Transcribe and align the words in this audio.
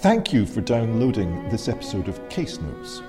Thank 0.00 0.30
you 0.30 0.44
for 0.44 0.60
downloading 0.60 1.48
this 1.48 1.68
episode 1.68 2.06
of 2.08 2.28
Case 2.28 2.60
Notes. 2.60 3.00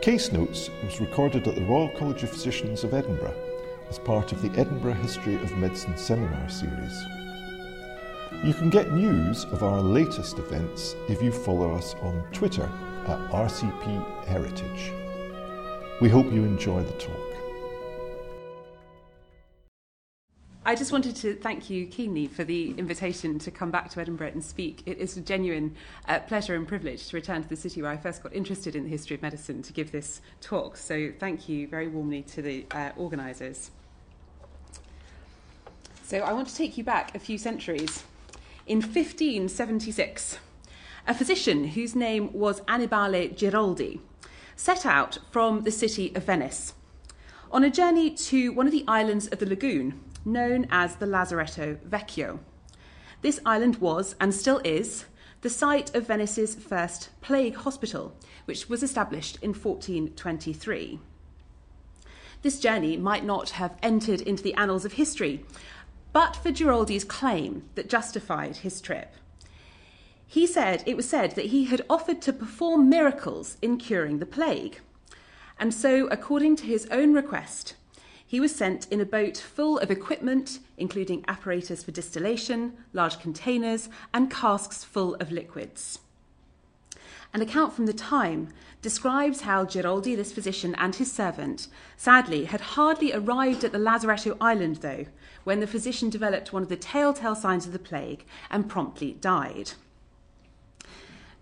Case 0.00 0.32
Notes 0.32 0.70
was 0.82 1.02
recorded 1.02 1.46
at 1.46 1.54
the 1.54 1.66
Royal 1.66 1.90
College 1.90 2.22
of 2.22 2.30
Physicians 2.30 2.82
of 2.82 2.94
Edinburgh 2.94 3.36
as 3.90 3.98
part 3.98 4.32
of 4.32 4.40
the 4.40 4.48
Edinburgh 4.58 4.94
History 4.94 5.34
of 5.34 5.54
Medicine 5.58 5.94
seminar 5.98 6.48
series. 6.48 7.04
You 8.42 8.54
can 8.54 8.70
get 8.70 8.92
news 8.92 9.44
of 9.52 9.62
our 9.62 9.82
latest 9.82 10.38
events 10.38 10.96
if 11.10 11.22
you 11.22 11.30
follow 11.30 11.74
us 11.74 11.94
on 12.00 12.24
Twitter 12.32 12.70
at 13.06 13.30
RCP 13.30 14.24
Heritage. 14.24 14.92
We 16.00 16.08
hope 16.08 16.32
you 16.32 16.42
enjoy 16.44 16.84
the 16.84 16.92
talk. 16.92 17.35
I 20.68 20.74
just 20.74 20.90
wanted 20.90 21.14
to 21.16 21.36
thank 21.36 21.70
you 21.70 21.86
keenly 21.86 22.26
for 22.26 22.42
the 22.42 22.74
invitation 22.76 23.38
to 23.38 23.52
come 23.52 23.70
back 23.70 23.88
to 23.90 24.00
Edinburgh 24.00 24.32
and 24.32 24.44
speak. 24.44 24.82
It 24.84 24.98
is 24.98 25.16
a 25.16 25.20
genuine 25.20 25.76
uh, 26.08 26.18
pleasure 26.18 26.56
and 26.56 26.66
privilege 26.66 27.06
to 27.06 27.16
return 27.16 27.40
to 27.44 27.48
the 27.48 27.54
city 27.54 27.82
where 27.82 27.92
I 27.92 27.96
first 27.96 28.20
got 28.20 28.34
interested 28.34 28.74
in 28.74 28.82
the 28.82 28.88
history 28.88 29.14
of 29.14 29.22
medicine 29.22 29.62
to 29.62 29.72
give 29.72 29.92
this 29.92 30.20
talk. 30.40 30.76
So 30.76 31.12
thank 31.20 31.48
you 31.48 31.68
very 31.68 31.86
warmly 31.86 32.22
to 32.22 32.42
the 32.42 32.66
uh, 32.72 32.90
organisers. 32.96 33.70
So 36.02 36.18
I 36.18 36.32
want 36.32 36.48
to 36.48 36.56
take 36.56 36.76
you 36.76 36.82
back 36.82 37.14
a 37.14 37.20
few 37.20 37.38
centuries. 37.38 38.02
In 38.66 38.78
1576, 38.78 40.38
a 41.06 41.14
physician 41.14 41.68
whose 41.68 41.94
name 41.94 42.32
was 42.32 42.60
Annibale 42.62 43.32
Giroldi 43.36 44.00
set 44.56 44.84
out 44.84 45.20
from 45.30 45.62
the 45.62 45.70
city 45.70 46.12
of 46.16 46.24
Venice 46.24 46.74
on 47.52 47.62
a 47.62 47.70
journey 47.70 48.10
to 48.10 48.50
one 48.50 48.66
of 48.66 48.72
the 48.72 48.84
islands 48.88 49.28
of 49.28 49.38
the 49.38 49.46
lagoon 49.46 50.00
known 50.26 50.66
as 50.70 50.96
the 50.96 51.06
Lazaretto 51.06 51.78
Vecchio. 51.88 52.40
This 53.22 53.40
island 53.46 53.76
was, 53.76 54.14
and 54.20 54.34
still 54.34 54.60
is, 54.64 55.06
the 55.40 55.50
site 55.50 55.94
of 55.94 56.06
Venice's 56.06 56.54
first 56.54 57.08
plague 57.20 57.54
hospital, 57.54 58.14
which 58.44 58.68
was 58.68 58.82
established 58.82 59.38
in 59.40 59.50
1423. 59.50 60.98
This 62.42 62.58
journey 62.58 62.96
might 62.96 63.24
not 63.24 63.50
have 63.50 63.78
entered 63.82 64.20
into 64.20 64.42
the 64.42 64.54
annals 64.54 64.84
of 64.84 64.94
history, 64.94 65.44
but 66.12 66.36
for 66.36 66.50
Giroldi's 66.50 67.04
claim 67.04 67.68
that 67.74 67.88
justified 67.88 68.56
his 68.56 68.80
trip. 68.80 69.14
He 70.26 70.46
said 70.46 70.82
it 70.86 70.96
was 70.96 71.08
said 71.08 71.32
that 71.32 71.46
he 71.46 71.66
had 71.66 71.84
offered 71.88 72.20
to 72.22 72.32
perform 72.32 72.88
miracles 72.88 73.56
in 73.62 73.78
curing 73.78 74.18
the 74.18 74.26
plague. 74.26 74.80
And 75.58 75.72
so, 75.72 76.06
according 76.08 76.56
to 76.56 76.64
his 76.64 76.86
own 76.90 77.14
request, 77.14 77.74
he 78.26 78.40
was 78.40 78.54
sent 78.54 78.90
in 78.90 79.00
a 79.00 79.06
boat 79.06 79.36
full 79.36 79.78
of 79.78 79.90
equipment, 79.90 80.58
including 80.76 81.24
apparatus 81.28 81.84
for 81.84 81.92
distillation, 81.92 82.72
large 82.92 83.20
containers, 83.20 83.88
and 84.12 84.30
casks 84.30 84.82
full 84.82 85.14
of 85.16 85.30
liquids. 85.30 86.00
An 87.32 87.42
account 87.42 87.72
from 87.72 87.86
the 87.86 87.92
time 87.92 88.48
describes 88.82 89.42
how 89.42 89.64
Giroldi, 89.64 90.16
this 90.16 90.32
physician, 90.32 90.74
and 90.76 90.94
his 90.94 91.12
servant, 91.12 91.68
sadly, 91.96 92.44
had 92.46 92.60
hardly 92.60 93.12
arrived 93.12 93.62
at 93.62 93.72
the 93.72 93.78
Lazaretto 93.78 94.36
island, 94.40 94.76
though, 94.76 95.06
when 95.44 95.60
the 95.60 95.66
physician 95.66 96.10
developed 96.10 96.52
one 96.52 96.62
of 96.62 96.68
the 96.68 96.76
telltale 96.76 97.34
signs 97.34 97.66
of 97.66 97.72
the 97.72 97.78
plague 97.78 98.24
and 98.50 98.68
promptly 98.68 99.12
died. 99.14 99.72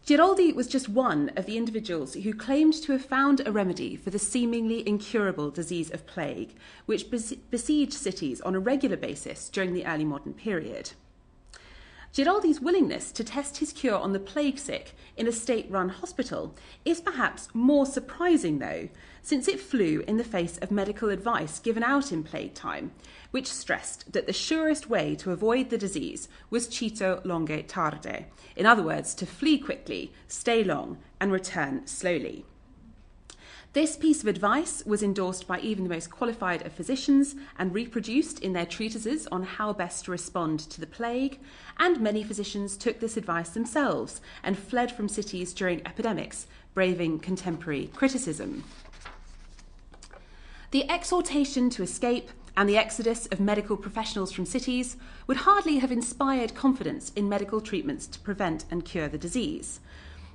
Giroldi 0.05 0.55
was 0.55 0.67
just 0.67 0.87
one 0.87 1.31
of 1.35 1.47
the 1.47 1.57
individuals 1.57 2.13
who 2.13 2.35
claimed 2.35 2.75
to 2.75 2.93
have 2.93 3.07
found 3.07 3.41
a 3.41 3.51
remedy 3.51 3.97
for 3.97 4.11
the 4.11 4.19
seemingly 4.19 4.87
incurable 4.87 5.51
disease 5.51 5.91
of 5.91 6.07
plague, 6.07 6.55
which 6.85 7.11
besieged 7.11 7.95
cities 7.95 8.43
on 8.43 8.55
a 8.55 8.61
regular 8.61 8.99
basis 8.99 9.49
during 9.49 9.73
the 9.73 9.87
early 9.87 10.05
modern 10.05 10.35
period. 10.35 10.91
Giroldi's 12.13 12.61
willingness 12.61 13.11
to 13.13 13.25
test 13.25 13.57
his 13.57 13.73
cure 13.73 13.97
on 13.97 14.13
the 14.13 14.21
plague 14.21 14.59
sick 14.59 14.93
in 15.17 15.27
a 15.27 15.33
state 15.33 15.71
run 15.71 15.89
hospital 15.89 16.55
is 16.85 17.01
perhaps 17.01 17.49
more 17.55 17.87
surprising, 17.87 18.59
though, 18.59 18.91
since 19.23 19.49
it 19.49 19.59
flew 19.59 20.05
in 20.07 20.19
the 20.19 20.23
face 20.23 20.59
of 20.59 20.71
medical 20.71 21.09
advice 21.09 21.59
given 21.59 21.83
out 21.83 22.13
in 22.13 22.23
plague 22.23 22.53
time, 22.53 22.93
which 23.35 23.53
stressed 23.53 24.13
that 24.13 24.29
the 24.29 24.33
surest 24.33 24.89
way 24.89 25.17
to 25.17 25.33
avoid 25.33 25.69
the 25.69 25.77
disease 25.77 26.29
was 26.51 26.69
cito 26.69 27.21
longe 27.25 27.67
tarde, 27.67 28.27
in 28.55 28.65
other 28.65 28.85
words, 28.85 29.13
to 29.13 29.27
flee 29.27 29.59
quickly, 29.59 30.13
stay 30.29 30.63
long, 30.63 30.99
and 31.21 31.33
return 31.33 31.85
slowly. 31.85 32.45
This 33.73 33.97
piece 33.97 34.23
of 34.23 34.29
advice 34.29 34.85
was 34.87 35.03
endorsed 35.03 35.49
by 35.49 35.59
even 35.59 35.83
the 35.83 35.91
most 35.91 36.13
qualified 36.13 36.65
of 36.65 36.73
physicians 36.73 37.35
and 37.59 37.75
reproduced 37.75 38.39
in 38.39 38.53
their 38.53 38.65
treatises 38.65 39.27
on 39.33 39.43
how 39.43 39.73
best 39.73 40.05
to 40.05 40.13
respond 40.13 40.61
to 40.61 40.81
the 40.81 40.87
plague, 40.87 41.41
and 41.77 42.01
many 42.01 42.23
physicians 42.23 42.77
took 42.77 43.01
this 43.01 43.17
advice 43.17 43.49
themselves 43.49 44.21
and 44.45 44.57
fled 44.57 44.93
from 44.93 45.09
cities 45.09 45.53
during 45.53 45.85
epidemics, 45.85 46.47
braving 46.73 47.19
contemporary 47.19 47.91
criticism. 47.97 48.63
The 50.71 50.89
exhortation 50.89 51.69
to 51.71 51.83
escape 51.83 52.31
and 52.57 52.69
the 52.69 52.77
exodus 52.77 53.27
of 53.27 53.41
medical 53.41 53.77
professionals 53.77 54.33
from 54.33 54.47
cities 54.47 54.97
would 55.27 55.39
hardly 55.39 55.79
have 55.79 55.91
inspired 55.91 56.55
confidence 56.55 57.13
in 57.17 57.29
medical 57.29 57.61
treatments 57.61 58.07
to 58.07 58.21
prevent 58.21 58.65
and 58.71 58.85
cure 58.85 59.09
the 59.09 59.19
disease. 59.19 59.81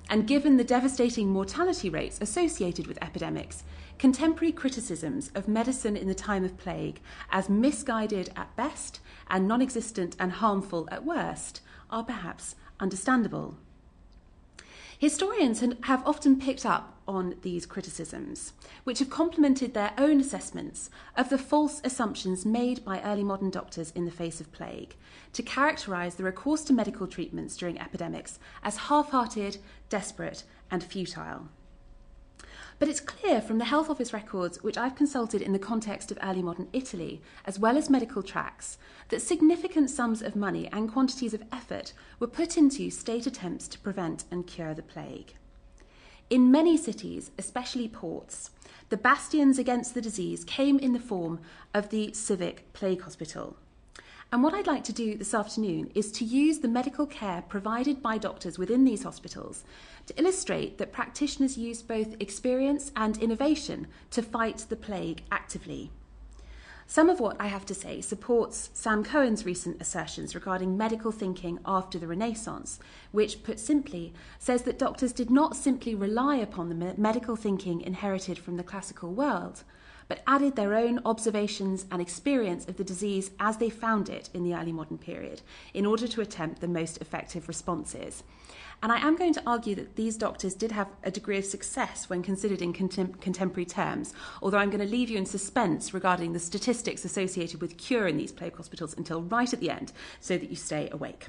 And 0.09 0.27
given 0.27 0.57
the 0.57 0.63
devastating 0.63 1.29
mortality 1.29 1.89
rates 1.89 2.19
associated 2.19 2.87
with 2.87 3.01
epidemics, 3.01 3.63
contemporary 3.99 4.51
criticisms 4.51 5.31
of 5.35 5.47
medicine 5.47 5.95
in 5.95 6.07
the 6.07 6.15
time 6.15 6.43
of 6.43 6.57
plague 6.57 6.99
as 7.31 7.47
misguided 7.47 8.31
at 8.35 8.55
best 8.55 8.99
and 9.29 9.47
non 9.47 9.61
existent 9.61 10.15
and 10.19 10.31
harmful 10.31 10.87
at 10.91 11.05
worst 11.05 11.61
are 11.91 12.03
perhaps 12.03 12.55
understandable. 12.79 13.55
Historians 14.99 15.63
have 15.83 16.05
often 16.05 16.37
picked 16.37 16.65
up 16.65 17.01
on 17.07 17.35
these 17.41 17.65
criticisms, 17.65 18.51
which 18.83 18.99
have 18.99 19.09
complemented 19.09 19.73
their 19.73 19.93
own 19.97 20.19
assessments 20.19 20.89
of 21.15 21.29
the 21.29 21.37
false 21.37 21.79
assumptions 21.85 22.45
made 22.45 22.83
by 22.83 23.01
early 23.03 23.23
modern 23.23 23.49
doctors 23.49 23.91
in 23.91 24.03
the 24.03 24.11
face 24.11 24.41
of 24.41 24.51
plague 24.51 24.97
to 25.31 25.41
characterise 25.41 26.17
the 26.17 26.23
recourse 26.25 26.65
to 26.65 26.73
medical 26.73 27.07
treatments 27.07 27.55
during 27.55 27.79
epidemics 27.79 28.39
as 28.61 28.75
half 28.75 29.11
hearted, 29.11 29.57
desperate, 29.87 30.43
and 30.69 30.83
futile. 30.83 31.47
But 32.79 32.87
it's 32.87 33.01
clear 33.01 33.41
from 33.41 33.57
the 33.57 33.65
Health 33.65 33.89
Office 33.89 34.13
records, 34.13 34.63
which 34.63 34.77
I've 34.77 34.95
consulted 34.95 35.41
in 35.41 35.51
the 35.51 35.59
context 35.59 36.11
of 36.11 36.19
early 36.23 36.41
modern 36.41 36.69
Italy, 36.71 37.21
as 37.43 37.59
well 37.59 37.77
as 37.77 37.89
medical 37.89 38.23
tracts, 38.23 38.77
that 39.09 39.21
significant 39.21 39.89
sums 39.89 40.21
of 40.21 40.33
money 40.33 40.69
and 40.71 40.89
quantities 40.89 41.33
of 41.33 41.43
effort 41.51 41.91
were 42.19 42.27
put 42.27 42.57
into 42.57 42.89
state 42.89 43.27
attempts 43.27 43.67
to 43.67 43.79
prevent 43.79 44.23
and 44.31 44.47
cure 44.47 44.73
the 44.73 44.81
plague. 44.81 45.33
In 46.29 46.51
many 46.51 46.77
cities, 46.77 47.31
especially 47.37 47.89
ports, 47.89 48.51
the 48.87 48.97
bastions 48.97 49.59
against 49.59 49.93
the 49.93 50.01
disease 50.01 50.45
came 50.45 50.79
in 50.79 50.93
the 50.93 50.99
form 50.99 51.41
of 51.73 51.89
the 51.89 52.13
Civic 52.13 52.71
Plague 52.71 53.01
Hospital. 53.01 53.57
And 54.31 54.43
what 54.43 54.53
I'd 54.53 54.67
like 54.67 54.83
to 54.83 54.93
do 54.93 55.17
this 55.17 55.33
afternoon 55.33 55.89
is 55.95 56.11
to 56.11 56.23
use 56.23 56.59
the 56.59 56.67
medical 56.67 57.07
care 57.07 57.43
provided 57.49 57.99
by 57.99 58.19
doctors 58.19 58.59
within 58.59 58.85
these 58.85 59.01
hospitals 59.01 59.63
to 60.05 60.19
illustrate 60.19 60.77
that 60.77 60.93
practitioners 60.93 61.57
use 61.57 61.81
both 61.81 62.15
experience 62.19 62.91
and 62.95 63.17
innovation 63.17 63.87
to 64.11 64.21
fight 64.21 64.67
the 64.69 64.75
plague 64.75 65.23
actively. 65.31 65.89
Some 66.85 67.09
of 67.09 67.19
what 67.19 67.37
I 67.39 67.47
have 67.47 67.65
to 67.67 67.73
say 67.73 68.01
supports 68.01 68.69
Sam 68.73 69.03
Cohn's 69.03 69.45
recent 69.45 69.81
assertions 69.81 70.35
regarding 70.35 70.77
medical 70.77 71.11
thinking 71.11 71.59
after 71.65 71.97
the 71.97 72.07
Renaissance, 72.07 72.79
which, 73.11 73.41
put 73.41 73.59
simply, 73.59 74.13
says 74.37 74.61
that 74.63 74.79
doctors 74.79 75.11
did 75.11 75.31
not 75.31 75.55
simply 75.55 75.95
rely 75.95 76.35
upon 76.35 76.69
the 76.69 76.93
medical 76.97 77.35
thinking 77.35 77.81
inherited 77.81 78.37
from 78.37 78.57
the 78.57 78.63
classical 78.63 79.11
world, 79.11 79.63
but 80.09 80.21
added 80.27 80.57
their 80.57 80.75
own 80.75 80.99
observations 81.05 81.85
and 81.89 82.01
experience 82.01 82.67
of 82.67 82.75
the 82.75 82.83
disease 82.83 83.31
as 83.39 83.55
they 83.57 83.69
found 83.69 84.09
it 84.09 84.29
in 84.33 84.43
the 84.43 84.53
early 84.53 84.73
modern 84.73 84.97
period 84.97 85.41
in 85.73 85.85
order 85.85 86.07
to 86.07 86.19
attempt 86.19 86.59
the 86.59 86.67
most 86.67 86.97
effective 86.97 87.47
responses. 87.47 88.23
And 88.81 88.91
I 88.91 89.05
am 89.05 89.17
going 89.17 89.33
to 89.33 89.43
argue 89.45 89.75
that 89.75 89.97
these 89.97 90.17
doctors 90.17 90.55
did 90.55 90.71
have 90.71 90.87
a 91.03 91.11
degree 91.11 91.37
of 91.37 91.45
success 91.45 92.09
when 92.09 92.23
considered 92.23 92.61
in 92.61 92.73
contem- 92.73 93.19
contemporary 93.21 93.65
terms, 93.65 94.13
although 94.41 94.57
I'm 94.57 94.69
going 94.69 94.85
to 94.85 94.91
leave 94.91 95.09
you 95.09 95.17
in 95.17 95.25
suspense 95.25 95.93
regarding 95.93 96.33
the 96.33 96.39
statistics 96.39 97.05
associated 97.05 97.61
with 97.61 97.77
cure 97.77 98.07
in 98.07 98.17
these 98.17 98.31
plague 98.31 98.55
hospitals 98.55 98.95
until 98.97 99.21
right 99.21 99.53
at 99.53 99.59
the 99.59 99.69
end 99.69 99.91
so 100.21 100.37
that 100.37 100.49
you 100.49 100.55
stay 100.55 100.89
awake. 100.91 101.27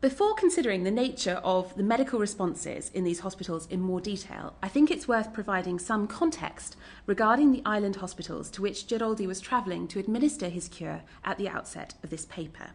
Before 0.00 0.32
considering 0.32 0.84
the 0.84 0.92
nature 0.92 1.40
of 1.42 1.74
the 1.74 1.82
medical 1.82 2.20
responses 2.20 2.88
in 2.94 3.02
these 3.02 3.18
hospitals 3.18 3.66
in 3.66 3.80
more 3.80 4.00
detail, 4.00 4.54
I 4.62 4.68
think 4.68 4.92
it's 4.92 5.08
worth 5.08 5.32
providing 5.32 5.80
some 5.80 6.06
context 6.06 6.76
regarding 7.06 7.50
the 7.50 7.62
island 7.64 7.96
hospitals 7.96 8.48
to 8.50 8.62
which 8.62 8.86
Giroldi 8.86 9.26
was 9.26 9.40
travelling 9.40 9.88
to 9.88 9.98
administer 9.98 10.50
his 10.50 10.68
cure 10.68 11.02
at 11.24 11.36
the 11.36 11.48
outset 11.48 11.94
of 12.04 12.10
this 12.10 12.26
paper. 12.26 12.70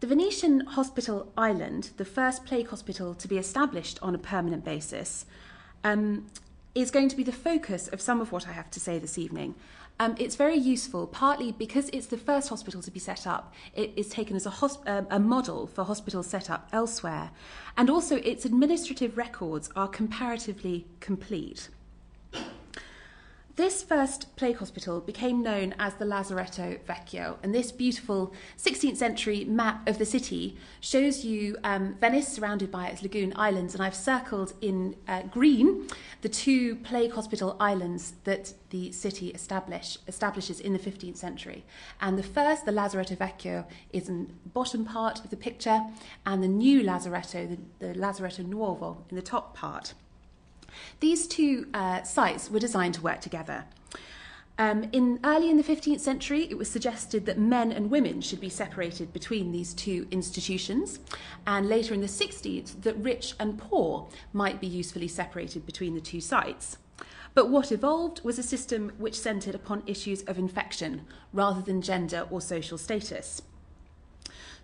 The 0.00 0.06
Venetian 0.06 0.60
Hospital 0.60 1.32
Island, 1.38 1.88
the 1.96 2.04
first 2.04 2.44
plague 2.44 2.68
hospital 2.68 3.14
to 3.14 3.26
be 3.26 3.38
established 3.38 3.98
on 4.02 4.14
a 4.14 4.18
permanent 4.18 4.62
basis, 4.62 5.24
um, 5.82 6.26
is 6.74 6.90
going 6.90 7.08
to 7.08 7.16
be 7.16 7.22
the 7.22 7.32
focus 7.32 7.88
of 7.88 8.02
some 8.02 8.20
of 8.20 8.30
what 8.30 8.46
I 8.46 8.52
have 8.52 8.70
to 8.72 8.80
say 8.80 8.98
this 8.98 9.16
evening. 9.16 9.54
Um, 9.98 10.14
it's 10.18 10.36
very 10.36 10.56
useful, 10.56 11.06
partly 11.06 11.52
because 11.52 11.88
it's 11.88 12.06
the 12.06 12.18
first 12.18 12.50
hospital 12.50 12.82
to 12.82 12.90
be 12.90 13.00
set 13.00 13.26
up. 13.26 13.54
It 13.74 13.92
is 13.96 14.08
taken 14.08 14.36
as 14.36 14.44
a, 14.44 14.50
hosp- 14.50 14.86
um, 14.86 15.06
a 15.10 15.18
model 15.18 15.66
for 15.66 15.84
hospitals 15.84 16.26
set 16.26 16.50
up 16.50 16.68
elsewhere. 16.72 17.30
And 17.78 17.88
also, 17.88 18.16
its 18.16 18.44
administrative 18.44 19.16
records 19.16 19.70
are 19.74 19.88
comparatively 19.88 20.86
complete. 21.00 21.70
This 23.56 23.82
first 23.82 24.36
plague 24.36 24.58
hospital 24.58 25.00
became 25.00 25.42
known 25.42 25.74
as 25.78 25.94
the 25.94 26.04
Lazaretto 26.04 26.78
Vecchio, 26.86 27.38
and 27.42 27.54
this 27.54 27.72
beautiful 27.72 28.34
16th 28.58 28.98
century 28.98 29.46
map 29.46 29.88
of 29.88 29.96
the 29.96 30.04
city 30.04 30.58
shows 30.78 31.24
you 31.24 31.56
um, 31.64 31.94
Venice 31.98 32.28
surrounded 32.28 32.70
by 32.70 32.88
its 32.88 33.02
lagoon 33.02 33.32
islands, 33.34 33.72
and 33.72 33.82
I've 33.82 33.94
circled 33.94 34.52
in 34.60 34.94
uh, 35.08 35.22
green 35.22 35.88
the 36.20 36.28
two 36.28 36.76
plague 36.76 37.12
hospital 37.12 37.56
islands 37.58 38.12
that 38.24 38.52
the 38.68 38.92
city 38.92 39.30
establish, 39.30 39.96
establishes 40.06 40.60
in 40.60 40.74
the 40.74 40.78
15th 40.78 41.16
century. 41.16 41.64
And 41.98 42.18
the 42.18 42.22
first, 42.22 42.66
the 42.66 42.72
Lazaretto 42.72 43.16
Vecchio, 43.16 43.64
is 43.90 44.10
in 44.10 44.26
the 44.26 44.50
bottom 44.50 44.84
part 44.84 45.24
of 45.24 45.30
the 45.30 45.36
picture, 45.36 45.80
and 46.26 46.42
the 46.42 46.48
new 46.48 46.82
Lazaretto, 46.82 47.48
the, 47.48 47.86
the 47.86 47.98
Lazaretto 47.98 48.44
Nuovo, 48.44 48.98
in 49.08 49.16
the 49.16 49.22
top 49.22 49.56
part. 49.56 49.94
These 51.00 51.26
two 51.26 51.66
uh, 51.74 52.02
sites 52.02 52.50
were 52.50 52.58
designed 52.58 52.94
to 52.94 53.02
work 53.02 53.20
together. 53.20 53.64
Um, 54.58 54.88
in 54.92 55.20
early 55.22 55.50
in 55.50 55.58
the 55.58 55.62
15th 55.62 56.00
century, 56.00 56.46
it 56.48 56.56
was 56.56 56.70
suggested 56.70 57.26
that 57.26 57.38
men 57.38 57.70
and 57.70 57.90
women 57.90 58.22
should 58.22 58.40
be 58.40 58.48
separated 58.48 59.12
between 59.12 59.52
these 59.52 59.74
two 59.74 60.06
institutions, 60.10 60.98
and 61.46 61.68
later 61.68 61.92
in 61.92 62.00
the 62.00 62.06
60s, 62.06 62.80
that 62.82 62.96
rich 62.96 63.34
and 63.38 63.58
poor 63.58 64.08
might 64.32 64.58
be 64.58 64.66
usefully 64.66 65.08
separated 65.08 65.66
between 65.66 65.94
the 65.94 66.00
two 66.00 66.22
sites. 66.22 66.78
But 67.34 67.50
what 67.50 67.70
evolved 67.70 68.24
was 68.24 68.38
a 68.38 68.42
system 68.42 68.92
which 68.96 69.20
centred 69.20 69.54
upon 69.54 69.82
issues 69.86 70.22
of 70.22 70.38
infection 70.38 71.02
rather 71.34 71.60
than 71.60 71.82
gender 71.82 72.26
or 72.30 72.40
social 72.40 72.78
status. 72.78 73.42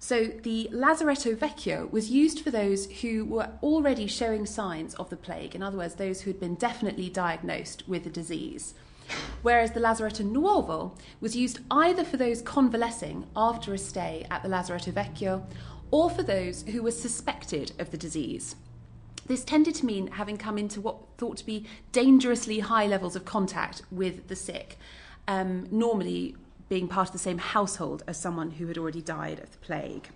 So 0.03 0.25
the 0.25 0.69
Lazaretto 0.73 1.37
Vecchio 1.37 1.89
was 1.93 2.11
used 2.11 2.41
for 2.41 2.51
those 2.51 2.87
who 2.87 3.25
were 3.25 3.51
already 3.63 4.09
showing 4.09 4.47
signs 4.47 4.95
of 4.97 5.11
the 5.11 5.17
plague, 5.17 5.55
in 5.55 5.63
other 5.63 5.79
words, 5.79 5.95
those 5.95 6.23
who 6.23 6.31
had 6.31 6.41
been 6.41 6.57
definitely 6.57 7.09
diagnosed 7.09 7.85
with 7.87 8.03
the 8.03 8.11
disease. 8.11 8.75
Whereas 9.43 9.71
the 9.71 9.79
Lazaretto 9.79 10.29
Nuovo 10.29 10.99
was 11.21 11.37
used 11.37 11.61
either 11.71 12.03
for 12.03 12.17
those 12.17 12.43
convalescing 12.43 13.29
after 13.37 13.73
a 13.73 13.79
stay 13.79 14.27
at 14.29 14.43
the 14.43 14.49
Lazaretto 14.49 14.91
Vecchio 14.91 15.45
or 15.93 16.11
for 16.11 16.25
those 16.25 16.63
who 16.63 16.83
were 16.83 16.91
suspected 16.91 17.71
of 17.79 17.93
the 17.93 17.97
disease. 17.97 18.57
This 19.27 19.45
tended 19.45 19.77
to 19.77 19.87
mean 19.87 20.09
having 20.09 20.37
come 20.37 20.59
into 20.59 20.81
what 20.81 20.99
thought 21.17 21.37
to 21.37 21.47
be 21.47 21.65
dangerously 21.93 22.59
high 22.59 22.89
levels 22.89 23.15
of 23.15 23.25
contact 23.25 23.83
with 23.93 24.27
the 24.27 24.35
sick, 24.35 24.79
um, 25.29 25.69
normally 25.71 26.35
being 26.73 26.89
part 26.89 27.09
of 27.09 27.13
the 27.13 27.19
same 27.19 27.37
household 27.37 28.03
as 28.07 28.17
someone 28.17 28.53
who 28.53 28.67
had 28.67 28.79
already 28.79 29.03
died 29.03 29.39
of 29.39 29.51
the 29.51 29.59
plague. 29.59 30.09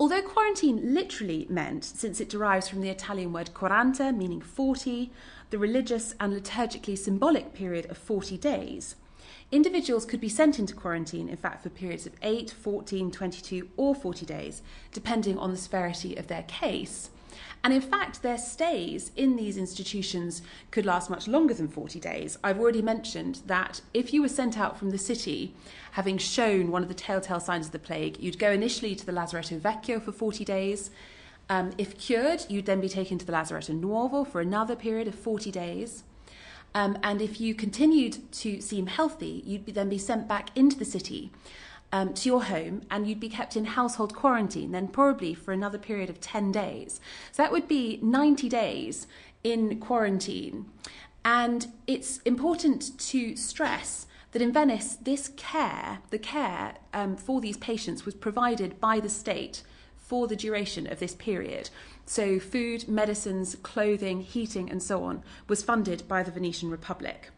Although 0.00 0.22
quarantine 0.22 0.94
literally 0.94 1.46
meant, 1.50 1.84
since 1.84 2.22
it 2.22 2.30
derives 2.30 2.70
from 2.70 2.80
the 2.80 2.88
Italian 2.88 3.34
word 3.34 3.50
quaranta, 3.52 4.16
meaning 4.16 4.40
40, 4.40 5.10
the 5.50 5.58
religious 5.58 6.14
and 6.18 6.32
liturgically 6.32 6.96
symbolic 6.96 7.52
period 7.52 7.84
of 7.90 7.98
40 7.98 8.38
days, 8.38 8.96
individuals 9.52 10.06
could 10.06 10.22
be 10.22 10.28
sent 10.30 10.58
into 10.58 10.74
quarantine, 10.74 11.28
in 11.28 11.36
fact, 11.36 11.64
for 11.64 11.68
periods 11.68 12.06
of 12.06 12.14
8, 12.22 12.50
14, 12.50 13.10
22, 13.10 13.68
or 13.76 13.94
40 13.94 14.24
days, 14.24 14.62
depending 14.90 15.36
on 15.36 15.50
the 15.50 15.58
severity 15.58 16.16
of 16.16 16.28
their 16.28 16.44
case. 16.44 17.10
And 17.64 17.72
in 17.72 17.80
fact, 17.80 18.22
their 18.22 18.38
stays 18.38 19.10
in 19.16 19.36
these 19.36 19.56
institutions 19.56 20.42
could 20.70 20.86
last 20.86 21.10
much 21.10 21.26
longer 21.26 21.54
than 21.54 21.68
40 21.68 21.98
days. 21.98 22.38
I've 22.42 22.58
already 22.58 22.82
mentioned 22.82 23.40
that 23.46 23.80
if 23.92 24.12
you 24.12 24.22
were 24.22 24.28
sent 24.28 24.58
out 24.58 24.78
from 24.78 24.90
the 24.90 24.98
city 24.98 25.54
having 25.92 26.18
shown 26.18 26.70
one 26.70 26.82
of 26.82 26.88
the 26.88 26.94
telltale 26.94 27.40
signs 27.40 27.66
of 27.66 27.72
the 27.72 27.78
plague, 27.78 28.18
you'd 28.20 28.38
go 28.38 28.52
initially 28.52 28.94
to 28.94 29.04
the 29.04 29.12
Lazaretto 29.12 29.58
Vecchio 29.58 30.00
for 30.00 30.12
40 30.12 30.44
days. 30.44 30.90
Um, 31.50 31.72
if 31.78 31.98
cured, 31.98 32.44
you'd 32.48 32.66
then 32.66 32.80
be 32.80 32.88
taken 32.88 33.18
to 33.18 33.26
the 33.26 33.32
Lazaretto 33.32 33.78
Nuovo 33.80 34.26
for 34.26 34.40
another 34.40 34.76
period 34.76 35.08
of 35.08 35.14
40 35.14 35.50
days. 35.50 36.04
Um, 36.74 36.98
and 37.02 37.20
if 37.20 37.40
you 37.40 37.54
continued 37.54 38.30
to 38.32 38.60
seem 38.60 38.86
healthy, 38.86 39.42
you'd 39.46 39.64
be, 39.64 39.72
then 39.72 39.88
be 39.88 39.98
sent 39.98 40.28
back 40.28 40.56
into 40.56 40.76
the 40.76 40.84
city 40.84 41.30
um, 41.92 42.14
to 42.14 42.28
your 42.28 42.44
home 42.44 42.82
and 42.90 43.06
you'd 43.06 43.20
be 43.20 43.28
kept 43.28 43.56
in 43.56 43.64
household 43.64 44.14
quarantine, 44.14 44.72
then 44.72 44.88
probably 44.88 45.34
for 45.34 45.52
another 45.52 45.78
period 45.78 46.10
of 46.10 46.20
10 46.20 46.52
days. 46.52 47.00
So 47.32 47.42
that 47.42 47.52
would 47.52 47.68
be 47.68 47.98
90 48.02 48.48
days 48.48 49.06
in 49.42 49.80
quarantine. 49.80 50.66
And 51.24 51.68
it's 51.86 52.18
important 52.18 52.98
to 52.98 53.36
stress 53.36 54.06
that 54.32 54.42
in 54.42 54.52
Venice, 54.52 54.96
this 54.96 55.28
care, 55.36 56.00
the 56.10 56.18
care 56.18 56.76
um, 56.92 57.16
for 57.16 57.40
these 57.40 57.56
patients, 57.56 58.04
was 58.04 58.14
provided 58.14 58.78
by 58.80 59.00
the 59.00 59.08
state 59.08 59.62
for 59.96 60.26
the 60.26 60.36
duration 60.36 60.90
of 60.90 61.00
this 61.00 61.14
period. 61.14 61.70
So, 62.06 62.38
food, 62.38 62.88
medicines, 62.88 63.56
clothing, 63.62 64.22
heating, 64.22 64.70
and 64.70 64.82
so 64.82 65.04
on 65.04 65.22
was 65.48 65.62
funded 65.62 66.08
by 66.08 66.22
the 66.22 66.30
Venetian 66.30 66.70
Republic. 66.70 67.30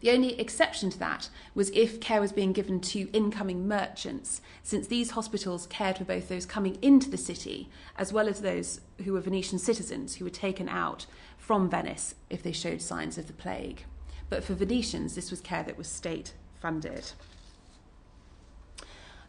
The 0.00 0.10
only 0.10 0.38
exception 0.40 0.88
to 0.90 0.98
that 0.98 1.28
was 1.54 1.70
if 1.70 2.00
care 2.00 2.20
was 2.20 2.32
being 2.32 2.52
given 2.52 2.80
to 2.80 3.10
incoming 3.12 3.68
merchants, 3.68 4.40
since 4.62 4.86
these 4.86 5.10
hospitals 5.10 5.66
cared 5.66 5.98
for 5.98 6.04
both 6.04 6.28
those 6.28 6.46
coming 6.46 6.78
into 6.80 7.10
the 7.10 7.18
city 7.18 7.68
as 7.96 8.12
well 8.12 8.26
as 8.28 8.40
those 8.40 8.80
who 9.04 9.12
were 9.12 9.20
Venetian 9.20 9.58
citizens 9.58 10.16
who 10.16 10.24
were 10.24 10.30
taken 10.30 10.68
out 10.68 11.06
from 11.36 11.68
Venice 11.68 12.14
if 12.30 12.42
they 12.42 12.52
showed 12.52 12.80
signs 12.80 13.18
of 13.18 13.26
the 13.26 13.32
plague. 13.34 13.84
But 14.30 14.42
for 14.42 14.54
Venetians, 14.54 15.14
this 15.14 15.30
was 15.30 15.40
care 15.40 15.64
that 15.64 15.76
was 15.76 15.88
state 15.88 16.32
funded. 16.60 17.12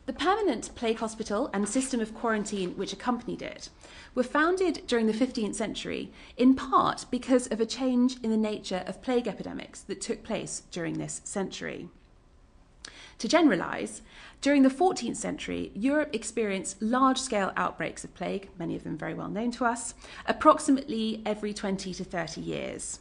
The 0.08 0.14
permanent 0.14 0.74
plague 0.74 0.98
hospital 0.98 1.50
and 1.54 1.70
system 1.70 2.00
of 2.00 2.16
quarantine 2.16 2.72
which 2.72 2.92
accompanied 2.92 3.42
it 3.44 3.70
were 4.16 4.24
founded 4.24 4.82
during 4.88 5.06
the 5.06 5.14
15th 5.14 5.56
century 5.56 6.12
in 6.36 6.56
part 6.56 7.06
because 7.12 7.48
of 7.48 7.62
a 7.62 7.68
change 7.68 8.18
in 8.24 8.32
the 8.32 8.38
nature 8.38 8.84
of 8.88 9.04
plague 9.04 9.28
epidemics 9.28 9.82
that 9.82 10.02
took 10.02 10.24
place 10.24 10.64
during 10.72 10.98
this 10.98 11.22
century. 11.24 11.88
To 13.20 13.28
generalise, 13.28 14.02
during 14.42 14.64
the 14.64 14.70
14th 14.70 15.18
century, 15.18 15.72
Europe 15.76 16.10
experienced 16.12 16.82
large 16.82 17.20
scale 17.20 17.54
outbreaks 17.56 18.04
of 18.04 18.16
plague, 18.16 18.50
many 18.58 18.76
of 18.76 18.84
them 18.84 18.98
very 18.98 19.14
well 19.14 19.30
known 19.30 19.52
to 19.52 19.66
us, 19.66 19.94
approximately 20.26 21.22
every 21.28 21.54
20 21.54 21.94
to 21.94 22.04
30 22.04 22.42
years. 22.42 23.01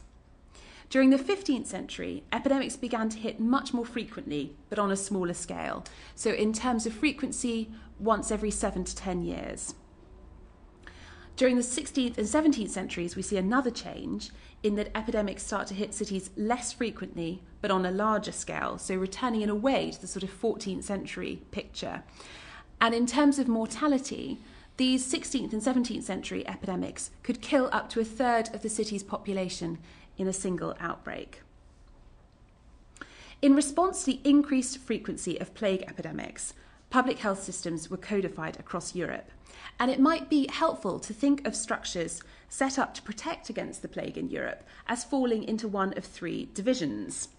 During 0.91 1.09
the 1.09 1.17
15th 1.17 1.67
century, 1.67 2.25
epidemics 2.33 2.75
began 2.75 3.07
to 3.07 3.17
hit 3.17 3.39
much 3.39 3.73
more 3.73 3.85
frequently, 3.85 4.57
but 4.69 4.77
on 4.77 4.91
a 4.91 4.97
smaller 4.97 5.33
scale. 5.33 5.85
So, 6.15 6.31
in 6.31 6.51
terms 6.51 6.85
of 6.85 6.91
frequency, 6.91 7.71
once 7.97 8.29
every 8.29 8.51
seven 8.51 8.83
to 8.83 8.93
10 8.93 9.21
years. 9.21 9.73
During 11.37 11.55
the 11.55 11.61
16th 11.61 12.17
and 12.17 12.27
17th 12.27 12.71
centuries, 12.71 13.15
we 13.15 13.21
see 13.21 13.37
another 13.37 13.71
change 13.71 14.31
in 14.63 14.75
that 14.75 14.91
epidemics 14.93 15.43
start 15.43 15.67
to 15.67 15.73
hit 15.73 15.93
cities 15.93 16.29
less 16.35 16.73
frequently, 16.73 17.41
but 17.61 17.71
on 17.71 17.85
a 17.85 17.91
larger 17.91 18.33
scale, 18.33 18.77
so 18.77 18.93
returning 18.95 19.43
in 19.43 19.49
a 19.49 19.55
way 19.55 19.91
to 19.91 20.01
the 20.01 20.07
sort 20.07 20.23
of 20.23 20.41
14th 20.41 20.83
century 20.83 21.41
picture. 21.51 22.03
And 22.81 22.93
in 22.93 23.05
terms 23.05 23.39
of 23.39 23.47
mortality, 23.47 24.39
these 24.75 25.09
16th 25.09 25.53
and 25.53 25.61
17th 25.61 26.03
century 26.03 26.45
epidemics 26.47 27.11
could 27.23 27.39
kill 27.39 27.69
up 27.71 27.89
to 27.91 27.99
a 27.99 28.05
third 28.05 28.53
of 28.53 28.61
the 28.61 28.69
city's 28.69 29.03
population 29.03 29.77
in 30.21 30.27
a 30.27 30.33
single 30.33 30.75
outbreak. 30.79 31.41
In 33.41 33.55
response 33.55 34.01
to 34.01 34.11
the 34.11 34.21
increased 34.23 34.77
frequency 34.77 35.39
of 35.39 35.55
plague 35.55 35.83
epidemics, 35.87 36.53
public 36.91 37.17
health 37.19 37.41
systems 37.41 37.89
were 37.89 37.97
codified 37.97 38.59
across 38.59 38.93
Europe, 38.93 39.31
and 39.79 39.89
it 39.89 39.99
might 39.99 40.29
be 40.29 40.47
helpful 40.51 40.99
to 40.99 41.13
think 41.13 41.45
of 41.45 41.55
structures 41.55 42.21
set 42.49 42.77
up 42.77 42.93
to 42.93 43.01
protect 43.01 43.49
against 43.49 43.81
the 43.81 43.87
plague 43.87 44.17
in 44.17 44.29
Europe 44.29 44.63
as 44.87 45.03
falling 45.03 45.43
into 45.43 45.67
one 45.67 45.97
of 45.97 46.05
three 46.05 46.49
divisions. 46.53 47.29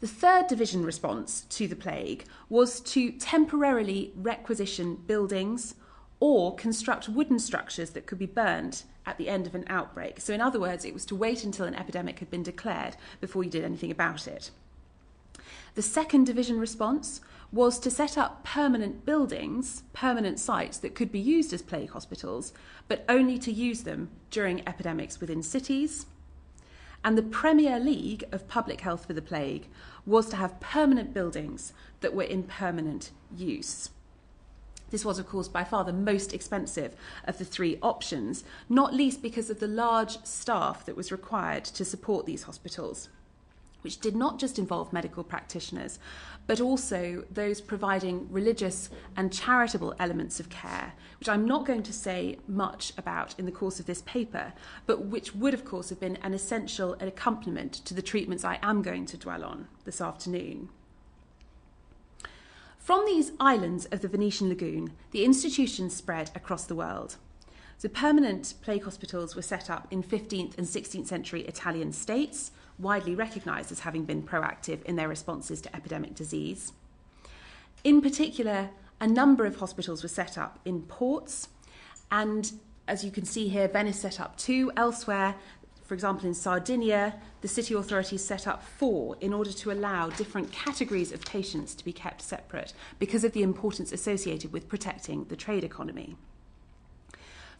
The 0.00 0.08
third 0.08 0.46
division 0.46 0.86
response 0.86 1.42
to 1.50 1.68
the 1.68 1.76
plague 1.76 2.24
was 2.48 2.80
to 2.92 3.12
temporarily 3.12 4.12
requisition 4.16 4.94
buildings 4.94 5.74
or 6.20 6.54
construct 6.54 7.08
wooden 7.08 7.38
structures 7.38 7.90
that 7.90 8.06
could 8.06 8.18
be 8.18 8.26
burned 8.26 8.84
at 9.08 9.16
the 9.16 9.28
end 9.28 9.46
of 9.46 9.54
an 9.54 9.64
outbreak. 9.68 10.20
So, 10.20 10.34
in 10.34 10.40
other 10.42 10.60
words, 10.60 10.84
it 10.84 10.92
was 10.92 11.06
to 11.06 11.16
wait 11.16 11.42
until 11.42 11.64
an 11.66 11.74
epidemic 11.74 12.18
had 12.18 12.30
been 12.30 12.42
declared 12.42 12.96
before 13.20 13.42
you 13.42 13.50
did 13.50 13.64
anything 13.64 13.90
about 13.90 14.28
it. 14.28 14.50
The 15.74 15.82
second 15.82 16.24
division 16.24 16.60
response 16.60 17.22
was 17.50 17.78
to 17.78 17.90
set 17.90 18.18
up 18.18 18.44
permanent 18.44 19.06
buildings, 19.06 19.82
permanent 19.94 20.38
sites 20.38 20.76
that 20.78 20.94
could 20.94 21.10
be 21.10 21.18
used 21.18 21.54
as 21.54 21.62
plague 21.62 21.90
hospitals, 21.90 22.52
but 22.86 23.04
only 23.08 23.38
to 23.38 23.50
use 23.50 23.84
them 23.84 24.10
during 24.30 24.66
epidemics 24.68 25.20
within 25.20 25.42
cities. 25.42 26.04
And 27.02 27.16
the 27.16 27.22
Premier 27.22 27.80
League 27.80 28.24
of 28.32 28.48
Public 28.48 28.82
Health 28.82 29.06
for 29.06 29.14
the 29.14 29.22
Plague 29.22 29.68
was 30.04 30.28
to 30.28 30.36
have 30.36 30.60
permanent 30.60 31.14
buildings 31.14 31.72
that 32.00 32.12
were 32.12 32.24
in 32.24 32.42
permanent 32.42 33.12
use. 33.34 33.90
This 34.90 35.04
was, 35.04 35.18
of 35.18 35.28
course, 35.28 35.48
by 35.48 35.64
far 35.64 35.84
the 35.84 35.92
most 35.92 36.32
expensive 36.32 36.94
of 37.24 37.38
the 37.38 37.44
three 37.44 37.78
options, 37.82 38.44
not 38.68 38.94
least 38.94 39.22
because 39.22 39.50
of 39.50 39.60
the 39.60 39.66
large 39.66 40.24
staff 40.24 40.86
that 40.86 40.96
was 40.96 41.12
required 41.12 41.64
to 41.64 41.84
support 41.84 42.26
these 42.26 42.44
hospitals. 42.44 43.08
which 43.82 44.00
did 44.00 44.16
not 44.16 44.38
just 44.38 44.58
involve 44.58 44.92
medical 44.92 45.22
practitioners, 45.22 45.98
but 46.46 46.60
also 46.60 47.24
those 47.30 47.60
providing 47.60 48.26
religious 48.30 48.90
and 49.16 49.32
charitable 49.32 49.94
elements 49.98 50.40
of 50.40 50.48
care, 50.48 50.94
which 51.20 51.28
I'm 51.28 51.46
not 51.46 51.66
going 51.66 51.82
to 51.84 51.92
say 51.92 52.38
much 52.48 52.92
about 52.96 53.34
in 53.38 53.44
the 53.44 53.52
course 53.52 53.78
of 53.78 53.86
this 53.86 54.02
paper, 54.02 54.52
but 54.86 55.04
which 55.06 55.34
would, 55.34 55.54
of 55.54 55.64
course, 55.64 55.90
have 55.90 56.00
been 56.00 56.16
an 56.16 56.34
essential 56.34 56.94
accompaniment 57.00 57.72
to 57.72 57.94
the 57.94 58.02
treatments 58.02 58.44
I 58.44 58.58
am 58.62 58.82
going 58.82 59.06
to 59.06 59.16
dwell 59.16 59.44
on 59.44 59.68
this 59.84 60.00
afternoon. 60.00 60.70
From 62.88 63.04
these 63.04 63.32
islands 63.38 63.84
of 63.92 64.00
the 64.00 64.08
Venetian 64.08 64.48
lagoon, 64.48 64.92
the 65.10 65.22
institutions 65.22 65.94
spread 65.94 66.30
across 66.34 66.64
the 66.64 66.74
world. 66.74 67.16
So 67.76 67.86
permanent 67.90 68.54
plague 68.62 68.84
hospitals 68.84 69.36
were 69.36 69.42
set 69.42 69.68
up 69.68 69.86
in 69.90 70.02
15th 70.02 70.56
and 70.56 70.66
16th 70.66 71.06
century 71.06 71.42
Italian 71.42 71.92
states, 71.92 72.50
widely 72.78 73.14
recognised 73.14 73.70
as 73.70 73.80
having 73.80 74.04
been 74.06 74.22
proactive 74.22 74.82
in 74.84 74.96
their 74.96 75.06
responses 75.06 75.60
to 75.60 75.76
epidemic 75.76 76.14
disease. 76.14 76.72
In 77.84 78.00
particular, 78.00 78.70
a 79.02 79.06
number 79.06 79.44
of 79.44 79.56
hospitals 79.56 80.02
were 80.02 80.08
set 80.08 80.38
up 80.38 80.58
in 80.64 80.80
ports, 80.80 81.48
and 82.10 82.52
as 82.88 83.04
you 83.04 83.10
can 83.10 83.26
see 83.26 83.48
here, 83.48 83.68
Venice 83.68 84.00
set 84.00 84.18
up 84.18 84.38
two. 84.38 84.72
Elsewhere, 84.78 85.34
for 85.88 85.94
example, 85.94 86.26
in 86.26 86.34
Sardinia, 86.34 87.14
the 87.40 87.48
city 87.48 87.72
authorities 87.72 88.22
set 88.22 88.46
up 88.46 88.62
four 88.62 89.16
in 89.22 89.32
order 89.32 89.52
to 89.52 89.72
allow 89.72 90.10
different 90.10 90.52
categories 90.52 91.12
of 91.12 91.22
patients 91.22 91.74
to 91.74 91.82
be 91.82 91.94
kept 91.94 92.20
separate 92.20 92.74
because 92.98 93.24
of 93.24 93.32
the 93.32 93.42
importance 93.42 93.90
associated 93.90 94.52
with 94.52 94.68
protecting 94.68 95.24
the 95.24 95.36
trade 95.36 95.64
economy. 95.64 96.14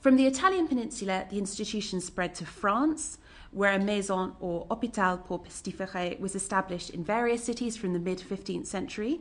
From 0.00 0.16
the 0.16 0.26
Italian 0.26 0.68
peninsula, 0.68 1.24
the 1.30 1.38
institution 1.38 2.02
spread 2.02 2.34
to 2.34 2.44
France, 2.44 3.16
where 3.50 3.72
a 3.72 3.78
maison 3.78 4.34
or 4.40 4.66
hôpital 4.66 5.24
pour 5.24 5.38
pestiférés 5.38 6.20
was 6.20 6.34
established 6.34 6.90
in 6.90 7.02
various 7.02 7.42
cities 7.42 7.78
from 7.78 7.94
the 7.94 7.98
mid 7.98 8.18
15th 8.18 8.66
century, 8.66 9.20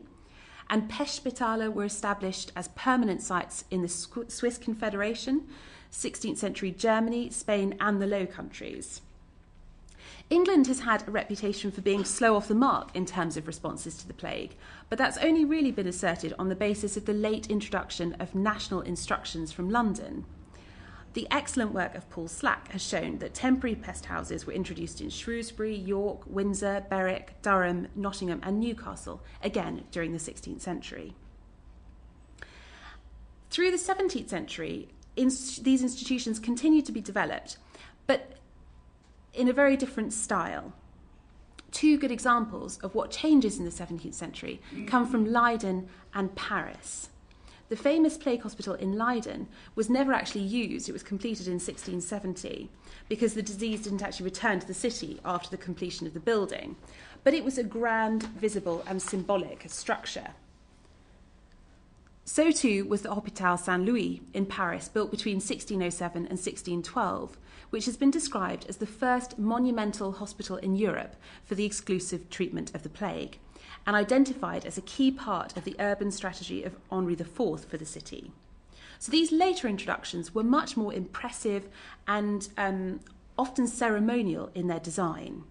and 0.70 0.90
Pestspitale 0.90 1.72
were 1.72 1.86
established 1.86 2.52
as 2.58 2.68
permanent 2.76 3.22
sites 3.22 3.64
in 3.72 3.84
the 3.84 3.88
Swiss 3.88 4.58
Confederation, 4.58 5.48
16th 5.92 6.38
century 6.38 6.72
Germany, 6.72 7.30
Spain, 7.30 7.76
and 7.80 8.02
the 8.02 8.08
Low 8.08 8.26
Countries. 8.26 9.02
England 10.30 10.68
has 10.68 10.82
had 10.82 11.08
a 11.08 11.12
reputation 11.12 11.72
for 11.72 11.82
being 11.82 12.04
slow 12.04 12.36
off 12.36 12.50
the 12.50 12.56
mark 12.56 12.90
in 12.94 13.06
terms 13.06 13.38
of 13.38 13.48
responses 13.48 13.98
to 13.98 14.08
the 14.08 14.14
plague, 14.14 14.56
but 14.90 14.98
that's 14.98 15.18
only 15.20 15.46
really 15.46 15.72
been 15.72 15.88
asserted 15.88 16.34
on 16.38 16.50
the 16.50 16.56
basis 16.56 16.98
of 16.98 17.06
the 17.06 17.14
late 17.14 17.50
introduction 17.50 18.14
of 18.20 18.36
national 18.36 18.82
instructions 18.82 19.54
from 19.54 19.70
London. 19.70 20.26
The 21.14 21.28
excellent 21.32 21.74
work 21.74 21.96
of 21.96 22.10
Paul 22.10 22.28
Slack 22.28 22.72
has 22.74 22.86
shown 22.86 23.20
that 23.20 23.34
temporary 23.34 23.76
pest 23.76 24.06
houses 24.06 24.46
were 24.46 24.54
introduced 24.54 25.00
in 25.00 25.10
Shrewsbury, 25.10 25.76
York, 25.76 26.22
Windsor, 26.28 26.86
Berwick, 26.90 27.42
Durham, 27.42 27.88
Nottingham, 27.96 28.42
and 28.44 28.60
Newcastle, 28.60 29.24
again 29.42 29.86
during 29.92 30.12
the 30.12 30.20
16th 30.20 30.62
century. 30.62 31.16
Through 33.50 33.72
the 33.72 33.78
17th 33.78 34.30
century, 34.30 34.90
these 35.18 35.82
institutions 35.82 36.40
continue 36.40 36.82
to 36.82 36.92
be 36.92 37.02
developed, 37.02 37.58
but 38.06 38.38
in 39.34 39.48
a 39.48 39.54
very 39.54 39.76
different 39.76 40.14
style. 40.14 40.74
Two 41.72 41.98
good 41.98 42.12
examples 42.12 42.78
of 42.80 42.96
what 42.96 43.12
changes 43.12 43.60
in 43.60 43.66
the 43.66 43.72
17th 43.72 44.14
century 44.14 44.62
come 44.88 45.06
from 45.06 45.26
Leiden 45.26 45.90
and 46.14 46.34
Paris. 46.36 47.10
The 47.70 47.76
famous 47.76 48.18
plague 48.18 48.44
hospital 48.44 48.76
in 48.76 48.98
Leiden 48.98 49.50
was 49.76 49.90
never 49.90 50.14
actually 50.14 50.44
used. 50.44 50.88
It 50.88 50.94
was 50.94 51.04
completed 51.04 51.48
in 51.48 51.56
1670 51.56 52.70
because 53.10 53.34
the 53.34 53.42
disease 53.42 53.84
didn't 53.84 54.02
actually 54.02 54.24
return 54.24 54.62
to 54.62 54.68
the 54.68 54.74
city 54.74 55.20
after 55.26 55.50
the 55.50 55.58
completion 55.58 56.08
of 56.08 56.14
the 56.14 56.22
building. 56.22 56.78
But 57.26 57.34
it 57.34 57.44
was 57.44 57.58
a 57.58 57.64
grand, 57.64 58.24
visible, 58.24 58.84
and 58.88 59.02
symbolic 59.02 59.66
structure. 59.68 60.30
So 62.30 62.52
too 62.52 62.84
was 62.84 63.04
the 63.04 63.10
Hôpital 63.10 63.58
Saint 63.58 63.86
Louis 63.86 64.22
in 64.34 64.48
Paris, 64.48 64.90
built 64.90 65.12
between 65.12 65.38
1607 65.38 66.24
and 66.24 66.38
1612, 66.38 67.38
which 67.70 67.86
has 67.86 67.96
been 67.96 68.12
described 68.12 68.66
as 68.68 68.78
the 68.78 68.86
first 68.86 69.40
monumental 69.40 70.12
hospital 70.12 70.58
in 70.58 70.76
Europe 70.76 71.16
for 71.46 71.56
the 71.56 71.64
exclusive 71.64 72.30
treatment 72.30 72.76
of 72.76 72.84
the 72.84 72.90
plague 72.90 73.40
and 73.86 73.96
identified 73.96 74.66
as 74.66 74.78
a 74.78 74.82
key 74.82 75.10
part 75.10 75.56
of 75.56 75.64
the 75.64 75.78
urban 75.80 76.12
strategy 76.12 76.66
of 76.66 76.76
Henri 76.92 77.14
IV 77.14 77.64
for 77.64 77.78
the 77.78 77.86
city. 77.86 78.34
So 79.00 79.10
these 79.10 79.32
later 79.32 79.70
introductions 79.70 80.36
were 80.36 80.44
much 80.44 80.76
more 80.76 80.94
impressive 80.94 81.70
and 82.10 82.50
um, 82.58 83.00
often 83.38 83.68
ceremonial 83.68 84.52
in 84.54 84.68
their 84.68 84.82
design. 84.82 85.46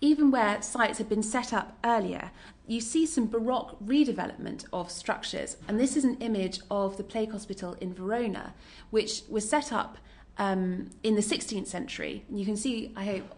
Even 0.00 0.30
where 0.30 0.60
sites 0.60 0.98
had 0.98 1.08
been 1.08 1.22
set 1.22 1.52
up 1.54 1.78
earlier, 1.82 2.30
you 2.66 2.80
see 2.80 3.06
some 3.06 3.26
Baroque 3.26 3.76
redevelopment 3.84 4.64
of 4.72 4.90
structures. 4.90 5.56
And 5.68 5.78
this 5.78 5.96
is 5.96 6.04
an 6.04 6.16
image 6.16 6.60
of 6.70 6.96
the 6.96 7.04
plague 7.04 7.32
hospital 7.32 7.76
in 7.80 7.94
Verona, 7.94 8.54
which 8.90 9.22
was 9.28 9.48
set 9.48 9.72
up 9.72 9.98
um, 10.38 10.90
in 11.02 11.14
the 11.14 11.22
16th 11.22 11.66
century. 11.66 12.24
And 12.28 12.38
you 12.38 12.44
can 12.44 12.56
see, 12.56 12.92
I 12.96 13.04
hope, 13.04 13.34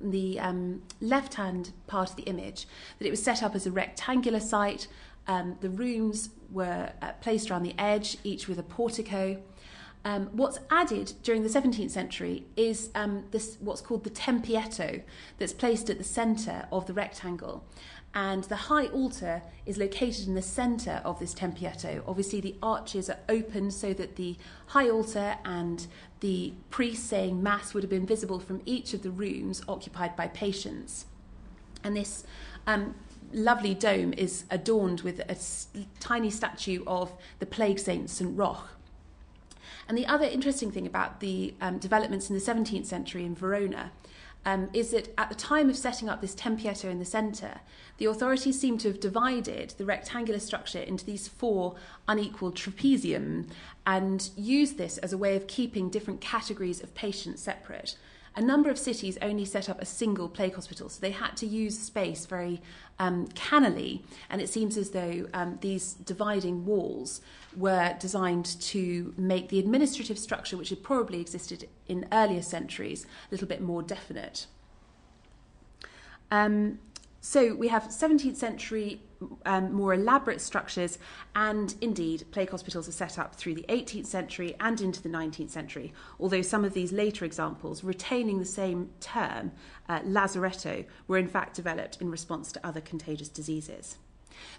the 0.00 0.38
um, 0.38 0.82
left 1.00 1.34
hand 1.34 1.72
part 1.88 2.10
of 2.10 2.16
the 2.16 2.22
image 2.22 2.68
that 2.98 3.06
it 3.06 3.10
was 3.10 3.20
set 3.20 3.42
up 3.42 3.56
as 3.56 3.66
a 3.66 3.70
rectangular 3.72 4.38
site. 4.38 4.86
Um, 5.26 5.56
the 5.60 5.70
rooms 5.70 6.30
were 6.52 6.92
uh, 7.02 7.12
placed 7.20 7.50
around 7.50 7.64
the 7.64 7.74
edge, 7.78 8.16
each 8.22 8.48
with 8.48 8.58
a 8.58 8.62
portico. 8.62 9.42
Um, 10.04 10.30
what's 10.32 10.60
added 10.70 11.12
during 11.22 11.42
the 11.42 11.48
17th 11.48 11.90
century 11.90 12.46
is 12.56 12.90
um, 12.94 13.24
this 13.32 13.58
what's 13.60 13.80
called 13.80 14.04
the 14.04 14.10
tempietto 14.10 15.02
that's 15.38 15.52
placed 15.52 15.90
at 15.90 15.98
the 15.98 16.04
centre 16.04 16.66
of 16.70 16.86
the 16.86 16.94
rectangle. 16.94 17.64
And 18.18 18.42
the 18.42 18.56
high 18.56 18.86
altar 18.86 19.42
is 19.64 19.78
located 19.78 20.26
in 20.26 20.34
the 20.34 20.42
centre 20.42 21.00
of 21.04 21.20
this 21.20 21.32
tempietto. 21.32 22.02
Obviously, 22.04 22.40
the 22.40 22.56
arches 22.60 23.08
are 23.08 23.20
open 23.28 23.70
so 23.70 23.92
that 23.92 24.16
the 24.16 24.36
high 24.66 24.90
altar 24.90 25.36
and 25.44 25.86
the 26.18 26.52
priest 26.68 27.06
saying 27.06 27.40
Mass 27.40 27.74
would 27.74 27.84
have 27.84 27.90
been 27.90 28.06
visible 28.06 28.40
from 28.40 28.60
each 28.66 28.92
of 28.92 29.02
the 29.02 29.12
rooms 29.12 29.62
occupied 29.68 30.16
by 30.16 30.26
patients. 30.26 31.06
And 31.84 31.96
this 31.96 32.24
um, 32.66 32.96
lovely 33.32 33.72
dome 33.72 34.12
is 34.14 34.46
adorned 34.50 35.02
with 35.02 35.20
a 35.20 35.36
tiny 36.00 36.30
statue 36.30 36.82
of 36.88 37.12
the 37.38 37.46
plague 37.46 37.78
saint 37.78 38.10
St. 38.10 38.36
Roch. 38.36 38.68
And 39.86 39.96
the 39.96 40.08
other 40.08 40.26
interesting 40.26 40.72
thing 40.72 40.88
about 40.88 41.20
the 41.20 41.54
um, 41.60 41.78
developments 41.78 42.28
in 42.28 42.34
the 42.34 42.42
17th 42.42 42.86
century 42.86 43.24
in 43.24 43.36
Verona 43.36 43.92
um, 44.48 44.70
is 44.72 44.92
that 44.92 45.12
at 45.18 45.28
the 45.28 45.34
time 45.34 45.68
of 45.68 45.76
setting 45.76 46.08
up 46.08 46.22
this 46.22 46.34
tempietto 46.34 46.86
in 46.86 46.98
the 46.98 47.04
centre, 47.04 47.60
the 47.98 48.06
authorities 48.06 48.58
seem 48.58 48.78
to 48.78 48.88
have 48.88 48.98
divided 48.98 49.74
the 49.76 49.84
rectangular 49.84 50.40
structure 50.40 50.78
into 50.78 51.04
these 51.04 51.28
four 51.28 51.76
unequal 52.08 52.52
trapezium 52.52 53.46
and 53.86 54.30
used 54.36 54.78
this 54.78 54.96
as 54.98 55.12
a 55.12 55.18
way 55.18 55.36
of 55.36 55.46
keeping 55.48 55.90
different 55.90 56.22
categories 56.22 56.82
of 56.82 56.94
patients 56.94 57.42
separate. 57.42 57.98
A 58.38 58.40
number 58.40 58.70
of 58.70 58.78
cities 58.78 59.18
only 59.20 59.44
set 59.44 59.68
up 59.68 59.82
a 59.82 59.84
single 59.84 60.28
plague 60.28 60.54
hospital, 60.54 60.88
so 60.88 61.00
they 61.00 61.10
had 61.10 61.36
to 61.38 61.44
use 61.44 61.76
space 61.76 62.24
very 62.24 62.62
um, 63.00 63.26
cannily, 63.34 64.04
and 64.30 64.40
it 64.40 64.48
seems 64.48 64.76
as 64.76 64.90
though 64.90 65.26
um, 65.34 65.58
these 65.60 65.94
dividing 65.94 66.64
walls 66.64 67.20
were 67.56 67.96
designed 67.98 68.44
to 68.60 69.12
make 69.16 69.48
the 69.48 69.58
administrative 69.58 70.20
structure, 70.20 70.56
which 70.56 70.68
had 70.68 70.84
probably 70.84 71.20
existed 71.20 71.68
in 71.88 72.06
earlier 72.12 72.40
centuries, 72.40 73.06
a 73.06 73.34
little 73.34 73.48
bit 73.48 73.60
more 73.60 73.82
definite. 73.82 74.46
Um, 76.30 76.78
so 77.20 77.56
we 77.56 77.66
have 77.66 77.88
17th 77.88 78.36
century 78.36 79.00
um, 79.44 79.72
more 79.72 79.94
elaborate 79.94 80.40
structures, 80.40 80.98
and 81.34 81.74
indeed, 81.80 82.24
plague 82.30 82.50
hospitals 82.50 82.88
are 82.88 82.92
set 82.92 83.18
up 83.18 83.34
through 83.34 83.54
the 83.54 83.64
18th 83.68 84.06
century 84.06 84.54
and 84.60 84.80
into 84.80 85.02
the 85.02 85.08
19th 85.08 85.50
century, 85.50 85.92
although 86.20 86.42
some 86.42 86.64
of 86.64 86.74
these 86.74 86.92
later 86.92 87.24
examples, 87.24 87.84
retaining 87.84 88.38
the 88.38 88.44
same 88.44 88.90
term, 89.00 89.52
uh, 89.88 90.00
lazaretto, 90.00 90.84
were 91.06 91.18
in 91.18 91.28
fact 91.28 91.54
developed 91.54 92.00
in 92.00 92.10
response 92.10 92.52
to 92.52 92.66
other 92.66 92.80
contagious 92.80 93.28
diseases. 93.28 93.98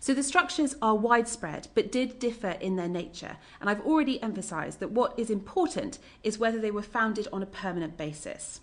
So 0.02 0.14
the 0.14 0.24
structures 0.24 0.76
are 0.82 0.96
widespread 0.96 1.70
but 1.74 1.92
did 1.92 2.20
differ 2.20 2.52
in 2.60 2.76
their 2.76 2.90
nature, 2.90 3.38
and 3.62 3.70
I've 3.70 3.86
already 3.86 4.22
emphasised 4.22 4.80
that 4.80 4.92
what 4.92 5.18
is 5.18 5.30
important 5.30 6.00
is 6.24 6.38
whether 6.38 6.60
they 6.60 6.72
were 6.72 6.82
founded 6.82 7.28
on 7.32 7.42
a 7.42 7.48
permanent 7.48 7.96
basis 7.96 8.60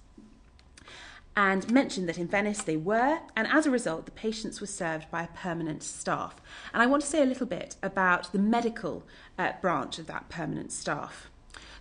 and 1.36 1.70
mentioned 1.70 2.08
that 2.08 2.18
in 2.18 2.26
Venice 2.26 2.62
they 2.62 2.78
were, 2.78 3.18
and 3.36 3.46
as 3.48 3.66
a 3.66 3.70
result, 3.70 4.06
the 4.06 4.10
patients 4.10 4.60
were 4.60 4.66
served 4.66 5.10
by 5.10 5.22
a 5.22 5.28
permanent 5.28 5.82
staff. 5.82 6.40
And 6.72 6.82
I 6.82 6.86
want 6.86 7.02
to 7.02 7.08
say 7.08 7.22
a 7.22 7.26
little 7.26 7.46
bit 7.46 7.76
about 7.82 8.32
the 8.32 8.38
medical 8.38 9.04
uh, 9.38 9.52
branch 9.60 9.98
of 9.98 10.06
that 10.06 10.30
permanent 10.30 10.72
staff. 10.72 11.28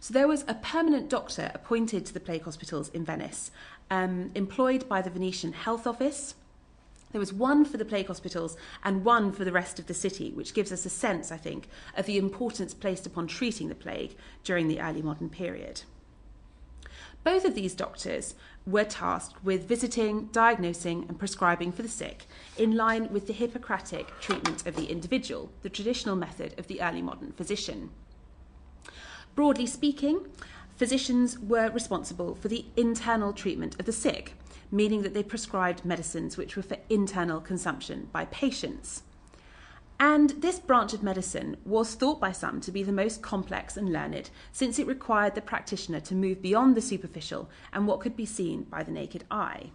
So 0.02 0.14
there 0.14 0.28
was 0.28 0.44
a 0.48 0.56
permanent 0.56 1.10
doctor 1.10 1.52
appointed 1.56 2.06
to 2.06 2.14
the 2.14 2.20
plague 2.20 2.44
hospitals 2.44 2.90
in 2.90 3.06
Venice, 3.06 3.50
um, 3.90 4.32
employed 4.36 4.90
by 4.90 5.02
the 5.02 5.10
Venetian 5.10 5.54
Health 5.54 5.88
Office. 5.88 6.36
There 7.12 7.20
was 7.20 7.32
one 7.32 7.64
for 7.64 7.78
the 7.78 7.86
plague 7.86 8.08
hospitals 8.08 8.58
and 8.84 9.06
one 9.06 9.32
for 9.32 9.46
the 9.46 9.54
rest 9.54 9.80
of 9.80 9.88
the 9.88 9.94
city, 9.94 10.32
which 10.32 10.54
gives 10.54 10.74
us 10.74 10.86
a 10.86 10.90
sense, 10.90 11.32
I 11.32 11.38
think, 11.38 11.70
of 11.96 12.08
the 12.08 12.18
importance 12.18 12.74
placed 12.74 13.08
upon 13.08 13.28
treating 13.28 13.70
the 13.70 13.76
plague 13.76 14.18
during 14.44 14.68
the 14.68 14.82
early 14.82 15.02
modern 15.02 15.30
period. 15.30 15.84
Both 17.26 17.44
of 17.44 17.56
these 17.56 17.74
doctors 17.74 18.36
were 18.68 18.84
tasked 18.84 19.44
with 19.44 19.68
visiting, 19.68 20.28
diagnosing, 20.28 21.06
and 21.10 21.18
prescribing 21.18 21.72
for 21.72 21.82
the 21.82 21.90
sick 21.90 22.28
in 22.56 22.78
line 22.78 23.12
with 23.12 23.26
the 23.26 23.34
Hippocratic 23.34 24.20
treatment 24.20 24.68
of 24.68 24.76
the 24.76 24.86
individual, 24.86 25.50
the 25.64 25.70
traditional 25.72 26.16
method 26.16 26.54
of 26.60 26.68
the 26.68 26.84
early 26.84 27.02
modern 27.02 27.32
physician. 27.32 27.90
Broadly 29.34 29.66
speaking, 29.66 30.28
physicians 30.76 31.40
were 31.40 31.72
responsible 31.72 32.36
for 32.36 32.48
the 32.48 32.66
internal 32.78 33.34
treatment 33.34 33.76
of 33.80 33.88
the 33.88 33.92
sick, 33.92 34.34
meaning 34.72 35.02
that 35.02 35.16
they 35.16 35.24
prescribed 35.24 35.84
medicines 35.84 36.38
which 36.38 36.56
were 36.56 36.62
for 36.62 36.78
internal 36.92 37.42
consumption 37.42 38.08
by 38.12 38.26
patients. 38.26 39.02
And 40.00 40.32
this 40.42 40.60
branch 40.60 40.94
of 40.94 41.04
medicine 41.04 41.56
was 41.66 41.96
thought 41.96 42.20
by 42.20 42.34
some 42.34 42.60
to 42.62 42.72
be 42.72 42.84
the 42.84 42.92
most 42.92 43.22
complex 43.22 43.78
and 43.78 43.94
learned, 43.94 44.30
since 44.52 44.78
it 44.78 44.88
required 44.88 45.36
the 45.36 45.42
practitioner 45.42 46.02
to 46.02 46.16
move 46.16 46.42
beyond 46.42 46.76
the 46.76 46.82
superficial 46.82 47.50
and 47.72 47.88
what 47.88 48.02
could 48.02 48.16
be 48.16 48.26
seen 48.26 48.64
by 48.64 48.84
the 48.84 48.92
naked 48.92 49.24
eye. 49.32 49.72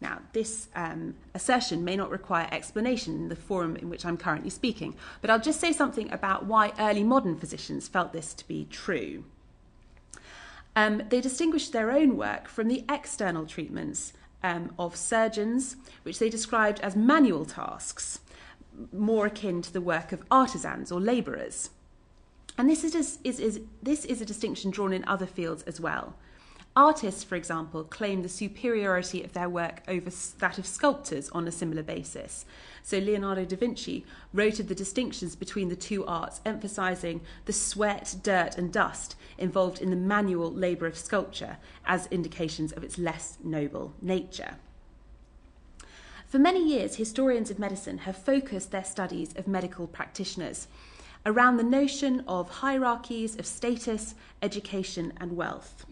Now, 0.00 0.20
this 0.32 0.68
um, 0.76 1.16
assertion 1.34 1.84
may 1.84 1.96
not 1.96 2.10
require 2.10 2.48
explanation 2.52 3.14
in 3.14 3.28
the 3.28 3.36
forum 3.36 3.74
in 3.74 3.90
which 3.90 4.06
I'm 4.06 4.16
currently 4.16 4.50
speaking, 4.50 4.94
but 5.20 5.28
I'll 5.28 5.40
just 5.40 5.60
say 5.60 5.72
something 5.72 6.12
about 6.12 6.46
why 6.46 6.72
early 6.78 7.02
modern 7.02 7.36
physicians 7.36 7.88
felt 7.88 8.12
this 8.12 8.34
to 8.34 8.46
be 8.46 8.68
true. 8.70 9.24
Um, 10.76 11.02
they 11.08 11.20
distinguished 11.20 11.72
their 11.72 11.90
own 11.90 12.16
work 12.16 12.46
from 12.46 12.68
the 12.68 12.84
external 12.88 13.44
treatments 13.44 14.12
um, 14.44 14.72
of 14.78 14.94
surgeons, 14.94 15.74
which 16.04 16.20
they 16.20 16.30
described 16.30 16.78
as 16.78 16.94
manual 16.94 17.44
tasks 17.44 18.20
more 18.92 19.26
akin 19.26 19.62
to 19.62 19.72
the 19.72 19.80
work 19.80 20.12
of 20.12 20.24
artisans 20.30 20.92
or 20.92 21.00
labourers. 21.00 21.70
And 22.56 22.68
this 22.68 22.82
is, 22.82 23.18
is, 23.22 23.38
is, 23.38 23.60
this 23.82 24.04
is 24.04 24.20
a 24.20 24.26
distinction 24.26 24.70
drawn 24.70 24.92
in 24.92 25.04
other 25.04 25.26
fields 25.26 25.62
as 25.62 25.80
well. 25.80 26.16
Artists, 26.78 27.24
for 27.24 27.34
example, 27.34 27.82
claim 27.82 28.22
the 28.22 28.28
superiority 28.28 29.24
of 29.24 29.32
their 29.32 29.48
work 29.48 29.82
over 29.88 30.10
that 30.38 30.58
of 30.58 30.66
sculptors 30.66 31.28
on 31.30 31.48
a 31.48 31.52
similar 31.52 31.82
basis. 31.82 32.44
So 32.84 32.98
Leonardo 32.98 33.44
da 33.44 33.56
Vinci 33.56 34.06
wrote 34.32 34.60
of 34.60 34.68
the 34.68 34.76
distinctions 34.76 35.34
between 35.34 35.70
the 35.70 35.76
two 35.76 36.06
arts, 36.06 36.40
emphasizing 36.46 37.20
the 37.46 37.52
sweat, 37.52 38.14
dirt, 38.22 38.56
and 38.56 38.72
dust 38.72 39.16
involved 39.38 39.80
in 39.80 39.90
the 39.90 39.96
manual 39.96 40.52
labour 40.52 40.86
of 40.86 40.96
sculpture 40.96 41.56
as 41.84 42.06
indications 42.12 42.70
of 42.72 42.84
its 42.84 42.96
less 42.96 43.38
noble 43.42 43.94
nature. 44.00 44.56
For 46.28 46.38
many 46.38 46.62
years, 46.62 46.96
historians 46.96 47.50
of 47.50 47.58
medicine 47.58 47.98
have 47.98 48.14
focused 48.14 48.70
their 48.70 48.84
studies 48.84 49.32
of 49.36 49.48
medical 49.48 49.86
practitioners 49.86 50.68
around 51.24 51.56
the 51.56 51.62
notion 51.62 52.22
of 52.28 52.50
hierarchies 52.50 53.38
of 53.38 53.46
status, 53.46 54.14
education, 54.42 55.14
and 55.16 55.38
wealth. 55.38 55.86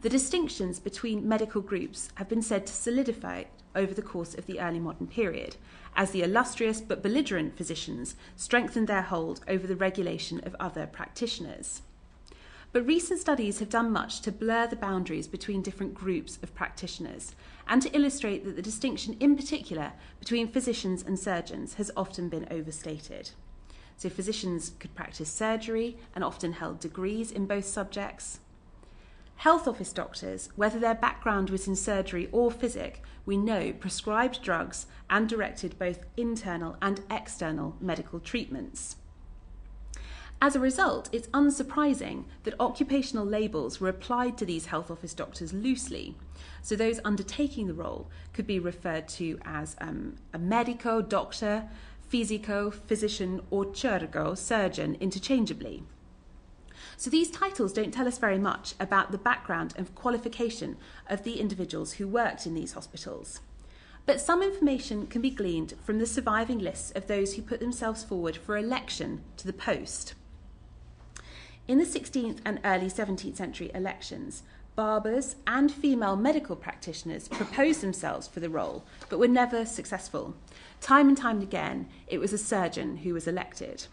The 0.00 0.08
distinctions 0.08 0.80
between 0.80 1.28
medical 1.28 1.60
groups 1.60 2.08
have 2.14 2.30
been 2.30 2.40
said 2.40 2.66
to 2.66 2.72
solidify 2.72 3.44
over 3.76 3.92
the 3.92 4.00
course 4.00 4.34
of 4.34 4.46
the 4.46 4.58
early 4.58 4.80
modern 4.80 5.06
period, 5.06 5.56
as 5.94 6.12
the 6.12 6.22
illustrious 6.22 6.80
but 6.80 7.02
belligerent 7.02 7.54
physicians 7.54 8.16
strengthened 8.36 8.88
their 8.88 9.02
hold 9.02 9.42
over 9.46 9.66
the 9.66 9.76
regulation 9.76 10.40
of 10.44 10.56
other 10.58 10.86
practitioners. 10.86 11.82
But 12.70 12.86
recent 12.86 13.18
studies 13.18 13.60
have 13.60 13.70
done 13.70 13.90
much 13.90 14.20
to 14.20 14.32
blur 14.32 14.66
the 14.66 14.76
boundaries 14.76 15.26
between 15.26 15.62
different 15.62 15.94
groups 15.94 16.38
of 16.42 16.54
practitioners 16.54 17.34
and 17.66 17.80
to 17.80 17.94
illustrate 17.96 18.44
that 18.44 18.56
the 18.56 18.62
distinction 18.62 19.16
in 19.20 19.36
particular 19.36 19.92
between 20.20 20.48
physicians 20.48 21.02
and 21.02 21.18
surgeons 21.18 21.74
has 21.74 21.90
often 21.96 22.28
been 22.28 22.46
overstated. 22.50 23.30
So, 23.96 24.10
physicians 24.10 24.72
could 24.78 24.94
practice 24.94 25.30
surgery 25.30 25.96
and 26.14 26.22
often 26.22 26.52
held 26.52 26.78
degrees 26.78 27.32
in 27.32 27.46
both 27.46 27.64
subjects. 27.64 28.40
Health 29.36 29.66
office 29.66 29.92
doctors, 29.92 30.50
whether 30.54 30.78
their 30.78 30.94
background 30.94 31.48
was 31.48 31.66
in 31.66 31.74
surgery 31.74 32.28
or 32.32 32.50
physic, 32.50 33.02
we 33.24 33.36
know 33.36 33.72
prescribed 33.72 34.42
drugs 34.42 34.86
and 35.08 35.28
directed 35.28 35.78
both 35.78 36.04
internal 36.16 36.76
and 36.82 37.00
external 37.10 37.76
medical 37.80 38.20
treatments. 38.20 38.96
As 40.40 40.54
a 40.54 40.60
result, 40.60 41.08
it's 41.10 41.26
unsurprising 41.28 42.24
that 42.44 42.54
occupational 42.60 43.26
labels 43.26 43.80
were 43.80 43.88
applied 43.88 44.38
to 44.38 44.44
these 44.44 44.66
health 44.66 44.88
office 44.88 45.12
doctors 45.12 45.52
loosely. 45.52 46.14
So 46.62 46.76
those 46.76 47.00
undertaking 47.04 47.66
the 47.66 47.74
role 47.74 48.08
could 48.32 48.46
be 48.46 48.60
referred 48.60 49.08
to 49.08 49.40
as 49.44 49.74
um, 49.80 50.14
a 50.32 50.38
medico, 50.38 51.02
doctor, 51.02 51.68
fisico, 52.08 52.72
physician, 52.72 53.40
or 53.50 53.64
chirurgo, 53.64 54.38
surgeon, 54.38 54.96
interchangeably. 55.00 55.82
So 56.96 57.10
these 57.10 57.32
titles 57.32 57.72
don't 57.72 57.92
tell 57.92 58.06
us 58.06 58.18
very 58.18 58.38
much 58.38 58.74
about 58.78 59.10
the 59.10 59.18
background 59.18 59.74
and 59.76 59.92
qualification 59.96 60.76
of 61.08 61.24
the 61.24 61.40
individuals 61.40 61.94
who 61.94 62.06
worked 62.06 62.46
in 62.46 62.54
these 62.54 62.72
hospitals. 62.74 63.40
But 64.06 64.20
some 64.20 64.42
information 64.42 65.08
can 65.08 65.20
be 65.20 65.30
gleaned 65.30 65.74
from 65.82 65.98
the 65.98 66.06
surviving 66.06 66.60
lists 66.60 66.92
of 66.92 67.08
those 67.08 67.34
who 67.34 67.42
put 67.42 67.58
themselves 67.58 68.04
forward 68.04 68.36
for 68.36 68.56
election 68.56 69.22
to 69.36 69.46
the 69.46 69.52
post. 69.52 70.14
In 71.68 71.76
the 71.76 71.84
16th 71.84 72.38
and 72.46 72.60
early 72.64 72.86
17th 72.86 73.36
century 73.36 73.70
elections, 73.74 74.42
barbers 74.74 75.36
and 75.46 75.70
female 75.70 76.16
medical 76.16 76.56
practitioners 76.56 77.28
proposed 77.28 77.82
themselves 77.82 78.26
for 78.26 78.40
the 78.40 78.48
role, 78.48 78.86
but 79.10 79.18
were 79.18 79.28
never 79.28 79.66
successful. 79.66 80.34
Time 80.80 81.08
and 81.08 81.16
time 81.16 81.42
again, 81.42 81.86
it 82.06 82.20
was 82.20 82.32
a 82.32 82.38
surgeon 82.38 82.96
who 82.98 83.12
was 83.12 83.28
elected. 83.28 83.84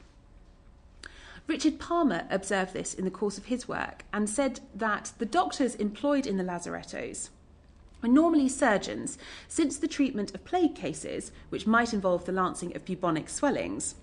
Richard 1.47 1.77
Palmer 1.77 2.25
observed 2.29 2.71
this 2.71 2.93
in 2.93 3.03
the 3.03 3.11
course 3.11 3.37
of 3.37 3.47
his 3.47 3.67
work 3.67 4.05
and 4.13 4.29
said 4.29 4.61
that 4.73 5.11
the 5.17 5.25
doctors 5.25 5.75
employed 5.75 6.25
in 6.25 6.37
the 6.37 6.45
lazarettos 6.45 7.29
were 8.01 8.07
normally 8.07 8.47
surgeons, 8.47 9.17
since 9.49 9.77
the 9.77 9.87
treatment 9.87 10.33
of 10.33 10.45
plague 10.45 10.75
cases, 10.75 11.33
which 11.49 11.67
might 11.67 11.93
involve 11.93 12.23
the 12.23 12.31
lancing 12.31 12.73
of 12.73 12.85
bubonic 12.85 13.27
swellings, 13.27 13.95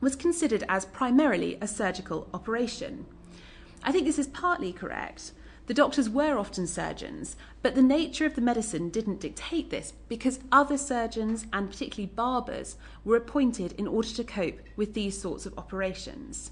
was 0.00 0.16
considered 0.16 0.64
as 0.68 0.84
primarily 0.84 1.58
a 1.60 1.66
surgical 1.66 2.28
operation. 2.32 3.06
I 3.82 3.92
think 3.92 4.06
this 4.06 4.18
is 4.18 4.28
partly 4.28 4.72
correct. 4.72 5.32
The 5.66 5.74
doctors 5.74 6.10
were 6.10 6.36
often 6.36 6.66
surgeons, 6.66 7.36
but 7.62 7.74
the 7.74 7.82
nature 7.82 8.26
of 8.26 8.34
the 8.34 8.40
medicine 8.40 8.90
didn't 8.90 9.20
dictate 9.20 9.70
this 9.70 9.92
because 10.08 10.40
other 10.50 10.76
surgeons 10.76 11.46
and 11.52 11.70
particularly 11.70 12.12
barbers 12.12 12.76
were 13.04 13.16
appointed 13.16 13.72
in 13.78 13.86
order 13.86 14.08
to 14.08 14.24
cope 14.24 14.60
with 14.74 14.94
these 14.94 15.20
sorts 15.20 15.46
of 15.46 15.56
operations. 15.56 16.50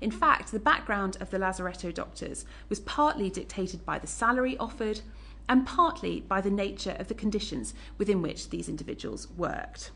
In 0.00 0.10
fact, 0.10 0.52
the 0.52 0.58
background 0.58 1.16
of 1.20 1.30
the 1.30 1.38
Lazaretto 1.38 1.92
doctors 1.92 2.44
was 2.68 2.80
partly 2.80 3.28
dictated 3.28 3.84
by 3.84 3.98
the 3.98 4.06
salary 4.06 4.56
offered 4.58 5.00
and 5.48 5.66
partly 5.66 6.20
by 6.20 6.40
the 6.40 6.50
nature 6.50 6.96
of 6.98 7.08
the 7.08 7.14
conditions 7.14 7.74
within 7.98 8.22
which 8.22 8.50
these 8.50 8.68
individuals 8.68 9.28
worked. 9.36 9.90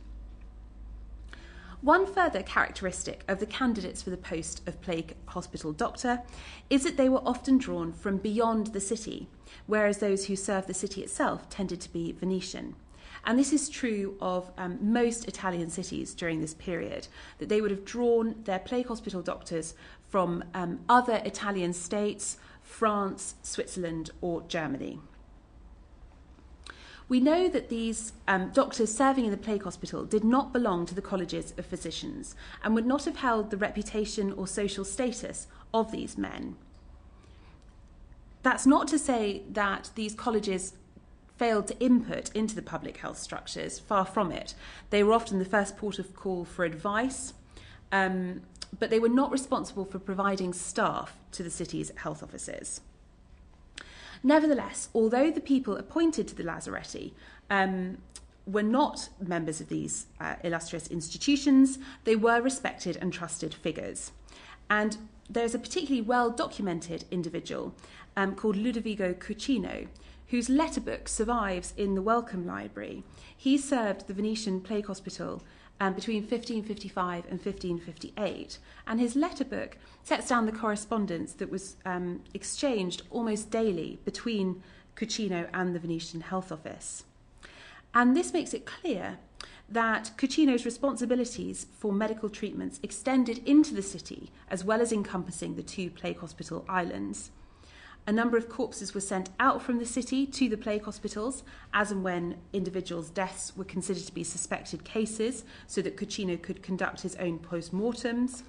One 1.85 2.07
further 2.07 2.43
characteristic 2.43 3.25
of 3.29 3.41
the 3.41 3.47
candidates 3.47 4.01
for 4.01 4.09
the 4.09 4.17
post 4.17 4.67
of 4.67 4.81
plague 4.81 5.17
hospital 5.27 5.71
doctor 5.71 6.23
is 6.71 6.83
that 6.83 6.97
they 6.97 7.11
were 7.11 7.21
often 7.27 7.59
drawn 7.59 7.93
from 7.93 8.17
beyond 8.17 8.69
the 8.69 8.81
city, 8.81 9.29
whereas 9.67 9.99
those 9.99 10.25
who 10.25 10.35
served 10.35 10.67
the 10.67 10.73
city 10.73 11.03
itself 11.03 11.51
tended 11.51 11.83
to 11.83 11.93
be 11.93 12.11
Venetian. 12.13 12.75
And 13.27 13.39
this 13.39 13.53
is 13.53 13.69
true 13.69 14.17
of 14.19 14.51
um, 14.57 14.79
most 14.81 15.29
Italian 15.29 15.69
cities 15.69 16.15
during 16.15 16.41
this 16.41 16.55
period, 16.55 17.09
that 17.37 17.51
they 17.51 17.61
would 17.61 17.71
have 17.71 17.85
drawn 17.85 18.37
their 18.45 18.61
plague 18.61 18.89
hospital 18.89 19.21
doctors 19.21 19.75
from 20.09 20.43
um, 20.55 20.81
other 20.89 21.21
Italian 21.27 21.75
states, 21.75 22.39
France, 22.63 23.35
Switzerland, 23.43 24.11
or 24.23 24.41
Germany. 24.49 25.01
We 27.09 27.21
know 27.21 27.49
that 27.49 27.69
these 27.69 28.13
um, 28.27 28.51
doctors 28.51 28.95
serving 28.95 29.27
in 29.27 29.31
the 29.31 29.37
plague 29.37 29.65
hospital 29.65 30.05
did 30.05 30.25
not 30.25 30.53
belong 30.53 30.87
to 30.87 30.95
the 30.95 31.03
colleges 31.03 31.53
of 31.59 31.67
physicians 31.67 32.35
and 32.63 32.75
would 32.75 32.87
not 32.87 33.05
have 33.05 33.17
held 33.17 33.51
the 33.51 33.59
reputation 33.59 34.33
or 34.33 34.47
social 34.47 34.85
status 34.85 35.47
of 35.73 35.93
these 35.93 36.17
men. 36.17 36.57
That's 38.43 38.67
not 38.67 38.89
to 38.89 38.99
say 38.99 39.43
that 39.51 39.91
these 39.95 40.15
colleges 40.15 40.75
failed 41.37 41.67
to 41.67 41.79
input 41.79 42.31
into 42.35 42.55
the 42.55 42.63
public 42.63 42.99
health 42.99 43.19
structures, 43.19 43.79
far 43.79 44.05
from 44.05 44.31
it. 44.31 44.55
They 44.91 45.03
were 45.03 45.13
often 45.13 45.39
the 45.39 45.45
first 45.45 45.77
port 45.77 45.99
of 45.99 46.15
call 46.15 46.45
for 46.45 46.65
advice, 46.65 47.35
um, 47.91 48.43
but 48.79 48.91
they 48.91 48.99
were 48.99 49.09
not 49.09 49.33
responsible 49.33 49.85
for 49.85 49.99
providing 49.99 50.53
staff 50.53 51.17
to 51.33 51.43
the 51.43 51.51
city's 51.51 51.91
health 51.97 52.23
offices. 52.23 52.81
Nevertheless, 54.27 54.89
although 54.95 55.31
the 55.31 55.41
people 55.41 55.77
appointed 55.77 56.27
to 56.29 56.35
the 56.35 56.43
Lazaretti 56.43 57.13
um, 57.51 57.99
were 58.47 58.63
not 58.63 59.11
members 59.21 59.61
of 59.61 59.69
these 59.69 60.07
uh, 60.19 60.37
illustrious 60.43 60.87
institutions, 60.87 61.79
they 62.05 62.17
were 62.17 62.41
respected 62.41 62.97
and 62.97 63.13
trusted 63.13 63.53
figures. 63.53 64.13
And 64.71 64.97
there's 65.29 65.55
a 65.55 65.59
particularly 65.59 66.01
well 66.01 66.31
documented 66.31 67.05
individual 67.11 67.75
um, 68.17 68.35
called 68.35 68.57
Ludovico 68.57 69.13
Cucino, 69.13 69.89
whose 70.29 70.49
letterbook 70.49 71.07
survives 71.07 71.75
in 71.77 71.95
the 71.95 72.03
Wellcome 72.03 72.47
Library. 72.47 73.05
He 73.37 73.59
served 73.59 74.07
the 74.07 74.15
Venetian 74.15 74.63
Plague 74.63 74.87
Hospital 74.87 75.43
um, 75.81 75.95
between 75.95 76.23
1555 76.23 77.25
and 77.25 77.41
1558, 77.45 78.59
and 78.87 79.01
his 79.01 79.17
letter 79.17 79.45
book 79.45 79.77
sets 80.03 80.29
down 80.29 80.47
the 80.47 80.53
correspondence 80.53 81.33
that 81.35 81.51
was 81.51 81.77
um, 81.85 82.23
exchanged 82.33 83.03
almost 83.11 83.51
daily 83.51 83.99
between 84.05 84.63
Cucino 84.97 85.49
and 85.53 85.75
the 85.75 85.81
Venetian 85.81 86.21
Health 86.21 86.53
Office. 86.53 87.05
And 87.95 88.17
this 88.17 88.33
makes 88.33 88.55
it 88.55 88.67
clear 88.67 89.19
that 89.69 90.11
Cucino's 90.17 90.65
responsibilities 90.65 91.67
for 91.79 91.93
medical 91.93 92.29
treatments 92.29 92.81
extended 92.83 93.41
into 93.47 93.75
the 93.75 93.83
city 93.83 94.31
as 94.49 94.65
well 94.65 94.81
as 94.81 94.93
encompassing 94.93 95.57
the 95.57 95.63
two 95.63 95.91
plague 95.91 96.19
hospital 96.19 96.65
islands. 96.69 97.31
A 98.07 98.13
number 98.13 98.37
of 98.37 98.51
corpses 98.51 98.93
were 98.93 99.01
sent 99.01 99.31
out 99.41 99.63
from 99.63 99.79
the 99.79 99.87
city 99.87 100.27
to 100.27 100.49
the 100.49 100.59
plague 100.59 100.85
hospitals 100.85 101.43
as 101.73 101.91
and 101.91 102.05
when 102.05 102.37
individuals' 102.53 103.09
deaths 103.09 103.57
were 103.57 103.65
considered 103.65 104.05
to 104.05 104.13
be 104.13 104.23
suspected 104.23 104.85
cases 104.85 105.43
so 105.67 105.81
that 105.81 105.97
Cucino 105.97 106.41
could 106.41 106.63
conduct 106.63 107.01
his 107.01 107.17
own 107.17 107.39
post-mortems. 107.39 108.43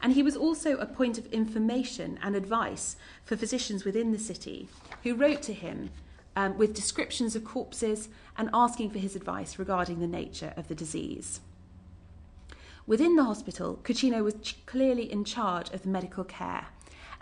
And 0.00 0.12
he 0.12 0.22
was 0.22 0.36
also 0.36 0.76
a 0.76 0.86
point 0.86 1.18
of 1.18 1.26
information 1.26 2.20
and 2.22 2.36
advice 2.36 2.96
for 3.24 3.36
physicians 3.36 3.84
within 3.84 4.12
the 4.12 4.18
city 4.18 4.68
who 5.02 5.16
wrote 5.16 5.42
to 5.42 5.52
him 5.52 5.90
um, 6.36 6.56
with 6.56 6.72
descriptions 6.72 7.34
of 7.34 7.44
corpses 7.44 8.08
and 8.38 8.48
asking 8.54 8.90
for 8.90 9.00
his 9.00 9.16
advice 9.16 9.58
regarding 9.58 9.98
the 9.98 10.06
nature 10.06 10.54
of 10.56 10.68
the 10.68 10.74
disease. 10.74 11.40
Within 12.86 13.16
the 13.16 13.24
hospital, 13.24 13.80
Cucino 13.82 14.22
was 14.22 14.34
ch- 14.34 14.64
clearly 14.66 15.10
in 15.10 15.24
charge 15.24 15.70
of 15.70 15.82
the 15.82 15.88
medical 15.88 16.24
care 16.24 16.68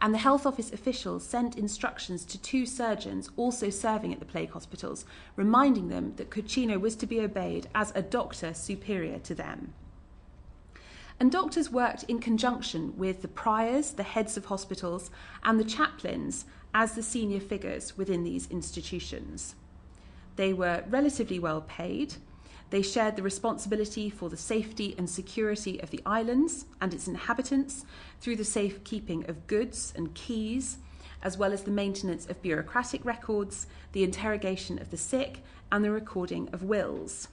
and 0.00 0.14
the 0.14 0.18
health 0.18 0.46
office 0.46 0.72
officials 0.72 1.24
sent 1.24 1.58
instructions 1.58 2.24
to 2.24 2.40
two 2.40 2.64
surgeons 2.66 3.30
also 3.37 3.68
serving 3.68 4.12
at 4.12 4.20
the 4.20 4.26
plague 4.26 4.50
hospitals, 4.50 5.04
reminding 5.34 5.88
them 5.88 6.14
that 6.16 6.30
Cucino 6.30 6.80
was 6.80 6.94
to 6.96 7.06
be 7.06 7.20
obeyed 7.20 7.68
as 7.74 7.92
a 7.94 8.02
doctor 8.02 8.54
superior 8.54 9.18
to 9.18 9.34
them. 9.34 9.74
And 11.20 11.32
doctors 11.32 11.70
worked 11.70 12.04
in 12.04 12.20
conjunction 12.20 12.96
with 12.96 13.22
the 13.22 13.28
priors, 13.28 13.92
the 13.92 14.04
heads 14.04 14.37
of 14.37 14.44
hospitals, 14.46 15.11
and 15.42 15.58
the 15.58 15.64
chaplains 15.64 16.44
as 16.72 16.92
the 16.92 17.02
senior 17.02 17.40
figures 17.40 17.96
within 17.96 18.22
these 18.22 18.48
institutions. 18.50 19.56
They 20.37 20.52
were 20.52 20.84
relatively 20.88 21.40
well 21.40 21.62
paid, 21.62 22.14
they 22.70 22.83
shared 22.83 23.16
the 23.16 23.22
responsibility 23.22 24.11
for 24.11 24.28
the 24.28 24.37
safety 24.37 24.94
and 24.98 25.09
security 25.09 25.81
of 25.81 25.90
the 25.90 26.02
islands 26.04 26.66
and 26.81 26.92
its 26.92 27.09
inhabitants 27.09 27.87
through 28.20 28.37
the 28.37 28.44
safekeeping 28.44 29.28
of 29.28 29.46
goods 29.46 29.92
and 29.96 30.14
keys, 30.14 30.78
as 31.22 31.38
well 31.38 31.52
as 31.52 31.62
the 31.62 31.70
maintenance 31.70 32.26
of 32.26 32.42
bureaucratic 32.42 33.04
records, 33.04 33.66
the 33.92 34.04
interrogation 34.04 34.78
of 34.78 34.90
the 34.90 34.96
sick, 34.96 35.42
and 35.72 35.85
the 35.85 35.90
recording 35.90 36.48
of 36.52 36.62
wills. 36.62 37.28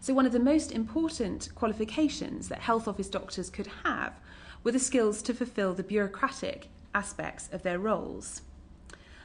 So, 0.00 0.12
one 0.12 0.26
of 0.26 0.32
the 0.32 0.40
most 0.40 0.72
important 0.72 1.48
qualifications 1.54 2.48
that 2.48 2.60
health 2.60 2.88
office 2.88 3.08
doctors 3.08 3.48
could 3.48 3.68
have 3.84 4.20
were 4.62 4.72
the 4.72 4.78
skills 4.78 5.22
to 5.22 5.34
fulfil 5.34 5.74
the 5.74 5.82
bureaucratic 5.82 6.68
aspects 6.94 7.48
of 7.52 7.62
their 7.62 7.78
roles. 7.78 8.42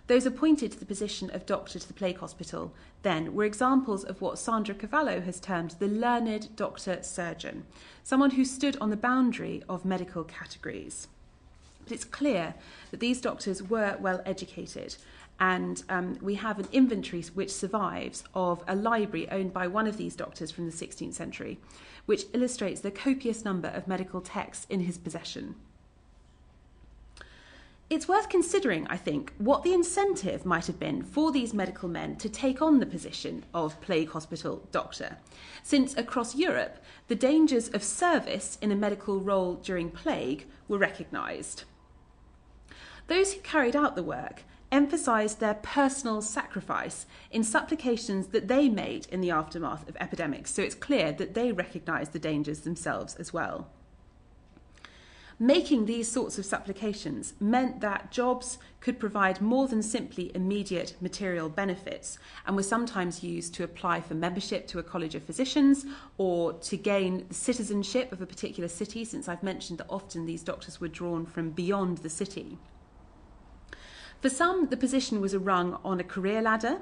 Those 0.07 0.25
appointed 0.25 0.71
to 0.71 0.79
the 0.79 0.85
position 0.85 1.29
of 1.31 1.45
doctor 1.45 1.77
to 1.77 1.87
the 1.87 1.93
plague 1.93 2.17
hospital 2.17 2.73
then 3.01 3.33
were 3.33 3.45
examples 3.45 4.03
of 4.03 4.21
what 4.21 4.39
Sandra 4.39 4.75
Cavallo 4.75 5.21
has 5.21 5.39
termed 5.39 5.75
the 5.79 5.87
learned 5.87 6.55
doctor 6.55 7.01
surgeon, 7.01 7.65
someone 8.03 8.31
who 8.31 8.43
stood 8.43 8.77
on 8.81 8.89
the 8.89 8.97
boundary 8.97 9.63
of 9.69 9.85
medical 9.85 10.23
categories. 10.23 11.07
But 11.83 11.93
it's 11.93 12.03
clear 12.03 12.55
that 12.91 12.99
these 12.99 13.21
doctors 13.21 13.63
were 13.63 13.97
well 13.99 14.21
educated, 14.25 14.97
and 15.39 15.81
um, 15.87 16.17
we 16.21 16.35
have 16.35 16.59
an 16.59 16.67
inventory 16.71 17.23
which 17.33 17.51
survives 17.51 18.23
of 18.33 18.63
a 18.67 18.75
library 18.75 19.29
owned 19.29 19.53
by 19.53 19.67
one 19.67 19.87
of 19.87 19.97
these 19.97 20.15
doctors 20.15 20.51
from 20.51 20.65
the 20.65 20.75
16th 20.75 21.13
century, 21.13 21.57
which 22.05 22.25
illustrates 22.33 22.81
the 22.81 22.91
copious 22.91 23.45
number 23.45 23.69
of 23.69 23.87
medical 23.87 24.19
texts 24.19 24.67
in 24.69 24.81
his 24.81 24.97
possession. 24.97 25.55
It's 27.89 28.07
worth 28.07 28.29
considering, 28.29 28.85
I 28.85 28.97
think, 28.97 29.33
what 29.39 29.63
the 29.63 29.73
incentive 29.73 30.45
might 30.45 30.67
have 30.67 30.79
been 30.79 31.01
for 31.01 31.31
these 31.31 31.55
medical 31.55 31.89
men 31.89 32.17
to 32.17 32.29
take 32.29 32.61
on 32.61 32.79
the 32.79 32.85
position 32.85 33.45
of 33.51 33.81
plague 33.81 34.11
hospital 34.11 34.67
doctor, 34.71 35.17
since 35.63 35.97
across 35.97 36.35
Europe 36.35 36.77
the 37.07 37.15
dangers 37.15 37.67
of 37.69 37.81
service 37.81 38.59
in 38.61 38.71
a 38.71 38.75
medical 38.75 39.19
role 39.19 39.55
during 39.55 39.89
plague 39.89 40.45
were 40.67 40.77
recognised. 40.77 41.63
Those 43.07 43.33
who 43.33 43.41
carried 43.41 43.75
out 43.75 43.95
the 43.95 44.03
work 44.03 44.43
emphasised 44.71 45.39
their 45.39 45.55
personal 45.55 46.21
sacrifice 46.21 47.07
in 47.31 47.43
supplications 47.43 48.27
that 48.27 48.47
they 48.47 48.69
made 48.69 49.07
in 49.07 49.19
the 49.19 49.31
aftermath 49.31 49.89
of 49.89 49.97
epidemics, 49.99 50.53
so 50.53 50.61
it's 50.61 50.75
clear 50.75 51.11
that 51.13 51.33
they 51.33 51.51
recognised 51.51 52.13
the 52.13 52.19
dangers 52.19 52.59
themselves 52.59 53.15
as 53.15 53.33
well. 53.33 53.67
Making 55.41 55.85
these 55.85 56.11
sorts 56.11 56.37
of 56.37 56.45
supplications 56.45 57.33
meant 57.39 57.79
that 57.79 58.11
jobs 58.11 58.57
could 58.81 58.99
provide 58.99 59.39
more 59.39 59.69
than 59.69 59.81
simply 59.81 60.35
immediate 60.35 60.95
material 60.99 61.47
benefits 61.47 62.17
and 62.45 62.57
were 62.57 62.63
sometimes 62.63 63.23
used 63.23 63.53
to 63.53 63.63
apply 63.63 64.01
for 64.01 64.15
membership 64.15 64.67
to 64.67 64.79
a 64.79 64.83
college 64.83 65.15
of 65.15 65.23
physicians 65.23 65.85
or 66.17 66.51
to 66.51 66.75
gain 66.75 67.31
citizenship 67.31 68.11
of 68.11 68.21
a 68.21 68.25
particular 68.25 68.67
city, 68.67 69.05
since 69.05 69.29
I've 69.29 69.41
mentioned 69.41 69.79
that 69.79 69.87
often 69.89 70.25
these 70.25 70.43
doctors 70.43 70.81
were 70.81 70.89
drawn 70.89 71.25
from 71.25 71.51
beyond 71.51 71.99
the 71.99 72.09
city. 72.09 72.57
For 74.19 74.29
some, 74.29 74.67
the 74.67 74.75
position 74.75 75.21
was 75.21 75.33
a 75.33 75.39
rung 75.39 75.79
on 75.85 76.01
a 76.01 76.03
career 76.03 76.41
ladder 76.41 76.81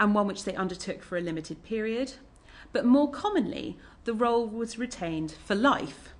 and 0.00 0.12
one 0.12 0.26
which 0.26 0.42
they 0.42 0.56
undertook 0.56 1.04
for 1.04 1.16
a 1.16 1.20
limited 1.20 1.62
period, 1.62 2.14
but 2.72 2.84
more 2.84 3.12
commonly, 3.12 3.78
the 4.02 4.14
role 4.14 4.44
was 4.48 4.76
retained 4.76 5.36
for 5.44 5.54
life 5.54 6.11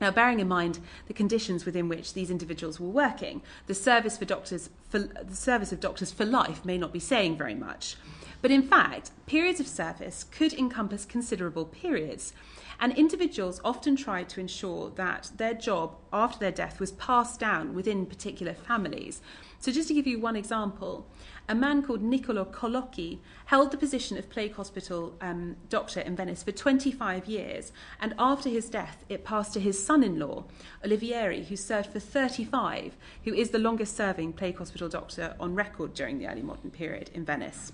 now, 0.00 0.10
bearing 0.10 0.40
in 0.40 0.48
mind 0.48 0.78
the 1.06 1.14
conditions 1.14 1.64
within 1.64 1.88
which 1.88 2.14
these 2.14 2.30
individuals 2.30 2.78
were 2.78 2.88
working, 2.88 3.42
the 3.66 3.74
service 3.74 4.16
for 4.16 4.24
doctors 4.24 4.70
for 4.88 5.00
the 5.00 5.34
service 5.34 5.72
of 5.72 5.80
doctors 5.80 6.12
for 6.12 6.24
life 6.24 6.64
may 6.64 6.78
not 6.78 6.92
be 6.92 7.00
saying 7.00 7.36
very 7.36 7.54
much. 7.54 7.96
But 8.40 8.50
in 8.52 8.62
fact, 8.62 9.10
periods 9.26 9.58
of 9.58 9.66
service 9.66 10.24
could 10.24 10.52
encompass 10.52 11.04
considerable 11.04 11.64
periods, 11.64 12.32
and 12.78 12.96
individuals 12.96 13.60
often 13.64 13.96
tried 13.96 14.28
to 14.30 14.40
ensure 14.40 14.90
that 14.90 15.32
their 15.36 15.54
job 15.54 15.96
after 16.12 16.38
their 16.38 16.52
death 16.52 16.78
was 16.78 16.92
passed 16.92 17.40
down 17.40 17.74
within 17.74 18.06
particular 18.06 18.54
families. 18.54 19.20
So, 19.58 19.72
just 19.72 19.88
to 19.88 19.94
give 19.94 20.06
you 20.06 20.20
one 20.20 20.36
example, 20.36 21.08
a 21.48 21.54
man 21.54 21.82
called 21.82 22.02
Niccolo 22.02 22.44
Colocchi 22.44 23.18
held 23.46 23.70
the 23.70 23.78
position 23.78 24.18
of 24.18 24.28
plague 24.28 24.54
hospital 24.54 25.14
um, 25.20 25.56
doctor 25.70 26.00
in 26.00 26.14
Venice 26.14 26.42
for 26.42 26.52
25 26.52 27.26
years, 27.26 27.72
and 28.00 28.14
after 28.18 28.50
his 28.50 28.68
death, 28.68 29.04
it 29.08 29.24
passed 29.24 29.54
to 29.54 29.60
his 29.60 29.82
son 29.82 30.02
in 30.02 30.18
law, 30.18 30.44
Olivieri, 30.84 31.46
who 31.46 31.56
served 31.56 31.90
for 31.90 32.00
35, 32.00 32.96
who 33.24 33.32
is 33.32 33.50
the 33.50 33.58
longest 33.58 33.96
serving 33.96 34.34
plague 34.34 34.58
hospital 34.58 34.88
doctor 34.88 35.34
on 35.40 35.54
record 35.54 35.94
during 35.94 36.18
the 36.18 36.28
early 36.28 36.42
modern 36.42 36.70
period 36.70 37.10
in 37.14 37.24
Venice. 37.24 37.72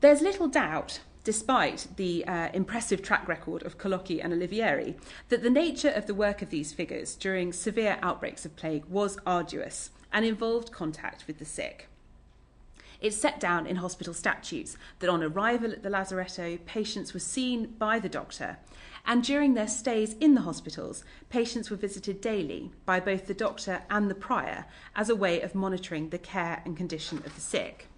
There's 0.00 0.20
little 0.20 0.48
doubt 0.48 1.00
despite 1.24 1.86
the 1.96 2.24
uh, 2.26 2.48
impressive 2.52 3.00
track 3.00 3.28
record 3.28 3.62
of 3.62 3.78
Colocchi 3.78 4.20
and 4.20 4.32
Olivieri, 4.32 4.96
that 5.28 5.44
the 5.44 5.50
nature 5.50 5.90
of 5.90 6.06
the 6.06 6.14
work 6.14 6.42
of 6.42 6.50
these 6.50 6.72
figures 6.72 7.14
during 7.14 7.52
severe 7.52 7.96
outbreaks 8.02 8.44
of 8.44 8.56
plague 8.56 8.84
was 8.86 9.18
arduous 9.24 9.90
and 10.12 10.24
involved 10.24 10.72
contact 10.72 11.26
with 11.26 11.38
the 11.38 11.44
sick. 11.44 11.88
It's 13.00 13.16
set 13.16 13.40
down 13.40 13.66
in 13.66 13.76
hospital 13.76 14.14
statutes 14.14 14.76
that 15.00 15.10
on 15.10 15.24
arrival 15.24 15.72
at 15.72 15.82
the 15.82 15.90
lazaretto, 15.90 16.64
patients 16.66 17.12
were 17.12 17.20
seen 17.20 17.74
by 17.78 17.98
the 17.98 18.08
doctor, 18.08 18.58
and 19.04 19.24
during 19.24 19.54
their 19.54 19.66
stays 19.66 20.14
in 20.20 20.34
the 20.34 20.42
hospitals, 20.42 21.02
patients 21.28 21.68
were 21.68 21.76
visited 21.76 22.20
daily 22.20 22.70
by 22.86 23.00
both 23.00 23.26
the 23.26 23.34
doctor 23.34 23.82
and 23.90 24.08
the 24.08 24.14
prior 24.14 24.66
as 24.94 25.08
a 25.08 25.16
way 25.16 25.40
of 25.40 25.56
monitoring 25.56 26.10
the 26.10 26.18
care 26.18 26.62
and 26.64 26.76
condition 26.76 27.18
of 27.18 27.34
the 27.34 27.40
sick. 27.40 27.88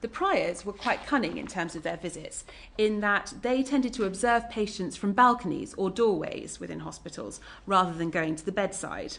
The 0.00 0.08
priors 0.08 0.64
were 0.64 0.72
quite 0.72 1.06
cunning 1.06 1.36
in 1.36 1.46
terms 1.46 1.76
of 1.76 1.82
their 1.82 1.98
visits, 1.98 2.44
in 2.78 3.00
that 3.00 3.34
they 3.42 3.62
tended 3.62 3.92
to 3.94 4.06
observe 4.06 4.48
patients 4.50 4.96
from 4.96 5.12
balconies 5.12 5.74
or 5.74 5.90
doorways 5.90 6.58
within 6.58 6.80
hospitals 6.80 7.38
rather 7.66 7.92
than 7.92 8.10
going 8.10 8.34
to 8.36 8.44
the 8.44 8.50
bedside. 8.50 9.18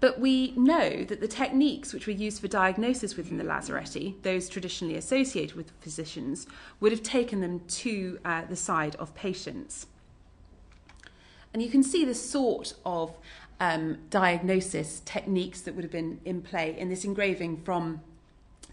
But 0.00 0.18
we 0.20 0.52
know 0.56 1.04
that 1.04 1.20
the 1.20 1.28
techniques 1.28 1.94
which 1.94 2.06
were 2.06 2.12
used 2.12 2.40
for 2.40 2.48
diagnosis 2.48 3.16
within 3.16 3.38
the 3.38 3.44
lazaretti, 3.44 4.20
those 4.22 4.48
traditionally 4.48 4.96
associated 4.96 5.56
with 5.56 5.72
physicians, 5.80 6.46
would 6.80 6.92
have 6.92 7.02
taken 7.02 7.40
them 7.40 7.60
to 7.60 8.18
uh, 8.24 8.44
the 8.44 8.56
side 8.56 8.96
of 8.96 9.14
patients. 9.14 9.86
And 11.52 11.62
you 11.62 11.70
can 11.70 11.82
see 11.82 12.04
the 12.04 12.14
sort 12.14 12.74
of 12.84 13.16
um, 13.60 13.98
diagnosis 14.10 15.00
techniques 15.04 15.60
that 15.62 15.74
would 15.74 15.84
have 15.84 15.92
been 15.92 16.20
in 16.24 16.42
play 16.42 16.76
in 16.76 16.88
this 16.88 17.04
engraving 17.04 17.58
from 17.58 18.02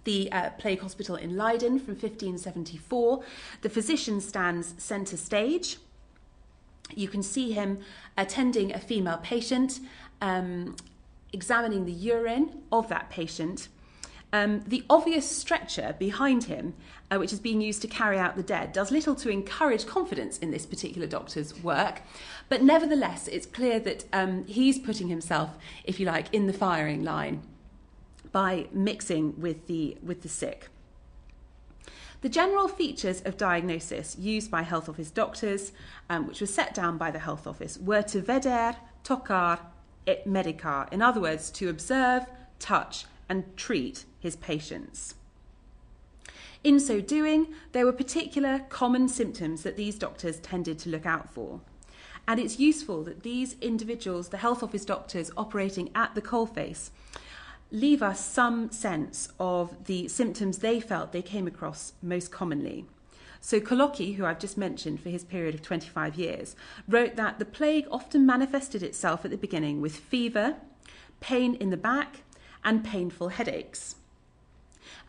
the 0.04 0.32
uh, 0.32 0.50
Plague 0.58 0.82
Hospital 0.82 1.16
in 1.16 1.38
Leiden 1.38 1.80
from 1.80 1.94
1574. 1.94 3.24
The 3.62 3.70
physician 3.70 4.20
stands 4.20 4.74
centre 4.78 5.18
stage. 5.18 5.78
You 6.96 7.08
can 7.08 7.24
see 7.24 7.52
him 7.52 7.80
attending 8.18 8.74
a 8.74 8.80
female 8.80 9.20
patient 9.22 9.80
um, 10.22 10.76
examining 11.34 11.86
the 11.86 11.91
urine 11.91 12.62
of 12.72 12.88
that 12.89 13.10
patient 13.10 13.70
Um, 14.34 14.62
the 14.65 14.86
obvious 14.89 15.30
stretcher 15.30 15.96
behind 16.00 16.46
him, 16.46 16.74
uh, 17.10 17.17
which 17.17 17.34
is 17.34 17.39
being 17.41 17.60
used 17.60 17.82
to 17.82 17.88
carry 17.88 18.17
out 18.17 18.38
the 18.38 18.44
dead, 18.44 18.72
does 18.72 18.89
little 18.89 19.15
to 19.15 19.30
encourage 19.30 19.86
confidence 19.86 20.38
in 20.38 20.52
this 20.52 20.65
particular 20.65 21.08
doctor's 21.08 21.62
work. 21.62 22.02
But 22.48 22.63
nevertheless, 22.63 23.28
it's 23.28 23.46
clear 23.46 23.80
that 23.82 24.06
um, 24.13 24.46
he's 24.48 24.80
putting 24.80 25.10
himself, 25.10 25.50
if 25.84 26.00
you 26.00 26.06
like, 26.06 26.34
in 26.34 26.48
the 26.48 26.54
firing 26.54 27.04
line 27.04 27.41
by 28.32 28.67
mixing 28.72 29.41
with 29.41 29.67
the, 29.67 29.98
with 30.02 30.22
the 30.22 30.30
sick. 30.30 30.70
The 32.22 32.30
general 32.30 32.70
features 32.70 33.22
of 33.26 33.36
diagnosis 33.36 34.15
used 34.17 34.50
by 34.50 34.62
health 34.62 34.88
office 34.88 35.12
doctors, 35.12 35.74
um, 36.10 36.28
which 36.28 36.39
were 36.39 36.48
set 36.48 36.74
down 36.74 36.98
by 36.98 37.12
the 37.12 37.20
health 37.20 37.48
office, 37.48 37.78
were 37.78 38.04
to 38.04 38.22
veder, 38.22 38.78
tocar, 39.04 39.60
medicar. 40.08 40.92
In 40.92 41.02
other 41.02 41.22
words, 41.22 41.50
to 41.52 41.70
observe, 41.70 42.26
touch, 42.60 43.06
and 43.30 43.56
treat 43.56 44.06
his 44.20 44.36
patients. 44.36 45.16
In 46.64 46.80
so 46.80 47.02
doing, 47.02 47.48
there 47.72 47.86
were 47.86 47.94
particular 47.94 48.60
common 48.70 49.08
symptoms 49.08 49.64
that 49.64 49.78
these 49.78 49.98
doctors 49.98 50.40
tended 50.40 50.78
to 50.80 50.90
look 50.90 51.06
out 51.06 51.34
for. 51.34 51.62
And 52.28 52.40
it's 52.40 52.60
useful 52.60 53.04
that 53.04 53.24
these 53.24 53.56
individuals, 53.62 54.30
the 54.30 54.38
health 54.38 54.62
office 54.62 54.86
doctors 54.86 55.32
operating 55.36 55.90
at 55.96 56.14
the 56.14 56.22
coalface, 56.22 56.92
leave 57.72 58.04
us 58.04 58.24
some 58.24 58.70
sense 58.70 59.30
of 59.40 59.86
the 59.86 60.08
symptoms 60.08 60.60
they 60.60 60.80
felt 60.80 61.14
they 61.14 61.22
came 61.22 61.48
across 61.48 61.94
most 62.02 62.32
commonly. 62.32 62.86
So 63.44 63.60
Colocchi, 63.60 64.14
who 64.14 64.26
I've 64.26 64.40
just 64.40 64.56
mentioned 64.56 65.02
for 65.02 65.10
his 65.10 65.24
period 65.24 65.56
of 65.56 65.64
25 65.64 66.16
years, 66.16 66.56
wrote 66.88 67.16
that 67.16 67.40
the 67.40 67.46
plague 67.46 67.88
often 67.90 68.24
manifested 68.24 68.84
itself 68.84 69.26
at 69.26 69.32
the 69.32 69.38
beginning 69.38 69.82
with 69.82 69.96
fever, 69.96 70.58
pain 71.20 71.56
in 71.56 71.72
the 71.72 71.78
back, 71.78 72.22
and 72.64 72.84
painful 72.84 73.30
headaches. 73.30 73.96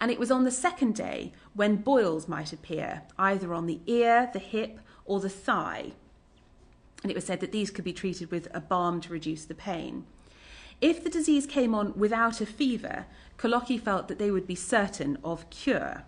And 0.01 0.11
it 0.11 0.19
was 0.19 0.31
on 0.31 0.45
the 0.45 0.51
second 0.51 0.95
day 0.95 1.33
when 1.55 1.77
boils 1.77 2.27
might 2.27 2.55
appear, 2.55 3.03
either 3.19 3.53
on 3.53 3.67
the 3.67 3.81
ear, 3.87 4.31
the 4.33 4.39
hip, 4.39 4.81
or 5.05 5.21
the 5.21 5.29
thigh. 5.29 5.93
And 7.03 7.11
it 7.11 7.15
was 7.15 7.25
said 7.25 7.41
that 7.41 7.53
these 7.53 7.71
could 7.71 7.85
be 7.85 7.93
treated 7.93 8.31
with 8.31 8.49
a 8.55 8.61
balm 8.61 9.01
to 9.03 9.13
reduce 9.13 9.45
the 9.45 9.55
pain. 9.55 10.07
If 10.81 11.05
the 11.05 11.11
disease 11.11 11.47
came 11.47 11.75
on 11.75 11.93
without 11.99 12.41
a 12.41 12.47
fever, 12.47 13.05
Colocchi 13.37 13.79
felt 13.79 14.09
that 14.09 14.19
they 14.19 14.31
would 14.31 14.47
be 14.47 14.55
certain 14.55 15.19
of 15.23 15.49
cure. 15.51 16.05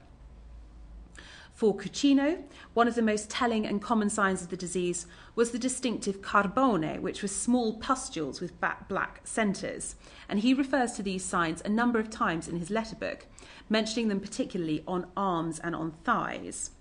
For 1.54 1.76
Cucino, 1.76 2.42
one 2.74 2.88
of 2.88 2.96
the 2.96 3.02
most 3.02 3.30
telling 3.30 3.64
and 3.64 3.80
common 3.80 4.10
signs 4.10 4.42
of 4.42 4.50
the 4.50 4.56
disease 4.56 5.06
was 5.36 5.52
the 5.52 5.58
distinctive 5.58 6.20
carbone, 6.20 7.00
which 7.00 7.22
was 7.22 7.34
small 7.34 7.74
pustules 7.74 8.40
with 8.40 8.58
black 8.88 9.20
centres. 9.22 9.94
And 10.28 10.40
he 10.40 10.52
refers 10.52 10.92
to 10.92 11.02
these 11.04 11.24
signs 11.24 11.62
a 11.64 11.68
number 11.68 12.00
of 12.00 12.10
times 12.10 12.48
in 12.48 12.58
his 12.58 12.70
letter 12.70 12.96
book, 12.96 13.26
mentioning 13.68 14.08
them 14.08 14.18
particularly 14.18 14.82
on 14.88 15.06
arms 15.16 15.60
and 15.60 15.76
on 15.76 15.92
thighs. 16.02 16.72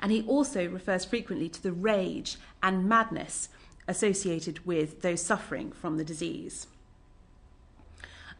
And 0.00 0.12
he 0.12 0.22
also 0.22 0.68
refers 0.68 1.04
frequently 1.04 1.48
to 1.48 1.62
the 1.62 1.72
rage 1.72 2.36
and 2.62 2.88
madness 2.88 3.48
associated 3.88 4.64
with 4.64 5.02
those 5.02 5.20
suffering 5.20 5.72
from 5.72 5.96
the 5.96 6.04
disease. 6.04 6.68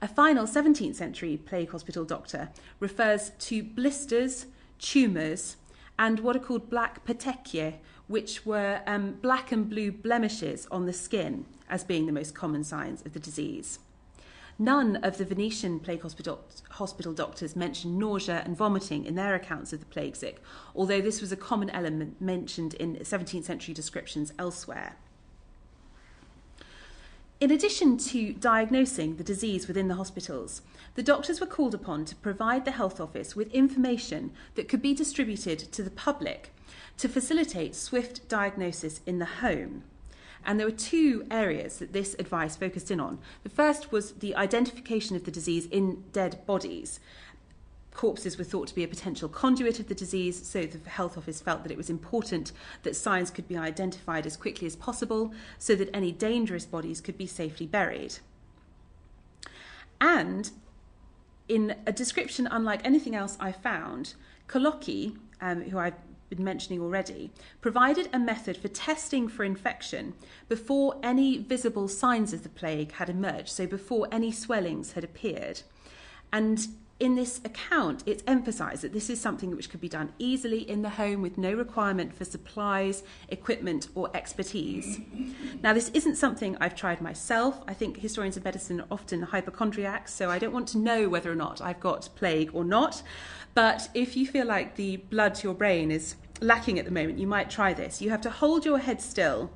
A 0.01 0.07
final 0.07 0.47
17th 0.47 0.95
century 0.95 1.37
plague 1.37 1.71
hospital 1.71 2.05
doctor 2.05 2.51
refers 2.79 3.31
to 3.41 3.65
blisters, 3.65 4.47
tumours, 4.79 5.57
and 5.99 6.21
what 6.21 6.37
are 6.37 6.41
called 6.41 6.71
black 6.71 7.05
petechiae, 7.05 7.75
which 8.07 8.45
were 8.45 8.83
um, 8.87 9.13
black 9.23 9.53
and 9.53 9.69
blue 9.69 9.91
blemishes 9.91 10.67
on 10.71 10.87
the 10.87 10.93
skin 10.93 11.47
as 11.69 11.85
being 11.85 12.07
the 12.07 12.13
most 12.13 12.35
common 12.35 12.65
signs 12.65 13.03
of 13.07 13.13
the 13.13 13.21
disease. 13.21 13.79
None 14.59 14.97
of 14.97 15.19
the 15.19 15.25
Venetian 15.25 15.81
plague 15.81 16.03
hospital, 16.03 16.45
hospital 16.71 17.13
doctors 17.13 17.57
mentioned 17.57 17.99
nausea 17.99 18.43
and 18.45 18.57
vomiting 18.57 19.05
in 19.05 19.17
their 19.17 19.35
accounts 19.35 19.73
of 19.73 19.81
the 19.81 19.87
plague 19.87 20.15
sick, 20.15 20.41
although 20.77 21.01
this 21.01 21.21
was 21.21 21.33
a 21.33 21.37
common 21.37 21.71
element 21.71 22.21
mentioned 22.21 22.75
in 22.75 22.97
17th 22.97 23.45
century 23.45 23.75
descriptions 23.75 24.33
elsewhere. 24.39 24.97
In 27.41 27.51
addition 27.51 27.99
to 27.99 28.33
diagnosing 28.33 29.17
the 29.17 29.25
disease 29.25 29.67
within 29.67 29.89
the 29.89 29.97
hospitals, 29.97 30.63
the 30.95 31.03
doctors 31.03 31.41
were 31.41 31.47
called 31.47 31.75
upon 31.75 32.05
to 32.05 32.17
provide 32.17 32.65
the 32.65 32.71
health 32.71 33.01
office 33.01 33.35
with 33.35 33.53
information 33.53 34.31
that 34.55 34.69
could 34.69 34.81
be 34.81 34.95
distributed 34.95 35.59
to 35.59 35.83
the 35.83 35.91
public 35.91 36.53
to 36.99 37.09
facilitate 37.09 37.75
swift 37.75 38.29
diagnosis 38.29 39.01
in 39.05 39.19
the 39.19 39.25
home. 39.25 39.83
And 40.47 40.61
there 40.61 40.67
were 40.67 40.73
two 40.73 41.27
areas 41.31 41.79
that 41.79 41.93
this 41.93 42.15
advice 42.19 42.55
focused 42.55 42.91
in 42.91 43.01
on. 43.01 43.19
The 43.43 43.49
first 43.49 43.91
was 43.91 44.13
the 44.13 44.37
identification 44.37 45.17
of 45.17 45.25
the 45.25 45.31
disease 45.31 45.67
in 45.67 46.05
dead 46.13 46.47
bodies. 46.47 47.01
Corpses 47.95 48.37
were 48.37 48.45
thought 48.45 48.67
to 48.69 48.75
be 48.75 48.83
a 48.83 48.89
potential 48.89 49.29
conduit 49.29 49.79
of 49.79 49.87
the 49.87 49.95
disease, 49.95 50.47
so 50.47 50.67
the 50.67 50.91
health 50.91 51.17
office 51.17 51.41
felt 51.41 51.63
that 51.63 51.73
it 51.73 51.79
was 51.79 51.89
important 51.89 52.53
that 52.83 52.97
signs 52.97 53.31
could 53.31 53.47
be 53.47 53.57
identified 53.57 54.27
as 54.27 54.37
quickly 54.37 54.67
as 54.67 54.75
possible 54.75 55.33
so 55.59 55.77
that 55.77 55.95
any 55.95 56.11
dangerous 56.11 56.67
bodies 56.67 57.01
could 57.01 57.17
be 57.17 57.27
safely 57.27 57.67
buried. 57.67 58.17
And 60.01 60.51
in 61.49 61.77
a 61.87 61.93
description 61.93 62.49
unlike 62.51 62.85
anything 62.85 63.15
else 63.15 63.37
I 63.39 63.53
found, 63.53 64.15
Colocchi, 64.49 65.17
um, 65.41 65.63
who 65.63 65.79
I've 65.79 65.95
been 66.31 66.43
mentioning 66.43 66.81
already, 66.81 67.31
provided 67.61 68.09
a 68.13 68.19
method 68.19 68.57
for 68.57 68.69
testing 68.69 69.29
for 69.29 69.45
infection 69.45 70.15
before 70.49 70.99
any 71.03 71.39
visible 71.39 71.87
signs 71.87 72.33
of 72.33 72.43
the 72.43 72.49
plague 72.49 72.93
had 72.93 73.09
emerged, 73.09 73.51
so 73.51 73.67
before 73.67 74.09
any 74.11 74.33
swellings 74.33 74.93
had 74.93 75.05
appeared. 75.05 75.63
And 76.33 76.67
in 77.01 77.17
this 77.17 77.41
account, 77.45 78.05
it's 78.07 78.23
emphasised 78.27 78.83
that 78.83 78.93
this 78.93 79.11
is 79.11 79.21
something 79.21 79.51
which 79.55 79.69
could 79.69 79.81
be 79.81 79.89
done 79.89 80.13
easily 80.19 80.69
in 80.69 80.83
the 80.83 80.91
home 80.91 81.23
with 81.23 81.37
no 81.37 81.53
requirement 81.53 82.15
for 82.15 82.25
supplies, 82.25 83.03
equipment, 83.29 83.89
or 83.97 84.11
expertise. 84.15 85.01
Now, 85.63 85.73
this 85.73 85.89
isn't 85.91 86.17
something 86.17 86.57
I've 86.61 86.77
tried 86.77 87.01
myself. 87.01 87.61
I 87.67 87.75
think 87.75 87.99
historians 87.99 88.37
of 88.37 88.45
medicine 88.45 88.81
are 88.81 88.87
often 88.93 89.23
hypochondriacs, 89.23 90.15
so 90.15 90.31
I 90.31 90.39
don't 90.39 90.53
want 90.53 90.69
to 90.69 90.79
know 90.79 91.09
whether 91.09 91.33
or 91.33 91.37
not 91.37 91.61
I've 91.61 91.81
got 91.81 92.09
plague 92.15 92.51
or 92.53 92.65
not. 92.65 93.03
But 93.55 93.89
if 93.93 94.17
you 94.17 94.27
feel 94.27 94.47
like 94.47 94.77
the 94.77 94.99
blood 94.99 95.35
to 95.37 95.49
your 95.49 95.55
brain 95.55 95.91
is 95.91 96.15
lacking 96.41 96.79
at 96.79 96.85
the 96.85 96.93
moment, 96.93 97.19
you 97.19 97.27
might 97.27 97.51
try 97.51 97.75
this. 97.75 98.01
You 98.01 98.11
have 98.11 98.21
to 98.23 98.31
hold 98.31 98.65
your 98.65 98.79
head 98.79 99.01
still, 99.01 99.51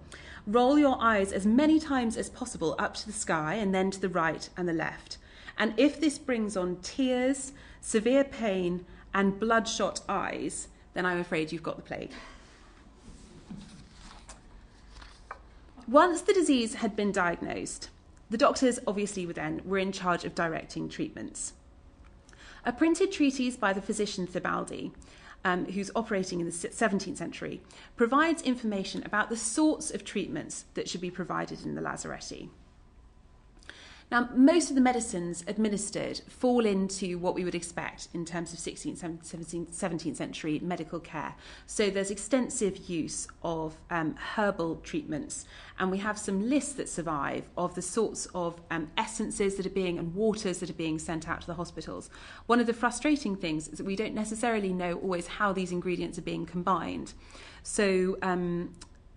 roll 0.44 0.77
your 0.77 0.96
eyes 1.01 1.33
as 1.33 1.46
many 1.46 1.79
times 1.79 2.16
as 2.16 2.31
possible 2.31 2.74
up 2.81 2.94
to 2.94 3.07
the 3.07 3.12
sky 3.12 3.55
and 3.55 3.72
then 3.72 3.92
to 3.92 4.01
the 4.01 4.09
right 4.09 4.48
and 4.57 4.68
the 4.68 4.72
left. 4.72 5.18
And 5.59 5.75
if 5.77 6.01
this 6.01 6.18
brings 6.18 6.57
on 6.57 6.77
tears, 6.77 7.53
severe 7.81 8.25
pain, 8.25 8.87
and 9.12 9.38
bloodshot 9.38 10.01
eyes, 10.09 10.68
then 10.94 11.05
I'm 11.05 11.18
afraid 11.18 11.53
you've 11.53 11.62
got 11.62 11.77
the 11.77 11.83
plague. 11.83 12.12
Once 15.88 16.21
the 16.21 16.33
disease 16.33 16.75
had 16.75 16.94
been 16.94 17.11
diagnosed, 17.11 17.88
the 18.31 18.37
doctors 18.37 18.79
obviously 18.87 19.27
were 19.27 19.33
then 19.33 19.61
were 19.64 19.79
in 19.79 19.90
charge 19.90 20.25
of 20.25 20.35
directing 20.35 20.88
treatments. 20.88 21.55
A 22.64 22.73
printed 22.73 23.11
treatise 23.11 23.57
by 23.57 23.73
the 23.73 23.81
physician 23.81 24.27
Thebaldi, 24.27 24.92
um, 25.44 25.64
who's 25.66 25.90
operating 25.97 26.40
in 26.40 26.47
the 26.47 26.53
17th 26.53 27.16
century, 27.16 27.62
provides 27.97 28.42
information 28.42 29.03
about 29.05 29.31
the 29.31 29.37
sorts 29.37 29.90
of 29.90 30.05
treatments 30.05 30.66
that 30.75 30.88
should 30.88 31.01
be 31.01 31.11
provided 31.11 31.64
in 31.64 31.75
the 31.75 31.81
lazaretti. 31.81 32.51
Now, 34.11 34.31
most 34.35 34.71
of 34.71 34.75
the 34.75 34.81
medicines 34.81 35.44
administered 35.47 36.23
fall 36.29 36.64
into 36.64 37.18
what 37.18 37.35
we 37.35 37.44
would 37.44 37.55
expect 37.55 38.09
in 38.14 38.25
terms 38.25 38.55
of 38.55 38.59
16th, 38.59 39.01
17th, 39.01 39.68
17th 39.68 40.16
century 40.16 40.59
medical 40.61 40.99
care. 40.99 41.35
So 41.66 41.90
there's 41.90 42.11
extensive 42.11 42.88
use 42.88 43.29
of 43.42 43.77
um, 43.90 44.14
herbal 44.35 44.77
treatments, 44.77 45.44
and 45.79 45.90
we 45.90 45.99
have 45.99 46.18
some 46.18 46.49
lists 46.49 46.73
that 46.75 46.88
survive 46.88 47.44
of 47.59 47.75
the 47.75 47.83
sorts 47.83 48.27
of 48.35 48.59
um, 48.71 48.90
essences 48.97 49.57
that 49.57 49.66
are 49.66 49.71
being 49.71 49.99
and 49.99 50.14
waters 50.14 50.61
that 50.61 50.71
are 50.71 50.75
being 50.75 50.99
sent 50.99 51.29
out 51.29 51.42
to 51.42 51.47
the 51.47 51.55
hospitals. 51.55 52.09
One 52.47 52.61
of 52.61 52.66
the 52.66 52.73
frustrating 52.73 53.37
things 53.37 53.68
is 53.68 53.77
that 53.77 53.87
we 53.87 53.97
don't 53.97 54.14
necessarily 54.14 54.73
know 54.73 54.94
always 54.94 55.27
how 55.27 55.53
these 55.53 55.71
ingredients 55.71 56.16
are 56.16 56.23
being 56.23 56.47
combined. 56.47 57.12
So 57.62 58.16
um, 58.23 58.73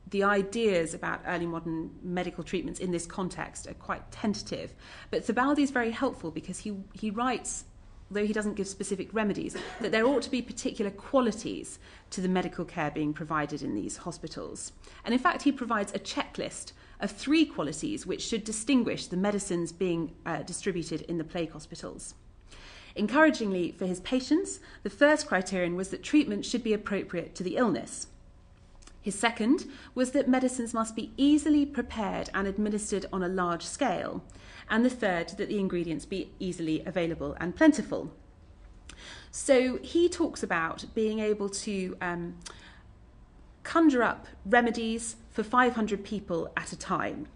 the 0.09 0.23
ideas 0.23 0.93
about 0.93 1.21
early 1.25 1.45
modern 1.45 1.91
medical 2.03 2.43
treatments 2.43 2.79
in 2.79 2.91
this 2.91 3.05
context 3.05 3.67
are 3.67 3.73
quite 3.75 4.11
tentative. 4.11 4.73
But 5.09 5.25
Thebaldi 5.25 5.63
is 5.63 5.71
very 5.71 5.91
helpful 5.91 6.31
because 6.31 6.59
he, 6.59 6.75
he 6.93 7.11
writes, 7.11 7.65
though 8.09 8.25
he 8.25 8.33
doesn't 8.33 8.55
give 8.55 8.67
specific 8.67 9.13
remedies, 9.13 9.55
that 9.79 9.91
there 9.91 10.05
ought 10.05 10.21
to 10.23 10.31
be 10.31 10.41
particular 10.41 10.91
qualities 10.91 11.79
to 12.09 12.19
the 12.19 12.27
medical 12.27 12.65
care 12.65 12.91
being 12.91 13.13
provided 13.13 13.61
in 13.61 13.73
these 13.73 13.97
hospitals. 13.97 14.73
And 15.05 15.13
in 15.13 15.19
fact, 15.19 15.43
he 15.43 15.51
provides 15.51 15.93
a 15.93 15.99
checklist 15.99 16.73
of 16.99 17.09
three 17.09 17.45
qualities 17.45 18.05
which 18.05 18.21
should 18.21 18.43
distinguish 18.43 19.07
the 19.07 19.17
medicines 19.17 19.71
being 19.71 20.13
uh, 20.25 20.43
distributed 20.43 21.01
in 21.01 21.17
the 21.17 21.23
plague 21.23 21.51
hospitals. 21.51 22.15
Encouragingly 22.95 23.71
for 23.71 23.85
his 23.85 24.01
patients, 24.01 24.59
the 24.83 24.89
first 24.89 25.25
criterion 25.25 25.75
was 25.75 25.89
that 25.89 26.03
treatment 26.03 26.45
should 26.45 26.63
be 26.63 26.73
appropriate 26.73 27.33
to 27.35 27.43
the 27.43 27.55
illness. 27.55 28.07
His 29.01 29.17
second 29.17 29.65
was 29.95 30.11
that 30.11 30.29
medicines 30.29 30.73
must 30.73 30.95
be 30.95 31.11
easily 31.17 31.65
prepared 31.65 32.29
and 32.33 32.47
administered 32.47 33.07
on 33.11 33.23
a 33.23 33.27
large 33.27 33.63
scale. 33.63 34.23
And 34.69 34.85
the 34.85 34.89
third, 34.89 35.29
that 35.37 35.49
the 35.49 35.59
ingredients 35.59 36.05
be 36.05 36.31
easily 36.39 36.83
available 36.85 37.35
and 37.39 37.55
plentiful. 37.55 38.13
So 39.31 39.77
he 39.81 40.07
talks 40.07 40.43
about 40.43 40.85
being 40.93 41.19
able 41.19 41.49
to 41.49 41.97
um, 41.99 42.37
conjure 43.63 44.03
up 44.03 44.27
remedies 44.45 45.15
for 45.31 45.43
500 45.43 46.03
people 46.03 46.51
at 46.55 46.71
a 46.71 46.77
time. 46.77 47.27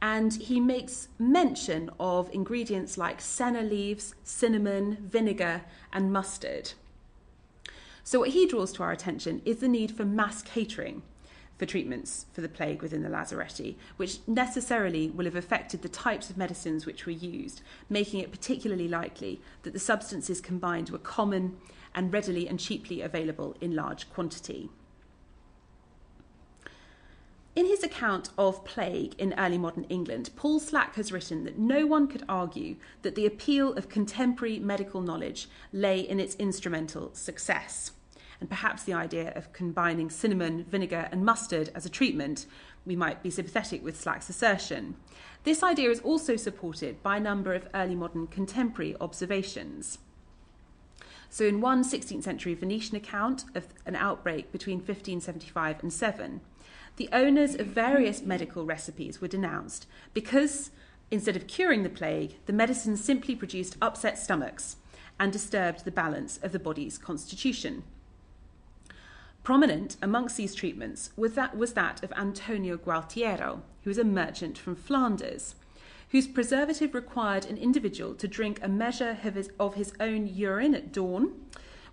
And 0.00 0.34
he 0.34 0.60
makes 0.60 1.08
mention 1.18 1.90
of 1.98 2.28
ingredients 2.32 2.98
like 2.98 3.20
senna 3.20 3.62
leaves, 3.62 4.14
cinnamon, 4.22 4.98
vinegar, 5.08 5.62
and 5.92 6.12
mustard. 6.12 6.72
So, 8.06 8.20
what 8.20 8.30
he 8.30 8.46
draws 8.46 8.70
to 8.74 8.82
our 8.82 8.92
attention 8.92 9.40
is 9.46 9.56
the 9.56 9.68
need 9.68 9.90
for 9.90 10.04
mass 10.04 10.42
catering 10.42 11.02
for 11.56 11.64
treatments 11.66 12.26
for 12.32 12.42
the 12.42 12.48
plague 12.48 12.82
within 12.82 13.02
the 13.02 13.08
lazaretti, 13.08 13.76
which 13.96 14.18
necessarily 14.26 15.08
will 15.08 15.24
have 15.24 15.36
affected 15.36 15.80
the 15.80 15.88
types 15.88 16.28
of 16.28 16.36
medicines 16.36 16.84
which 16.84 17.06
were 17.06 17.12
used, 17.12 17.62
making 17.88 18.20
it 18.20 18.30
particularly 18.30 18.88
likely 18.88 19.40
that 19.62 19.72
the 19.72 19.78
substances 19.78 20.40
combined 20.40 20.90
were 20.90 20.98
common 20.98 21.56
and 21.94 22.12
readily 22.12 22.46
and 22.46 22.60
cheaply 22.60 23.00
available 23.00 23.56
in 23.60 23.74
large 23.74 24.10
quantity. 24.10 24.68
In 27.56 27.66
his 27.66 27.84
account 27.84 28.30
of 28.36 28.64
plague 28.64 29.14
in 29.16 29.32
early 29.38 29.58
modern 29.58 29.84
England, 29.84 30.30
Paul 30.34 30.58
Slack 30.58 30.96
has 30.96 31.12
written 31.12 31.44
that 31.44 31.56
no 31.56 31.86
one 31.86 32.08
could 32.08 32.24
argue 32.28 32.74
that 33.02 33.14
the 33.14 33.26
appeal 33.26 33.72
of 33.74 33.88
contemporary 33.88 34.58
medical 34.58 35.00
knowledge 35.00 35.48
lay 35.72 36.00
in 36.00 36.18
its 36.18 36.34
instrumental 36.34 37.14
success. 37.14 37.92
And 38.44 38.50
perhaps 38.50 38.82
the 38.82 38.92
idea 38.92 39.32
of 39.34 39.54
combining 39.54 40.10
cinnamon, 40.10 40.64
vinegar, 40.64 41.08
and 41.10 41.24
mustard 41.24 41.70
as 41.74 41.86
a 41.86 41.88
treatment, 41.88 42.44
we 42.84 42.94
might 42.94 43.22
be 43.22 43.30
sympathetic 43.30 43.82
with 43.82 43.98
Slack's 43.98 44.28
assertion. 44.28 44.96
This 45.44 45.62
idea 45.62 45.88
is 45.88 46.00
also 46.00 46.36
supported 46.36 47.02
by 47.02 47.16
a 47.16 47.20
number 47.20 47.54
of 47.54 47.66
early 47.72 47.94
modern 47.94 48.26
contemporary 48.26 48.96
observations. 49.00 49.96
So, 51.30 51.46
in 51.46 51.62
one 51.62 51.84
16th 51.84 52.22
century 52.22 52.52
Venetian 52.52 52.96
account 52.96 53.46
of 53.54 53.68
an 53.86 53.96
outbreak 53.96 54.52
between 54.52 54.76
1575 54.76 55.82
and 55.82 55.90
7, 55.90 56.42
the 56.96 57.08
owners 57.14 57.54
of 57.54 57.68
various 57.68 58.20
medical 58.20 58.66
recipes 58.66 59.22
were 59.22 59.28
denounced 59.28 59.86
because, 60.12 60.70
instead 61.10 61.34
of 61.34 61.46
curing 61.46 61.82
the 61.82 61.88
plague, 61.88 62.36
the 62.44 62.52
medicines 62.52 63.02
simply 63.02 63.34
produced 63.34 63.78
upset 63.80 64.18
stomachs 64.18 64.76
and 65.18 65.32
disturbed 65.32 65.86
the 65.86 65.90
balance 65.90 66.38
of 66.42 66.52
the 66.52 66.58
body's 66.58 66.98
constitution. 66.98 67.84
Prominent 69.44 69.96
amongst 70.02 70.36
these 70.36 70.54
treatments 70.54 71.10
was 71.16 71.34
that, 71.34 71.56
was 71.56 71.74
that 71.74 72.02
of 72.02 72.12
Antonio 72.12 72.76
Gualtiero, 72.76 73.62
who 73.84 73.90
was 73.90 73.98
a 73.98 74.04
merchant 74.04 74.58
from 74.58 74.74
Flanders, 74.74 75.54
whose 76.10 76.26
preservative 76.26 76.94
required 76.94 77.44
an 77.44 77.56
individual 77.56 78.14
to 78.14 78.26
drink 78.26 78.58
a 78.62 78.68
measure 78.68 79.18
of 79.22 79.34
his, 79.34 79.50
of 79.60 79.74
his 79.74 79.92
own 80.00 80.26
urine 80.26 80.74
at 80.74 80.92
dawn, 80.92 81.34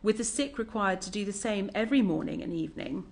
with 0.02 0.18
the 0.18 0.24
sick 0.24 0.58
required 0.58 1.02
to 1.02 1.12
do 1.12 1.24
the 1.24 1.32
same 1.32 1.70
every 1.76 2.02
morning 2.02 2.42
and 2.42 2.54
evening 2.54 3.04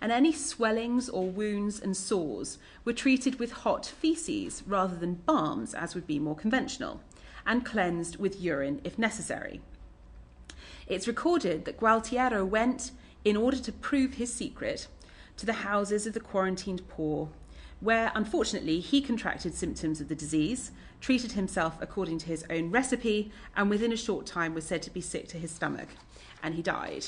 and 0.00 0.12
any 0.12 0.32
swellings 0.32 1.08
or 1.08 1.28
wounds 1.28 1.80
and 1.80 1.96
sores 1.96 2.58
were 2.84 2.92
treated 2.92 3.38
with 3.38 3.52
hot 3.52 3.86
feces 3.86 4.62
rather 4.66 4.96
than 4.96 5.14
balms, 5.14 5.74
as 5.74 5.94
would 5.94 6.06
be 6.06 6.18
more 6.18 6.36
conventional, 6.36 7.00
and 7.46 7.64
cleansed 7.64 8.16
with 8.16 8.40
urine 8.40 8.80
if 8.84 8.98
necessary. 8.98 9.60
It's 10.86 11.08
recorded 11.08 11.64
that 11.64 11.78
Gualtiero 11.80 12.44
went, 12.44 12.92
in 13.26 13.36
order 13.36 13.58
to 13.58 13.72
prove 13.72 14.14
his 14.14 14.32
secret, 14.32 14.86
to 15.36 15.44
the 15.44 15.52
houses 15.52 16.06
of 16.06 16.14
the 16.14 16.20
quarantined 16.20 16.88
poor, 16.88 17.28
where 17.80 18.12
unfortunately 18.14 18.78
he 18.78 19.00
contracted 19.00 19.52
symptoms 19.52 20.00
of 20.00 20.06
the 20.06 20.14
disease, 20.14 20.70
treated 21.00 21.32
himself 21.32 21.76
according 21.80 22.18
to 22.18 22.26
his 22.26 22.44
own 22.48 22.70
recipe, 22.70 23.32
and 23.56 23.68
within 23.68 23.92
a 23.92 23.96
short 23.96 24.26
time 24.26 24.54
was 24.54 24.64
said 24.64 24.80
to 24.80 24.92
be 24.92 25.00
sick 25.00 25.26
to 25.26 25.38
his 25.38 25.50
stomach, 25.50 25.88
and 26.40 26.54
he 26.54 26.62
died. 26.62 27.06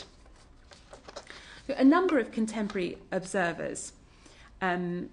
A 1.68 1.84
number 1.84 2.18
of 2.18 2.32
contemporary 2.32 2.98
observers 3.12 3.92
um, 4.60 5.10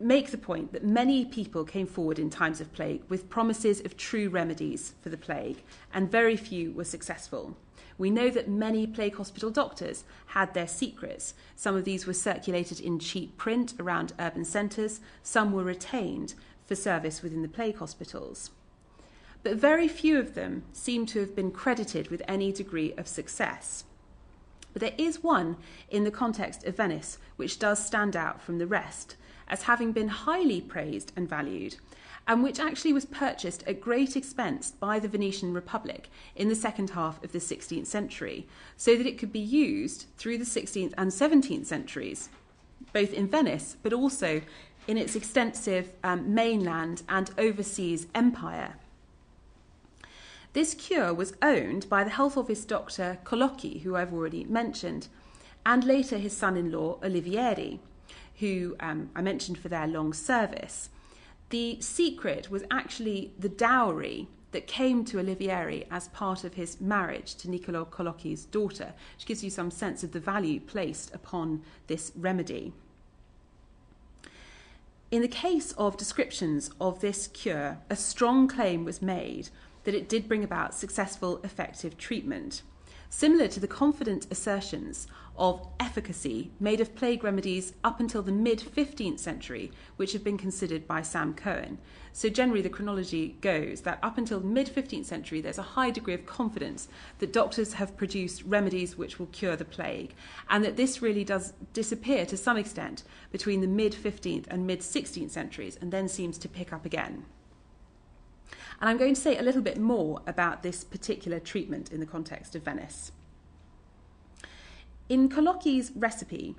make 0.00 0.32
the 0.32 0.38
point 0.38 0.72
that 0.72 0.84
many 0.84 1.24
people 1.24 1.64
came 1.64 1.86
forward 1.86 2.18
in 2.18 2.30
times 2.30 2.60
of 2.60 2.72
plague 2.72 3.02
with 3.08 3.30
promises 3.30 3.80
of 3.82 3.96
true 3.96 4.28
remedies 4.28 4.94
for 5.02 5.08
the 5.08 5.16
plague, 5.16 5.62
and 5.94 6.10
very 6.10 6.36
few 6.36 6.72
were 6.72 6.82
successful. 6.82 7.56
We 8.02 8.10
know 8.10 8.30
that 8.30 8.48
many 8.48 8.84
plague 8.84 9.14
hospital 9.14 9.50
doctors 9.50 10.02
had 10.26 10.54
their 10.54 10.66
secrets. 10.66 11.34
Some 11.54 11.76
of 11.76 11.84
these 11.84 12.04
were 12.04 12.12
circulated 12.12 12.80
in 12.80 12.98
cheap 12.98 13.36
print 13.36 13.74
around 13.78 14.12
urban 14.18 14.44
centres, 14.44 15.00
some 15.22 15.52
were 15.52 15.62
retained 15.62 16.34
for 16.66 16.74
service 16.74 17.22
within 17.22 17.42
the 17.42 17.48
plague 17.48 17.76
hospitals 17.76 18.50
but 19.44 19.56
very 19.56 19.88
few 19.88 20.18
of 20.18 20.34
them 20.34 20.62
seem 20.72 21.04
to 21.06 21.20
have 21.20 21.34
been 21.34 21.50
credited 21.50 22.08
with 22.08 22.22
any 22.28 22.52
degree 22.52 22.92
of 22.96 23.08
success. 23.08 23.84
But 24.72 24.80
there 24.80 24.94
is 24.96 25.22
one 25.22 25.56
in 25.90 26.04
the 26.04 26.10
context 26.10 26.64
of 26.64 26.76
Venice 26.76 27.18
which 27.36 27.58
does 27.58 27.84
stand 27.84 28.16
out 28.16 28.40
from 28.40 28.58
the 28.58 28.66
rest 28.66 29.16
as 29.48 29.62
having 29.62 29.92
been 29.92 30.08
highly 30.08 30.60
praised 30.60 31.12
and 31.16 31.28
valued, 31.28 31.76
and 32.26 32.42
which 32.42 32.60
actually 32.60 32.92
was 32.92 33.04
purchased 33.04 33.62
at 33.66 33.80
great 33.80 34.16
expense 34.16 34.70
by 34.70 34.98
the 34.98 35.08
Venetian 35.08 35.52
Republic 35.52 36.08
in 36.36 36.48
the 36.48 36.54
second 36.54 36.90
half 36.90 37.22
of 37.24 37.32
the 37.32 37.38
16th 37.38 37.86
century, 37.86 38.46
so 38.76 38.96
that 38.96 39.06
it 39.06 39.18
could 39.18 39.32
be 39.32 39.40
used 39.40 40.06
through 40.16 40.38
the 40.38 40.44
16th 40.44 40.94
and 40.96 41.10
17th 41.10 41.66
centuries, 41.66 42.28
both 42.92 43.12
in 43.12 43.26
Venice 43.26 43.76
but 43.82 43.92
also 43.92 44.42
in 44.86 44.98
its 44.98 45.14
extensive 45.14 45.92
um, 46.02 46.34
mainland 46.34 47.02
and 47.08 47.30
overseas 47.38 48.06
empire. 48.14 48.74
This 50.52 50.74
cure 50.74 51.14
was 51.14 51.34
owned 51.40 51.88
by 51.88 52.04
the 52.04 52.10
health 52.10 52.36
office 52.36 52.64
doctor 52.64 53.18
Colocchi, 53.24 53.82
who 53.82 53.96
I've 53.96 54.12
already 54.12 54.44
mentioned, 54.44 55.08
and 55.64 55.84
later 55.84 56.18
his 56.18 56.36
son 56.36 56.56
in 56.56 56.70
law 56.70 56.98
Olivieri, 57.00 57.78
who 58.40 58.76
um, 58.80 59.10
I 59.14 59.22
mentioned 59.22 59.58
for 59.58 59.68
their 59.68 59.86
long 59.86 60.12
service. 60.12 60.90
The 61.52 61.78
secret 61.82 62.50
was 62.50 62.64
actually 62.70 63.34
the 63.38 63.50
dowry 63.50 64.26
that 64.52 64.66
came 64.66 65.04
to 65.04 65.18
Olivieri 65.18 65.86
as 65.90 66.08
part 66.08 66.44
of 66.44 66.54
his 66.54 66.80
marriage 66.80 67.34
to 67.34 67.50
Niccolo 67.50 67.84
Colocchi's 67.84 68.46
daughter, 68.46 68.94
which 69.14 69.26
gives 69.26 69.44
you 69.44 69.50
some 69.50 69.70
sense 69.70 70.02
of 70.02 70.12
the 70.12 70.18
value 70.18 70.60
placed 70.60 71.14
upon 71.14 71.62
this 71.88 72.10
remedy. 72.16 72.72
In 75.10 75.20
the 75.20 75.28
case 75.28 75.72
of 75.72 75.98
descriptions 75.98 76.70
of 76.80 77.02
this 77.02 77.26
cure, 77.26 77.76
a 77.90 77.96
strong 77.96 78.48
claim 78.48 78.86
was 78.86 79.02
made 79.02 79.50
that 79.84 79.94
it 79.94 80.08
did 80.08 80.28
bring 80.28 80.42
about 80.42 80.74
successful, 80.74 81.38
effective 81.44 81.98
treatment. 81.98 82.62
Similar 83.14 83.46
to 83.48 83.60
the 83.60 83.68
confident 83.68 84.26
assertions 84.30 85.06
of 85.36 85.68
efficacy 85.78 86.50
made 86.58 86.80
of 86.80 86.94
plague 86.94 87.22
remedies 87.22 87.74
up 87.84 88.00
until 88.00 88.22
the 88.22 88.32
mid 88.32 88.58
15th 88.58 89.18
century, 89.18 89.70
which 89.96 90.14
have 90.14 90.24
been 90.24 90.38
considered 90.38 90.88
by 90.88 91.02
Sam 91.02 91.34
Cohn. 91.34 91.76
So, 92.14 92.30
generally, 92.30 92.62
the 92.62 92.70
chronology 92.70 93.36
goes 93.42 93.82
that 93.82 93.98
up 94.02 94.16
until 94.16 94.40
mid 94.40 94.66
15th 94.66 95.04
century, 95.04 95.42
there's 95.42 95.58
a 95.58 95.74
high 95.76 95.90
degree 95.90 96.14
of 96.14 96.24
confidence 96.24 96.88
that 97.18 97.34
doctors 97.34 97.74
have 97.74 97.98
produced 97.98 98.44
remedies 98.44 98.96
which 98.96 99.18
will 99.18 99.26
cure 99.26 99.56
the 99.56 99.66
plague, 99.66 100.14
and 100.48 100.64
that 100.64 100.78
this 100.78 101.02
really 101.02 101.22
does 101.22 101.52
disappear 101.74 102.24
to 102.24 102.38
some 102.38 102.56
extent 102.56 103.04
between 103.30 103.60
the 103.60 103.66
mid 103.66 103.92
15th 103.92 104.46
and 104.48 104.66
mid 104.66 104.80
16th 104.80 105.30
centuries 105.30 105.76
and 105.82 105.92
then 105.92 106.08
seems 106.08 106.38
to 106.38 106.48
pick 106.48 106.72
up 106.72 106.86
again. 106.86 107.26
And 108.80 108.88
I'm 108.88 108.98
going 108.98 109.14
to 109.14 109.20
say 109.20 109.38
a 109.38 109.42
little 109.42 109.62
bit 109.62 109.78
more 109.78 110.20
about 110.26 110.62
this 110.62 110.84
particular 110.84 111.38
treatment 111.38 111.92
in 111.92 112.00
the 112.00 112.06
context 112.06 112.54
of 112.54 112.62
Venice. 112.62 113.12
In 115.08 115.28
Colocchi's 115.28 115.92
recipe, 115.94 116.56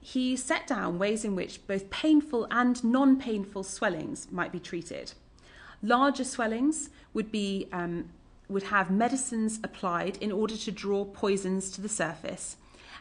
he 0.00 0.36
set 0.36 0.66
down 0.66 0.98
ways 0.98 1.24
in 1.24 1.36
which 1.36 1.64
both 1.66 1.88
painful 1.90 2.46
and 2.50 2.82
non 2.82 3.18
painful 3.18 3.62
swellings 3.62 4.26
might 4.32 4.50
be 4.50 4.58
treated. 4.58 5.12
Larger 5.82 6.24
swellings 6.24 6.90
would, 7.14 7.30
be, 7.30 7.68
um, 7.72 8.10
would 8.48 8.64
have 8.64 8.90
medicines 8.90 9.60
applied 9.62 10.16
in 10.16 10.32
order 10.32 10.56
to 10.56 10.72
draw 10.72 11.04
poisons 11.04 11.70
to 11.72 11.80
the 11.80 11.88
surface, 11.88 12.56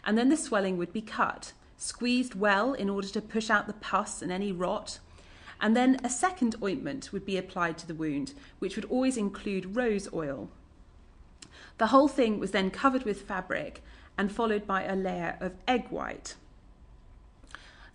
and 0.06 0.17
then 0.17 0.30
the 0.30 0.38
swelling 0.38 0.78
would 0.78 0.94
be 0.94 1.02
cut, 1.02 1.54
squeezed 1.78 2.36
well 2.36 2.74
in 2.74 2.89
order 2.89 3.08
to 3.08 3.22
push 3.22 3.50
out 3.50 3.65
the 3.65 3.74
pus 3.74 4.22
and 4.22 4.32
any 4.32 4.52
rot, 4.52 5.00
and 5.62 5.78
then 5.78 6.00
a 6.04 6.10
second 6.10 6.56
ointment 6.62 7.13
would 7.13 7.26
be 7.26 7.38
applied 7.38 7.78
to 7.78 7.88
the 7.88 7.95
wound, 7.95 8.34
which 8.60 8.76
would 8.76 8.86
always 8.86 9.15
include 9.15 9.76
rose 9.76 10.12
oil. 10.12 10.50
The 11.77 11.88
whole 11.88 12.08
thing 12.08 12.40
was 12.40 12.52
then 12.52 12.71
covered 12.71 13.04
with 13.04 13.21
fabric 13.21 13.83
and 14.17 14.31
followed 14.31 14.65
by 14.65 14.83
a 14.83 14.96
layer 14.96 15.38
of 15.40 15.54
egg 15.67 15.88
white. 15.90 16.36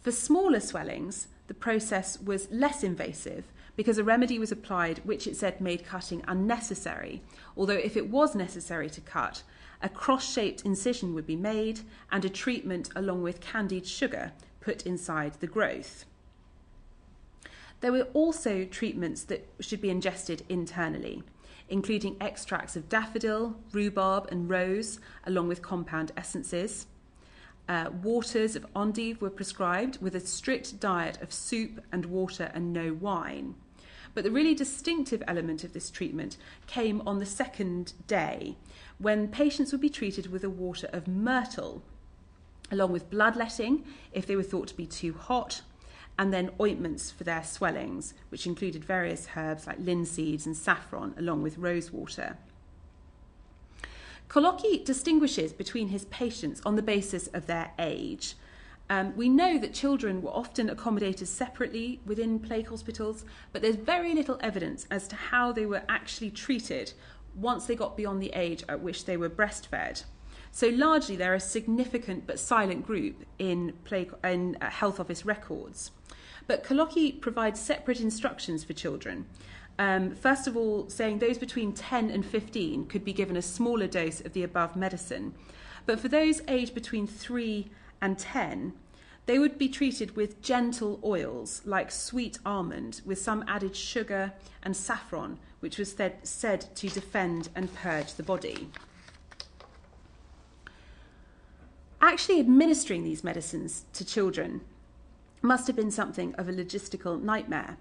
For 0.01 0.13
smaller 0.13 0.61
swellings, 0.61 1.29
the 1.49 1.55
process 1.55 2.21
was 2.21 2.51
less 2.51 2.85
invasive 2.85 3.45
because 3.77 3.99
a 3.99 4.05
remedy 4.05 4.39
was 4.39 4.53
applied 4.53 4.99
which 5.05 5.27
it 5.27 5.37
said 5.37 5.61
made 5.61 5.85
cutting 5.85 6.25
unnecessary, 6.27 7.23
although 7.57 7.75
if 7.75 7.97
it 7.97 8.09
was 8.09 8.35
necessary 8.35 8.89
to 8.91 9.01
cut, 9.01 9.43
a 9.83 9.89
cross 9.89 10.33
shaped 10.33 10.65
incision 10.65 11.15
would 11.15 11.27
be 11.27 11.37
made, 11.37 11.81
and 12.11 12.25
a 12.25 12.31
treatment 12.31 12.89
along 12.97 13.23
with 13.23 13.41
candied 13.41 13.87
sugar 13.87 14.33
put 14.61 14.87
inside 14.87 15.35
the 15.41 15.47
growth. 15.47 16.07
There 17.81 17.93
were 17.93 18.09
also 18.15 18.65
treatments 18.65 19.23
that 19.25 19.49
should 19.61 19.81
be 19.81 19.91
ingested 19.91 20.45
internally, 20.49 21.23
including 21.69 22.17
extracts 22.21 22.77
of 22.77 22.89
daffodil, 22.89 23.57
rhubarb, 23.73 24.29
and 24.31 24.49
rose, 24.49 24.99
along 25.25 25.49
with 25.49 25.63
compound 25.63 26.13
essences. 26.17 26.87
Uh, 27.69 27.91
waters 28.03 28.55
of 28.55 28.65
endive 28.75 29.21
were 29.21 29.31
prescribed 29.31 30.01
with 30.01 30.15
a 30.15 30.21
strict 30.21 30.79
diet 30.79 31.21
of 31.21 31.33
soup 31.33 31.83
and 31.91 32.07
water 32.07 32.51
and 32.55 32.73
no 32.73 32.93
wine. 32.93 33.57
But 34.15 34.25
the 34.25 34.31
really 34.31 34.55
distinctive 34.55 35.23
element 35.27 35.65
of 35.65 35.73
this 35.73 35.91
treatment 35.91 36.39
came 36.67 37.03
on 37.07 37.19
the 37.19 37.27
second 37.27 37.93
day 38.07 38.57
when 38.99 39.29
patients 39.29 39.73
would 39.73 39.81
be 39.81 39.91
treated 39.91 40.29
with 40.33 40.43
a 40.43 40.49
water 40.49 40.89
of 40.93 41.07
myrtle, 41.07 41.83
along 42.71 42.93
with 42.93 43.11
bloodletting 43.11 43.85
if 44.13 44.27
they 44.27 44.37
were 44.37 44.43
thought 44.43 44.69
to 44.69 44.77
be 44.77 44.87
too 44.87 45.13
hot, 45.13 45.61
and 46.19 46.33
then 46.33 46.51
ointments 46.61 47.11
for 47.11 47.25
their 47.25 47.45
swellings, 47.45 48.15
which 48.31 48.47
included 48.47 48.85
various 48.85 49.29
herbs 49.37 49.67
like 49.67 49.79
linseeds 49.79 50.47
and 50.47 50.57
saffron, 50.57 51.15
along 51.19 51.43
with 51.43 51.59
rose 51.59 51.93
water. 51.93 52.37
Colocchi 54.29 54.85
distinguishes 54.85 55.53
between 55.53 55.89
his 55.89 56.05
patients 56.07 56.61
on 56.67 56.77
the 56.77 56.83
basis 56.83 57.27
of 57.29 57.47
their 57.47 57.73
age. 57.79 58.35
Um, 58.89 59.17
we 59.17 59.29
know 59.29 59.59
that 59.59 59.75
children 59.75 60.23
were 60.23 60.31
often 60.31 60.71
accommodated 60.71 61.29
separately 61.29 62.01
within 62.07 62.39
plague 62.39 62.69
hospitals, 62.69 63.25
but 63.53 63.63
there's 63.63 63.77
very 63.77 64.15
little 64.15 64.39
evidence 64.41 64.87
as 64.91 65.09
to 65.09 65.17
how 65.17 65.53
they 65.53 65.67
were 65.67 65.83
actually 65.89 66.31
treated 66.31 66.93
once 67.35 67.67
they 67.67 67.75
got 67.75 67.97
beyond 67.97 68.23
the 68.23 68.31
age 68.31 68.65
at 68.69 68.81
which 68.81 69.05
they 69.05 69.17
were 69.17 69.29
breastfed. 69.31 70.05
So 70.53 70.69
largely, 70.69 71.17
they're 71.17 71.35
a 71.35 71.41
significant 71.41 72.27
but 72.27 72.39
silent 72.39 72.87
group 72.87 73.25
in, 73.39 73.75
plague, 73.85 74.13
in 74.25 74.57
uh, 74.61 74.71
health 74.71 74.99
office 74.99 75.25
records. 75.25 75.91
But 76.47 76.65
Colocchi 76.65 77.13
provides 77.13 77.61
separate 77.61 78.01
instructions 78.01 78.65
for 78.65 78.73
children. 78.73 79.27
Um, 79.79 80.15
first 80.15 80.47
of 80.47 80.57
all, 80.57 80.89
saying 80.89 81.19
those 81.19 81.39
between 81.39 81.73
10 81.73 82.11
and 82.11 82.25
15 82.25 82.87
could 82.87 83.05
be 83.05 83.13
given 83.13 83.37
a 83.37 83.43
smaller 83.43 83.87
dose 83.87 84.21
of 84.21 84.33
the 84.33 84.43
above 84.43 84.77
medicine. 84.77 85.35
But 85.85 86.01
for 86.01 86.09
those 86.09 86.41
aged 86.49 86.75
between 86.75 87.07
3 87.07 87.69
and 88.01 88.19
10, 88.19 88.73
they 89.27 89.39
would 89.39 89.59
be 89.59 89.69
treated 89.69 90.17
with 90.17 90.41
gentle 90.41 91.01
oils 91.05 91.61
like 91.65 91.91
sweet 91.91 92.39
almond 92.47 93.01
with 93.05 93.19
some 93.19 93.45
added 93.49 93.77
sugar 93.77 94.33
and 94.63 94.77
saffron, 94.77 95.39
which 95.61 95.79
was 95.79 95.93
said, 95.93 96.27
said 96.27 96.75
to 96.77 96.89
defend 96.89 97.49
and 97.55 97.75
purge 97.75 98.15
the 98.15 98.23
body. 98.23 98.69
Actually, 102.07 102.39
administering 102.39 103.03
these 103.03 103.25
medicines 103.25 103.85
to 103.93 104.05
children 104.05 104.61
must 105.43 105.67
have 105.67 105.75
been 105.75 105.91
something 105.91 106.33
of 106.37 106.49
a 106.49 106.53
logistical 106.53 107.21
nightmare. 107.21 107.79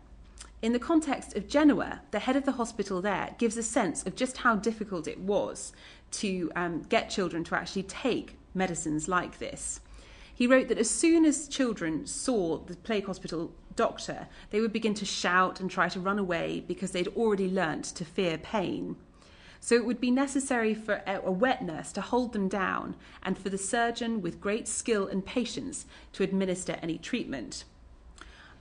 In 0.64 0.74
the 0.74 0.80
context 0.80 1.38
of 1.38 1.48
Genoa, 1.48 2.02
the 2.10 2.18
head 2.18 2.36
of 2.36 2.44
the 2.44 2.54
hospital 2.54 3.04
there 3.04 3.36
gives 3.38 3.56
a 3.56 3.62
sense 3.62 4.04
of 4.04 4.16
just 4.16 4.38
how 4.38 4.56
difficult 4.56 5.08
it 5.08 5.20
was 5.20 5.74
to 6.10 6.52
um, 6.56 6.82
get 6.90 7.12
children 7.12 7.44
to 7.44 7.56
actually 7.56 7.84
take 7.84 8.36
medicines 8.56 9.08
like 9.08 9.38
this. 9.38 9.80
He 10.34 10.48
wrote 10.48 10.70
that 10.70 10.80
as 10.80 10.90
soon 10.90 11.24
as 11.24 11.48
children 11.48 12.08
saw 12.08 12.58
the 12.58 12.78
plague 12.78 13.06
hospital 13.06 13.54
doctor, 13.76 14.28
they 14.50 14.60
would 14.60 14.74
begin 14.74 14.96
to 14.96 15.06
shout 15.06 15.60
and 15.60 15.70
try 15.70 15.88
to 15.90 16.00
run 16.00 16.18
away 16.18 16.64
because 16.68 16.90
they'd 16.90 17.10
already 17.10 17.48
learnt 17.48 17.86
to 17.86 18.04
fear 18.04 18.40
pain. 18.40 18.96
So 19.66 19.74
it 19.74 19.84
would 19.84 20.00
be 20.00 20.12
necessary 20.12 20.76
for 20.76 21.02
a 21.08 21.32
wet 21.32 21.64
nurse 21.64 21.92
to 21.94 22.02
hold 22.02 22.34
them 22.34 22.48
down 22.48 22.96
and 23.24 23.36
for 23.36 23.50
the 23.50 23.58
surgeon, 23.58 24.22
with 24.22 24.40
great 24.40 24.68
skill 24.68 25.08
and 25.08 25.26
patience, 25.26 25.88
to 26.14 26.22
administer 26.22 26.78
any 26.84 27.00
treatment. 27.00 27.64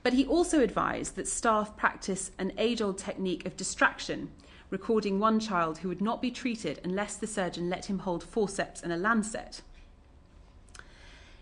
But 0.01 0.13
he 0.13 0.25
also 0.25 0.61
advised 0.61 1.15
that 1.15 1.27
staff 1.27 1.77
practice 1.77 2.31
an 2.39 2.53
age 2.57 2.81
old 2.81 2.97
technique 2.97 3.45
of 3.45 3.55
distraction, 3.55 4.31
recording 4.71 5.19
one 5.19 5.39
child 5.39 5.77
who 5.77 5.89
would 5.89 6.01
not 6.01 6.23
be 6.23 6.31
treated 6.31 6.81
unless 6.83 7.17
the 7.17 7.27
surgeon 7.27 7.69
let 7.69 7.85
him 7.85 7.99
hold 7.99 8.23
forceps 8.23 8.81
and 8.81 8.91
a 8.91 8.97
lancet. 8.97 9.61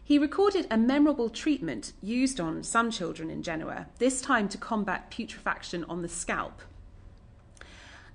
He 0.03 0.19
recorded 0.19 0.67
a 0.69 0.77
memorable 0.77 1.29
treatment 1.29 1.93
used 2.01 2.41
on 2.41 2.63
some 2.63 2.91
children 2.91 3.29
in 3.29 3.41
Genoa, 3.41 3.87
this 3.97 4.19
time 4.19 4.49
to 4.49 4.57
combat 4.57 5.09
putrefaction 5.09 5.85
on 5.87 6.01
the 6.01 6.09
scalp. 6.09 6.61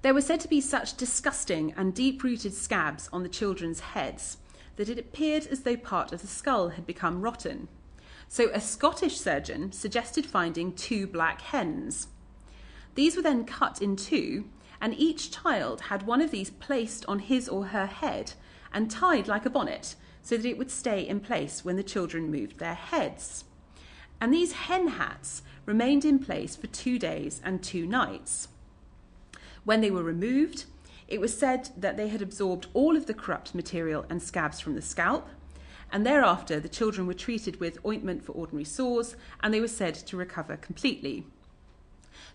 There 0.09 0.15
were 0.15 0.23
said 0.23 0.41
to 0.41 0.49
be 0.49 0.63
such 0.63 0.97
disgusting 0.97 1.75
and 1.77 1.93
deep 1.93 2.25
rooted 2.25 2.55
scabs 2.55 3.11
on 3.13 3.23
the 3.23 3.29
children's 3.29 3.81
heads 3.81 4.39
that 4.77 4.89
it 4.89 4.99
appeared 4.99 5.47
as 5.49 5.65
though 5.65 5.77
part 5.77 6.15
of 6.15 6.23
the 6.23 6.27
skull 6.27 6.71
had 6.71 6.87
become 6.87 7.21
rotten. 7.21 7.69
So 8.27 8.49
a 8.55 8.59
Scottish 8.59 9.21
surgeon 9.21 9.71
suggested 9.71 10.25
finding 10.25 10.73
two 10.73 11.07
black 11.07 11.43
hens. 11.43 12.09
These 12.95 13.17
were 13.17 13.23
then 13.23 13.45
cut 13.45 13.83
in 13.83 13.97
two, 13.97 14.47
and 14.81 14.95
each 14.95 15.31
child 15.31 15.83
had 15.83 16.07
one 16.07 16.23
of 16.23 16.31
these 16.31 16.49
placed 16.53 17.05
on 17.05 17.19
his 17.19 17.47
or 17.47 17.67
her 17.67 17.85
head 17.85 18.33
and 18.73 18.91
tied 18.91 19.29
like 19.29 19.45
a 19.45 19.51
bonnet 19.51 19.95
so 20.23 20.39
that 20.39 20.49
it 20.49 20.57
would 20.57 20.71
stay 20.71 21.07
in 21.07 21.21
place 21.21 21.67
when 21.67 21.77
the 21.77 21.83
children 21.83 22.31
moved 22.31 22.61
their 22.61 22.73
heads. 22.73 23.45
And 24.23 24.33
these 24.33 24.53
hen 24.53 24.89
hats 24.89 25.43
remained 25.67 26.07
in 26.07 26.19
place 26.19 26.57
for 26.57 26.67
two 26.67 26.99
days 26.99 27.43
and 27.45 27.63
two 27.63 27.85
nights. 27.87 28.49
When 29.65 29.81
they 29.81 29.91
were 29.91 30.03
removed, 30.03 30.65
it 31.09 31.21
was 31.21 31.37
said 31.37 31.71
that 31.77 31.97
they 31.97 32.09
had 32.09 32.23
absorbed 32.23 32.67
all 32.75 32.97
of 32.97 33.07
the 33.07 33.15
corrupt 33.15 33.55
material 33.55 34.05
and 34.11 34.23
scabs 34.23 34.61
from 34.61 34.75
the 34.75 34.83
scalp, 34.83 35.29
and 35.91 36.05
thereafter 36.05 36.61
the 36.61 36.69
children 36.69 37.07
were 37.07 37.15
treated 37.15 37.61
with 37.61 37.85
ointment 37.85 38.25
for 38.25 38.33
ordinary 38.33 38.65
sores 38.65 39.17
and 39.43 39.55
they 39.55 39.61
were 39.61 39.69
said 39.69 39.95
to 39.95 40.17
recover 40.17 40.57
completely. 40.57 41.25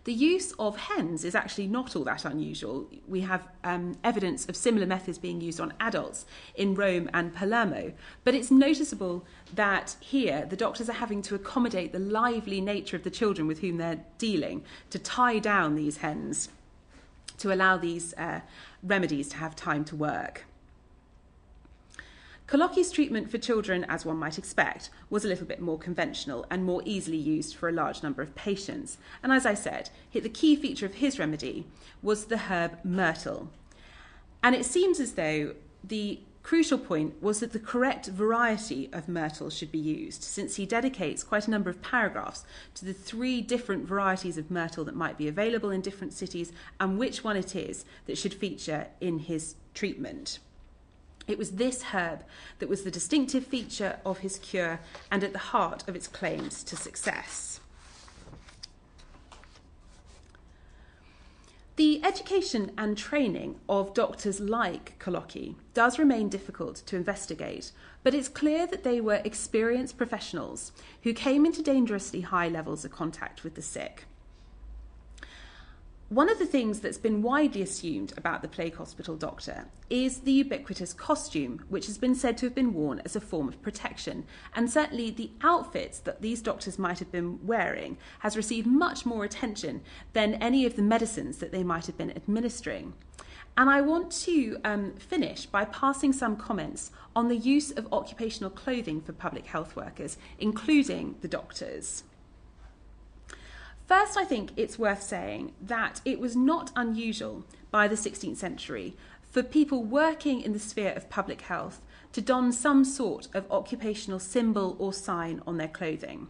The 0.06 0.14
use 0.14 0.54
of 0.54 0.76
hens 0.76 1.24
is 1.24 1.36
actually 1.36 1.68
not 1.68 1.96
all 1.96 2.04
that 2.06 2.26
unusual. 2.26 2.90
We 3.08 3.22
have 3.22 3.48
um, 3.64 3.98
evidence 4.04 4.50
of 4.50 4.56
similar 4.56 4.86
methods 4.86 5.18
being 5.18 5.40
used 5.40 5.62
on 5.62 5.74
adults 5.80 6.26
in 6.56 6.76
Rome 6.76 7.10
and 7.14 7.34
Palermo, 7.34 7.94
but 8.24 8.34
it's 8.34 8.52
noticeable 8.52 9.26
that 9.54 9.96
here 10.02 10.46
the 10.50 10.58
doctors 10.58 10.90
are 10.90 10.94
having 10.94 11.22
to 11.24 11.36
accommodate 11.36 11.94
the 11.94 12.00
lively 12.00 12.60
nature 12.60 12.98
of 12.98 13.04
the 13.04 13.10
children 13.10 13.48
with 13.48 13.60
whom 13.60 13.78
they're 13.78 14.04
dealing 14.18 14.64
to 14.90 15.00
tie 15.00 15.40
down 15.40 15.76
these 15.76 15.98
hens 15.98 16.50
to 17.44 17.54
allow 17.54 17.76
these 17.76 18.14
uh, 18.14 18.40
remedies 18.82 19.28
to 19.28 19.36
have 19.36 19.54
time 19.54 19.84
to 19.84 19.98
work. 19.98 20.46
Colocchi's 22.48 22.90
treatment 22.90 23.30
for 23.30 23.38
children, 23.38 23.84
as 23.90 24.06
one 24.06 24.16
might 24.16 24.38
expect, 24.38 24.90
was 25.10 25.26
a 25.26 25.28
little 25.28 25.46
bit 25.46 25.60
more 25.60 25.78
conventional 25.78 26.46
and 26.50 26.64
more 26.64 26.82
easily 26.86 27.18
used 27.18 27.56
for 27.56 27.68
a 27.68 27.74
large 27.74 28.02
number 28.02 28.22
of 28.22 28.34
patients. 28.34 28.98
And 29.22 29.34
as 29.34 29.46
I 29.46 29.56
said, 29.56 29.90
the 30.14 30.30
key 30.30 30.56
feature 30.56 30.86
of 30.86 30.96
his 30.96 31.20
remedy 31.20 31.66
was 32.02 32.26
the 32.26 32.38
herb 32.38 32.78
myrtle. 32.82 33.50
And 34.42 34.56
it 34.56 34.66
seems 34.66 35.02
as 35.02 35.14
though 35.14 35.56
the 35.84 36.20
crucial 36.44 36.78
point 36.78 37.22
was 37.22 37.40
that 37.40 37.54
the 37.54 37.60
correct 37.60 38.08
variety 38.08 38.90
of 38.92 39.08
myrtle 39.08 39.50
should 39.50 39.72
be 39.72 39.80
used, 39.80 40.22
since 40.22 40.58
he 40.58 40.66
dedicates 40.66 41.24
quite 41.24 41.48
a 41.48 41.52
number 41.52 41.70
of 41.70 41.82
paragraphs 41.82 42.44
to 42.76 42.86
the 42.86 42.94
three 42.94 43.42
different 43.42 43.88
varieties 43.88 44.38
of 44.38 44.52
myrtle 44.52 44.84
that 44.84 44.96
might 44.96 45.18
be 45.18 45.28
available 45.28 45.72
in 45.72 45.82
different 45.82 46.14
cities 46.14 46.52
and 46.80 47.00
which 47.00 47.24
one 47.24 47.38
it 47.38 47.56
is 47.56 47.86
that 48.06 48.18
should 48.18 48.34
feature 48.34 48.88
in 49.00 49.20
his 49.20 49.56
treatment. 49.74 50.40
It 51.26 51.38
was 51.38 51.52
this 51.52 51.84
herb 51.94 52.24
that 52.60 52.68
was 52.68 52.84
the 52.84 52.92
distinctive 52.92 53.48
feature 53.48 54.00
of 54.06 54.20
his 54.20 54.38
cure 54.40 54.82
and 55.10 55.24
at 55.24 55.32
the 55.32 55.40
heart 55.40 55.88
of 55.88 55.96
its 55.96 56.08
claims 56.08 56.64
to 56.66 56.76
success. 56.76 57.53
The 61.76 62.04
education 62.06 62.72
and 62.78 62.96
training 62.96 63.60
of 63.68 63.96
doctors 63.96 64.40
like 64.40 65.00
Colocchi 65.00 65.56
does 65.74 65.98
remain 65.98 66.30
difficult 66.30 66.76
to 66.86 66.96
investigate, 66.96 67.72
but 68.04 68.14
it's 68.14 68.30
clear 68.30 68.68
that 68.68 68.84
they 68.84 69.02
were 69.02 69.22
experienced 69.26 69.98
professionals 69.98 70.72
who 71.02 71.14
came 71.14 71.48
into 71.48 71.64
dangerously 71.64 72.22
high 72.22 72.48
levels 72.48 72.86
of 72.86 72.92
contact 72.92 73.44
with 73.44 73.56
the 73.56 73.64
sick. 73.64 74.06
One 76.14 76.30
of 76.30 76.38
the 76.38 76.46
things 76.46 76.80
that's 76.80 77.00
been 77.00 77.24
widely 77.24 77.64
assumed 77.64 78.14
about 78.16 78.44
the 78.44 78.48
plague 78.48 78.76
hospital 78.76 79.16
doctor 79.16 79.66
is 79.90 80.20
the 80.20 80.32
ubiquitous 80.32 80.94
costume, 80.94 81.66
which 81.70 81.88
has 81.88 81.98
been 81.98 82.14
said 82.14 82.38
to 82.38 82.46
have 82.46 82.54
been 82.54 82.76
worn 82.76 83.02
as 83.04 83.16
a 83.16 83.20
form 83.20 83.48
of 83.48 83.60
protection. 83.64 84.26
And 84.56 84.70
certainly 84.70 85.10
the 85.10 85.32
outfits 85.42 85.98
that 86.02 86.22
these 86.22 86.44
doctors 86.44 86.78
might 86.78 87.00
have 87.00 87.12
been 87.12 87.44
wearing 87.44 87.98
has 88.20 88.38
received 88.38 88.68
much 88.68 89.08
more 89.08 89.26
attention 89.26 89.82
than 90.14 90.36
any 90.36 90.68
of 90.68 90.76
the 90.76 90.84
medicines 90.84 91.40
that 91.40 91.52
they 91.52 91.64
might 91.64 91.88
have 91.88 91.98
been 91.98 92.16
administering. 92.16 92.94
And 93.58 93.68
I 93.68 93.82
want 93.82 94.12
to 94.12 94.60
um, 94.64 94.94
finish 94.98 95.48
by 95.48 95.66
passing 95.66 96.14
some 96.14 96.36
comments 96.36 96.92
on 97.16 97.28
the 97.28 97.38
use 97.38 97.72
of 97.72 97.92
occupational 97.92 98.52
clothing 98.52 99.02
for 99.02 99.14
public 99.14 99.48
health 99.48 99.76
workers, 99.76 100.18
including 100.38 101.16
the 101.22 101.28
doctors. 101.28 102.04
First, 103.96 104.18
I 104.18 104.26
think 104.26 104.54
it's 104.58 104.80
worth 104.80 105.04
saying 105.04 105.54
that 105.62 106.02
it 106.04 106.20
was 106.20 106.36
not 106.36 106.72
unusual 106.76 107.46
by 107.70 107.88
the 107.88 107.94
16th 107.94 108.38
century 108.38 108.96
for 109.22 109.44
people 109.44 109.84
working 109.84 110.42
in 110.42 110.52
the 110.52 110.58
sphere 110.58 110.94
of 110.94 111.12
public 111.12 111.42
health 111.42 111.80
to 112.14 112.20
don 112.20 112.52
some 112.52 112.86
sort 112.86 113.28
of 113.36 113.46
occupational 113.52 114.18
symbol 114.18 114.76
or 114.80 114.94
sign 114.94 115.44
on 115.46 115.58
their 115.58 115.68
clothing. 115.68 116.30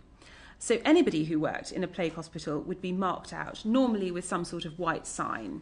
So 0.60 0.82
anybody 0.84 1.24
who 1.24 1.40
worked 1.40 1.72
in 1.72 1.86
a 1.86 1.88
plague 1.88 2.16
hospital 2.16 2.60
would 2.60 2.82
be 2.82 2.92
marked 2.92 3.32
out, 3.32 3.64
normally 3.64 4.12
with 4.12 4.26
some 4.26 4.44
sort 4.44 4.66
of 4.66 4.78
white 4.78 5.08
sign. 5.08 5.62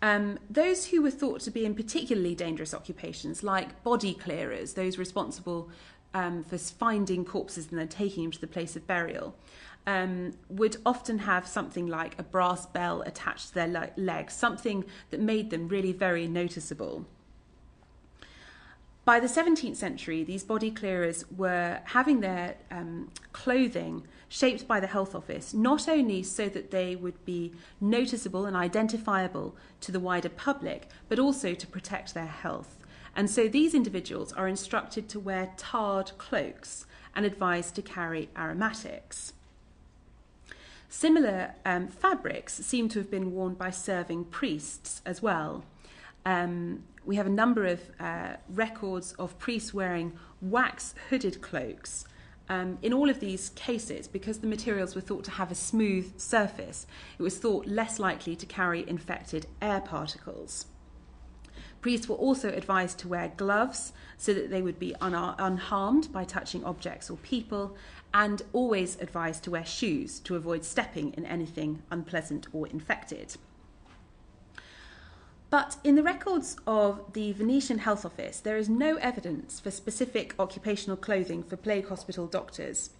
Um, 0.00 0.38
those 0.48 0.86
who 0.86 1.02
were 1.02 1.10
thought 1.10 1.40
to 1.40 1.50
be 1.50 1.64
in 1.64 1.74
particularly 1.74 2.36
dangerous 2.36 2.72
occupations, 2.72 3.42
like 3.42 3.82
body 3.82 4.14
clearers, 4.14 4.74
those 4.74 4.96
responsible 4.96 5.70
um, 6.14 6.44
for 6.44 6.56
finding 6.56 7.24
corpses 7.24 7.68
and 7.70 7.80
then 7.80 7.88
taking 7.88 8.22
them 8.22 8.32
to 8.32 8.40
the 8.40 8.46
place 8.46 8.76
of 8.76 8.86
burial, 8.86 9.34
um, 9.86 10.32
would 10.48 10.76
often 10.84 11.18
have 11.20 11.46
something 11.46 11.86
like 11.86 12.18
a 12.18 12.22
brass 12.22 12.66
bell 12.66 13.02
attached 13.02 13.48
to 13.48 13.54
their 13.54 13.68
le- 13.68 13.90
leg, 13.96 14.30
something 14.30 14.84
that 15.10 15.20
made 15.20 15.50
them 15.50 15.68
really 15.68 15.92
very 15.92 16.26
noticeable. 16.26 17.06
By 19.04 19.20
the 19.20 19.28
17th 19.28 19.76
century, 19.76 20.24
these 20.24 20.42
body 20.42 20.72
clearers 20.72 21.24
were 21.30 21.78
having 21.84 22.20
their 22.20 22.56
um, 22.72 23.12
clothing 23.32 24.02
shaped 24.28 24.66
by 24.66 24.80
the 24.80 24.88
Health 24.88 25.14
Office, 25.14 25.54
not 25.54 25.88
only 25.88 26.24
so 26.24 26.48
that 26.48 26.72
they 26.72 26.96
would 26.96 27.24
be 27.24 27.52
noticeable 27.80 28.46
and 28.46 28.56
identifiable 28.56 29.54
to 29.82 29.92
the 29.92 30.00
wider 30.00 30.28
public, 30.28 30.88
but 31.08 31.20
also 31.20 31.54
to 31.54 31.66
protect 31.68 32.14
their 32.14 32.26
health. 32.26 32.78
And 33.14 33.30
so 33.30 33.46
these 33.46 33.74
individuals 33.74 34.32
are 34.32 34.48
instructed 34.48 35.08
to 35.10 35.20
wear 35.20 35.52
tarred 35.56 36.10
cloaks 36.18 36.84
and 37.14 37.24
advised 37.24 37.76
to 37.76 37.82
carry 37.82 38.28
aromatics. 38.36 39.32
Similar 40.88 41.54
um, 41.64 41.88
fabrics 41.88 42.54
seem 42.54 42.88
to 42.90 42.98
have 43.00 43.10
been 43.10 43.32
worn 43.32 43.54
by 43.54 43.70
serving 43.70 44.26
priests 44.26 45.02
as 45.04 45.20
well. 45.20 45.64
Um, 46.24 46.84
we 47.04 47.16
have 47.16 47.26
a 47.26 47.30
number 47.30 47.66
of 47.66 47.80
uh, 48.00 48.34
records 48.48 49.12
of 49.12 49.38
priests 49.38 49.72
wearing 49.72 50.12
wax 50.40 50.94
hooded 51.08 51.40
cloaks. 51.40 52.04
Um, 52.48 52.78
in 52.80 52.92
all 52.92 53.10
of 53.10 53.18
these 53.18 53.48
cases, 53.50 54.06
because 54.06 54.38
the 54.38 54.46
materials 54.46 54.94
were 54.94 55.00
thought 55.00 55.24
to 55.24 55.32
have 55.32 55.50
a 55.50 55.54
smooth 55.56 56.18
surface, 56.18 56.86
it 57.18 57.22
was 57.22 57.38
thought 57.38 57.66
less 57.66 57.98
likely 57.98 58.36
to 58.36 58.46
carry 58.46 58.88
infected 58.88 59.46
air 59.60 59.80
particles. 59.80 60.66
Priests 61.80 62.08
were 62.08 62.16
also 62.16 62.48
advised 62.50 62.98
to 63.00 63.08
wear 63.08 63.32
gloves 63.36 63.92
so 64.16 64.32
that 64.34 64.50
they 64.50 64.62
would 64.62 64.78
be 64.78 64.94
un- 65.00 65.14
unharmed 65.38 66.12
by 66.12 66.24
touching 66.24 66.64
objects 66.64 67.10
or 67.10 67.16
people, 67.18 67.76
and 68.12 68.42
always 68.52 69.00
advised 69.00 69.44
to 69.44 69.50
wear 69.50 69.64
shoes 69.64 70.20
to 70.20 70.36
avoid 70.36 70.64
stepping 70.64 71.12
in 71.14 71.26
anything 71.26 71.82
unpleasant 71.90 72.46
or 72.52 72.66
infected. 72.66 73.36
But 75.48 75.76
in 75.84 75.94
the 75.94 76.02
records 76.02 76.56
of 76.66 77.12
the 77.12 77.32
Venetian 77.32 77.78
Health 77.78 78.04
Office, 78.04 78.40
there 78.40 78.56
is 78.56 78.68
no 78.68 78.96
evidence 78.96 79.60
for 79.60 79.70
specific 79.70 80.34
occupational 80.38 80.96
clothing 80.96 81.42
for 81.42 81.56
plague 81.56 81.88
hospital 81.88 82.26
doctors, 82.26 82.90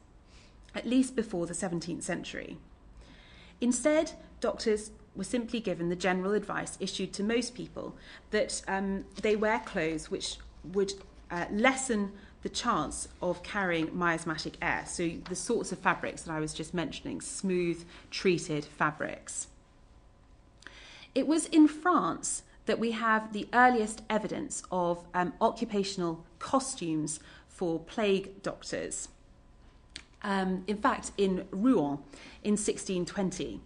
at 0.75 0.87
least 0.87 1.17
before 1.17 1.47
the 1.47 1.55
17th 1.55 2.03
century. 2.03 2.59
Instead, 3.61 4.13
doctors 4.41 4.91
were 5.17 5.25
simply 5.25 5.61
given 5.61 5.89
the 5.89 5.97
general 5.97 6.35
advice 6.35 6.77
issued 6.79 7.13
to 7.15 7.25
most 7.25 7.55
people 7.55 7.97
that 8.31 8.63
um, 8.69 9.05
they 9.23 9.35
wear 9.35 9.59
clothes 9.61 10.11
which 10.11 10.37
would 10.63 10.93
uh, 11.31 11.47
lessen 11.51 12.13
the 12.47 12.51
chance 12.51 13.09
of 13.21 13.43
carrying 13.43 13.91
miasmatic 13.93 14.57
air. 14.63 14.85
So, 14.87 15.11
the 15.29 15.35
sorts 15.35 15.73
of 15.73 15.81
fabrics 15.81 16.23
that 16.23 16.33
I 16.33 16.39
was 16.39 16.55
just 16.55 16.73
mentioning, 16.73 17.21
smooth, 17.21 17.85
treated 18.13 18.65
fabrics. 18.65 19.49
It 21.13 21.27
was 21.27 21.47
in 21.47 21.67
France 21.67 22.45
that 22.67 22.79
we 22.79 22.93
have 22.93 23.33
the 23.33 23.49
earliest 23.53 24.03
evidence 24.09 24.63
of 24.71 25.05
um, 25.13 25.33
occupational 25.41 26.25
costumes 26.39 27.19
for 27.49 27.81
plague 27.81 28.45
doctors. 28.45 29.09
Um, 30.23 30.63
in 30.69 30.77
fact, 30.77 31.11
in 31.19 31.49
Rouen 31.51 31.99
in 32.45 32.53
1620, 32.53 33.61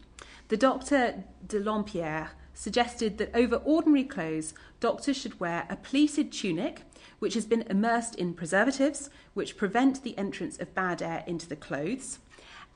the 0.48 0.56
doctor 0.56 1.24
de 1.46 1.60
Lampierre 1.60 2.30
suggested 2.54 3.18
that 3.18 3.30
over 3.34 3.56
ordinary 3.56 4.04
clothes, 4.04 4.54
doctors 4.80 5.18
should 5.18 5.38
wear 5.38 5.66
a 5.68 5.76
pleated 5.76 6.32
tunic 6.32 6.84
which 7.20 7.34
has 7.34 7.46
been 7.46 7.62
immersed 7.70 8.16
in 8.16 8.34
preservatives 8.34 9.08
which 9.34 9.56
prevent 9.56 10.02
the 10.02 10.18
entrance 10.18 10.58
of 10.58 10.74
bad 10.74 11.00
air 11.00 11.22
into 11.26 11.48
the 11.48 11.56
clothes. 11.56 12.18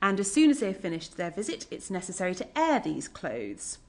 And 0.01 0.19
as 0.19 0.31
soon 0.31 0.49
as 0.49 0.59
they 0.61 0.67
have 0.67 0.77
finished 0.77 1.17
their 1.17 1.31
visit, 1.31 1.67
it's 1.69 1.89
necessary 1.89 2.33
to 2.35 2.57
air 2.57 2.79
these 2.79 3.07
clothes. 3.09 3.79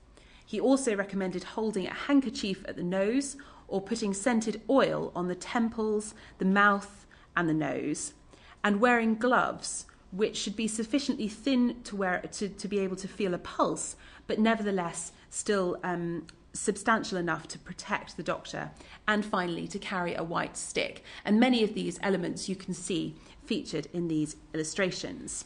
He 0.44 0.60
also 0.60 0.94
recommended 0.96 1.44
holding 1.44 1.86
a 1.86 1.94
handkerchief 1.94 2.64
at 2.66 2.76
the 2.76 2.82
nose 2.82 3.36
or 3.68 3.80
putting 3.80 4.14
scented 4.14 4.62
oil 4.70 5.12
on 5.14 5.28
the 5.28 5.34
temples, 5.34 6.14
the 6.38 6.44
mouth, 6.44 7.06
and 7.36 7.48
the 7.48 7.54
nose, 7.54 8.14
and 8.62 8.80
wearing 8.80 9.16
gloves, 9.16 9.86
which 10.12 10.36
should 10.36 10.56
be 10.56 10.68
sufficiently 10.68 11.28
thin 11.28 11.76
to, 11.82 11.96
wear, 11.96 12.20
to, 12.32 12.48
to 12.48 12.68
be 12.68 12.78
able 12.78 12.96
to 12.96 13.08
feel 13.08 13.34
a 13.34 13.38
pulse, 13.38 13.96
but 14.26 14.38
nevertheless 14.38 15.12
still 15.28 15.78
um, 15.82 16.26
substantial 16.58 17.18
enough 17.18 17.46
to 17.48 17.58
protect 17.58 18.16
the 18.16 18.22
doctor, 18.22 18.70
and 19.06 19.24
finally 19.24 19.68
to 19.68 19.78
carry 19.78 20.14
a 20.14 20.24
white 20.24 20.56
stick. 20.56 21.04
And 21.24 21.40
many 21.40 21.62
of 21.62 21.74
these 21.74 21.98
elements 22.02 22.48
you 22.48 22.56
can 22.56 22.74
see 22.74 23.16
featured 23.44 23.88
in 23.92 24.08
these 24.08 24.36
illustrations. 24.54 25.44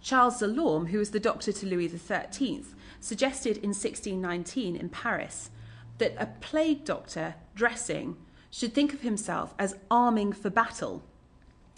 Charles 0.00 0.38
de 0.38 0.46
Lorme, 0.48 0.88
who 0.88 0.98
was 0.98 1.12
the 1.12 1.20
doctor 1.20 1.52
to 1.52 1.66
Louis 1.66 1.88
XIII, 1.88 2.64
suggested 3.00 3.56
in 3.58 3.70
1619 3.70 4.74
in 4.74 4.88
Paris 4.88 5.50
that 5.98 6.14
a 6.18 6.26
plague 6.40 6.84
doctor 6.84 7.36
dressing 7.54 8.16
should 8.50 8.74
think 8.74 8.92
of 8.92 9.02
himself 9.02 9.54
as 9.58 9.76
arming 9.90 10.32
for 10.32 10.50
battle. 10.50 11.04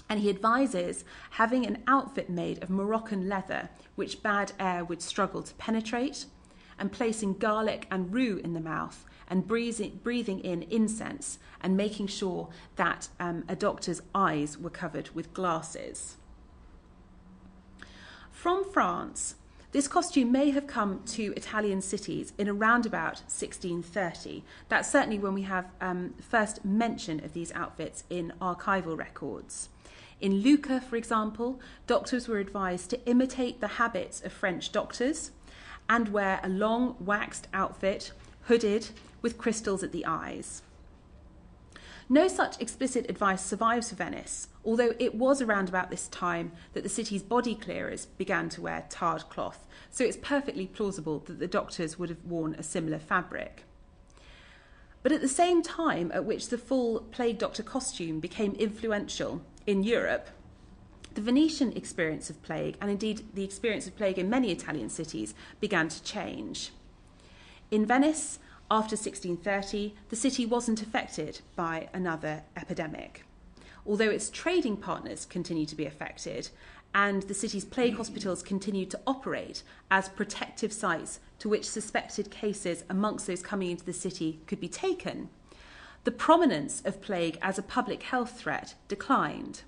And 0.08 0.20
he 0.20 0.30
advises 0.30 1.04
having 1.30 1.66
an 1.66 1.82
outfit 1.86 2.30
made 2.30 2.62
of 2.62 2.70
Moroccan 2.70 3.28
leather, 3.28 3.68
which 3.94 4.22
bad 4.22 4.52
air 4.58 4.84
would 4.84 5.02
struggle 5.02 5.42
to 5.42 5.54
penetrate, 5.54 6.26
and 6.78 6.92
placing 6.92 7.38
garlic 7.38 7.86
and 7.90 8.12
rue 8.12 8.40
in 8.42 8.54
the 8.54 8.60
mouth, 8.60 9.04
and 9.28 9.46
breathing, 9.46 10.40
in 10.40 10.62
incense, 10.64 11.38
and 11.60 11.76
making 11.76 12.06
sure 12.06 12.48
that 12.76 13.08
um, 13.18 13.44
a 13.48 13.56
doctor's 13.56 14.02
eyes 14.14 14.58
were 14.58 14.70
covered 14.70 15.10
with 15.10 15.32
glasses. 15.32 16.16
From 18.30 18.64
France, 18.70 19.36
this 19.72 19.88
costume 19.88 20.30
may 20.30 20.50
have 20.50 20.68
come 20.68 21.02
to 21.06 21.32
Italian 21.36 21.80
cities 21.80 22.32
in 22.38 22.48
around 22.48 22.86
about 22.86 23.22
1630. 23.26 24.44
That's 24.68 24.88
certainly 24.88 25.18
when 25.18 25.34
we 25.34 25.42
have 25.42 25.66
um, 25.80 26.14
first 26.20 26.64
mention 26.64 27.24
of 27.24 27.32
these 27.32 27.50
outfits 27.52 28.04
in 28.08 28.32
archival 28.40 28.96
records. 28.96 29.70
In 30.20 30.42
Lucca, 30.42 30.80
for 30.80 30.94
example, 30.94 31.60
doctors 31.86 32.28
were 32.28 32.38
advised 32.38 32.90
to 32.90 33.04
imitate 33.04 33.60
the 33.60 33.66
habits 33.66 34.20
of 34.22 34.32
French 34.32 34.70
doctors 34.70 35.32
and 35.88 36.08
wear 36.08 36.40
a 36.42 36.48
long 36.48 36.96
waxed 37.00 37.48
outfit, 37.52 38.12
hooded, 38.42 38.88
with 39.22 39.38
crystals 39.38 39.82
at 39.82 39.92
the 39.92 40.06
eyes. 40.06 40.62
No 42.08 42.28
such 42.28 42.60
explicit 42.60 43.08
advice 43.08 43.42
survives 43.42 43.88
for 43.88 43.96
Venice, 43.96 44.48
although 44.62 44.92
it 44.98 45.14
was 45.14 45.40
around 45.40 45.70
about 45.70 45.90
this 45.90 46.08
time 46.08 46.52
that 46.74 46.82
the 46.82 46.88
city's 46.90 47.22
body 47.22 47.54
clearers 47.54 48.06
began 48.06 48.50
to 48.50 48.60
wear 48.60 48.84
tarred 48.90 49.28
cloth, 49.30 49.66
so 49.90 50.04
it's 50.04 50.18
perfectly 50.18 50.66
plausible 50.66 51.20
that 51.20 51.38
the 51.38 51.46
doctors 51.46 51.98
would 51.98 52.10
have 52.10 52.22
worn 52.24 52.54
a 52.56 52.62
similar 52.62 52.98
fabric. 52.98 53.64
But 55.02 55.12
at 55.12 55.22
the 55.22 55.28
same 55.28 55.62
time 55.62 56.10
at 56.12 56.26
which 56.26 56.48
the 56.48 56.58
full 56.58 57.00
plague 57.10 57.38
doctor 57.38 57.62
costume 57.62 58.20
became 58.20 58.54
influential 58.54 59.42
in 59.66 59.82
Europe, 59.82 60.28
the 61.14 61.20
Venetian 61.20 61.72
experience 61.72 62.28
of 62.30 62.42
plague, 62.42 62.76
and 62.80 62.90
indeed 62.90 63.22
the 63.34 63.44
experience 63.44 63.86
of 63.86 63.96
plague 63.96 64.18
in 64.18 64.28
many 64.28 64.50
Italian 64.50 64.88
cities, 64.88 65.34
began 65.60 65.88
to 65.88 66.02
change. 66.02 66.70
In 67.70 67.86
Venice, 67.86 68.38
after 68.70 68.96
1630, 68.96 69.94
the 70.08 70.16
city 70.16 70.46
wasn't 70.46 70.82
affected 70.82 71.40
by 71.54 71.88
another 71.92 72.42
epidemic. 72.56 73.24
Although 73.86 74.10
its 74.10 74.30
trading 74.30 74.76
partners 74.76 75.26
continued 75.26 75.68
to 75.68 75.76
be 75.76 75.86
affected, 75.86 76.48
and 76.94 77.22
the 77.24 77.34
city's 77.34 77.64
plague 77.64 77.96
hospitals 77.96 78.42
continued 78.42 78.90
to 78.90 79.00
operate 79.06 79.62
as 79.90 80.08
protective 80.08 80.72
sites 80.72 81.20
to 81.40 81.48
which 81.48 81.68
suspected 81.68 82.30
cases 82.30 82.84
amongst 82.88 83.26
those 83.26 83.42
coming 83.42 83.70
into 83.70 83.84
the 83.84 83.92
city 83.92 84.40
could 84.46 84.60
be 84.60 84.68
taken, 84.68 85.28
the 86.04 86.10
prominence 86.10 86.82
of 86.84 87.00
plague 87.00 87.38
as 87.42 87.58
a 87.58 87.62
public 87.62 88.04
health 88.04 88.38
threat 88.38 88.74
declined. 88.88 89.62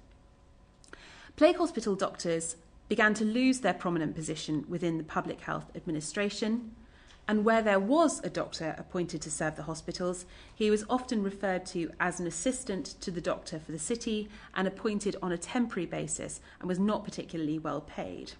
Plague 1.36 1.58
hospital 1.58 1.94
doctors 1.94 2.56
began 2.88 3.12
to 3.12 3.24
lose 3.24 3.60
their 3.60 3.74
prominent 3.74 4.14
position 4.14 4.64
within 4.70 4.96
the 4.96 5.04
public 5.04 5.42
health 5.42 5.70
administration, 5.76 6.74
and 7.28 7.44
where 7.44 7.60
there 7.60 7.78
was 7.78 8.24
a 8.24 8.30
doctor 8.30 8.74
appointed 8.78 9.20
to 9.20 9.30
serve 9.30 9.54
the 9.54 9.64
hospitals, 9.64 10.24
he 10.54 10.70
was 10.70 10.86
often 10.88 11.22
referred 11.22 11.66
to 11.66 11.90
as 12.00 12.20
an 12.20 12.26
assistant 12.26 12.94
to 13.02 13.10
the 13.10 13.20
doctor 13.20 13.58
for 13.58 13.70
the 13.70 13.78
city 13.78 14.30
and 14.54 14.66
appointed 14.66 15.14
on 15.20 15.30
a 15.30 15.36
temporary 15.36 15.84
basis 15.84 16.40
and 16.58 16.68
was 16.68 16.78
not 16.78 17.04
particularly 17.04 17.58
well 17.58 17.82
paid. 17.82 18.32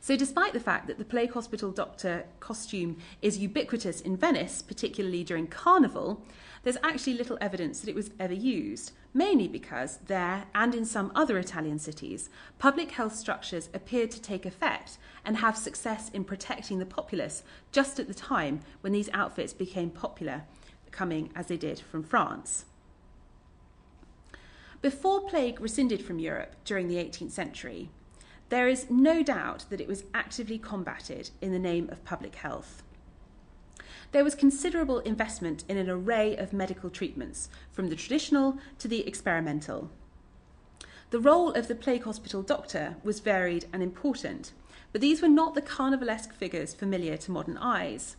So, 0.00 0.16
despite 0.16 0.54
the 0.54 0.60
fact 0.60 0.86
that 0.86 0.96
the 0.96 1.04
plague 1.04 1.32
hospital 1.32 1.70
doctor 1.70 2.24
costume 2.40 2.96
is 3.20 3.36
ubiquitous 3.36 4.00
in 4.00 4.16
Venice, 4.16 4.62
particularly 4.62 5.22
during 5.22 5.48
Carnival, 5.48 6.22
there's 6.64 6.78
actually 6.82 7.14
little 7.14 7.38
evidence 7.40 7.80
that 7.80 7.90
it 7.90 7.94
was 7.94 8.10
ever 8.18 8.32
used, 8.32 8.92
mainly 9.12 9.46
because 9.46 9.98
there 10.06 10.46
and 10.54 10.74
in 10.74 10.86
some 10.86 11.12
other 11.14 11.38
Italian 11.38 11.78
cities, 11.78 12.30
public 12.58 12.92
health 12.92 13.14
structures 13.14 13.68
appeared 13.74 14.10
to 14.10 14.20
take 14.20 14.46
effect 14.46 14.98
and 15.24 15.36
have 15.36 15.56
success 15.56 16.10
in 16.12 16.24
protecting 16.24 16.78
the 16.78 16.86
populace 16.86 17.42
just 17.70 18.00
at 18.00 18.08
the 18.08 18.14
time 18.14 18.60
when 18.80 18.94
these 18.94 19.10
outfits 19.12 19.52
became 19.52 19.90
popular, 19.90 20.42
coming 20.90 21.30
as 21.36 21.46
they 21.46 21.56
did 21.58 21.78
from 21.78 22.02
France. 22.02 22.64
Before 24.80 25.28
plague 25.28 25.60
rescinded 25.60 26.04
from 26.04 26.18
Europe 26.18 26.56
during 26.64 26.88
the 26.88 26.96
18th 26.96 27.30
century, 27.30 27.90
there 28.48 28.68
is 28.68 28.88
no 28.88 29.22
doubt 29.22 29.66
that 29.68 29.80
it 29.80 29.88
was 29.88 30.04
actively 30.14 30.58
combated 30.58 31.30
in 31.40 31.52
the 31.52 31.58
name 31.58 31.90
of 31.90 32.04
public 32.04 32.36
health. 32.36 32.83
There 34.14 34.22
was 34.22 34.36
considerable 34.36 35.00
investment 35.00 35.64
in 35.68 35.76
an 35.76 35.90
array 35.90 36.36
of 36.36 36.52
medical 36.52 36.88
treatments, 36.88 37.48
from 37.72 37.88
the 37.88 37.96
traditional 37.96 38.58
to 38.78 38.86
the 38.86 39.04
experimental. 39.08 39.90
The 41.10 41.18
role 41.18 41.50
of 41.50 41.66
the 41.66 41.74
plague 41.74 42.04
hospital 42.04 42.40
doctor 42.40 42.94
was 43.02 43.18
varied 43.18 43.64
and 43.72 43.82
important, 43.82 44.52
but 44.92 45.00
these 45.00 45.20
were 45.20 45.26
not 45.26 45.56
the 45.56 45.62
carnivalesque 45.62 46.32
figures 46.32 46.74
familiar 46.74 47.16
to 47.16 47.32
modern 47.32 47.56
eyes. 47.56 48.14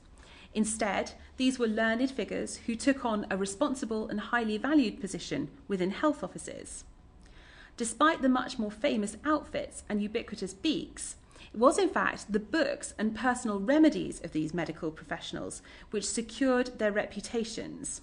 Instead, 0.54 1.14
these 1.38 1.58
were 1.58 1.66
learned 1.66 2.12
figures 2.12 2.58
who 2.66 2.76
took 2.76 3.06
on 3.06 3.26
a 3.32 3.38
responsible 3.38 4.10
and 4.10 4.20
highly 4.20 4.58
valued 4.58 5.00
position 5.00 5.48
within 5.70 5.92
health 5.92 6.26
offices. 6.26 6.84
Despite 7.78 8.22
the 8.22 8.28
much 8.28 8.60
more 8.60 8.70
famous 8.70 9.16
outfits 9.24 9.86
and 9.88 10.04
ubiquitous 10.04 10.54
beaks, 10.54 11.16
was 11.58 11.78
in 11.78 11.90
fact 11.90 12.32
the 12.32 12.40
books 12.40 12.94
and 12.98 13.16
personal 13.16 13.60
remedies 13.60 14.22
of 14.24 14.32
these 14.32 14.54
medical 14.54 14.92
professionals 14.92 15.62
which 15.92 16.08
secured 16.08 16.78
their 16.80 16.92
reputations. 16.92 18.02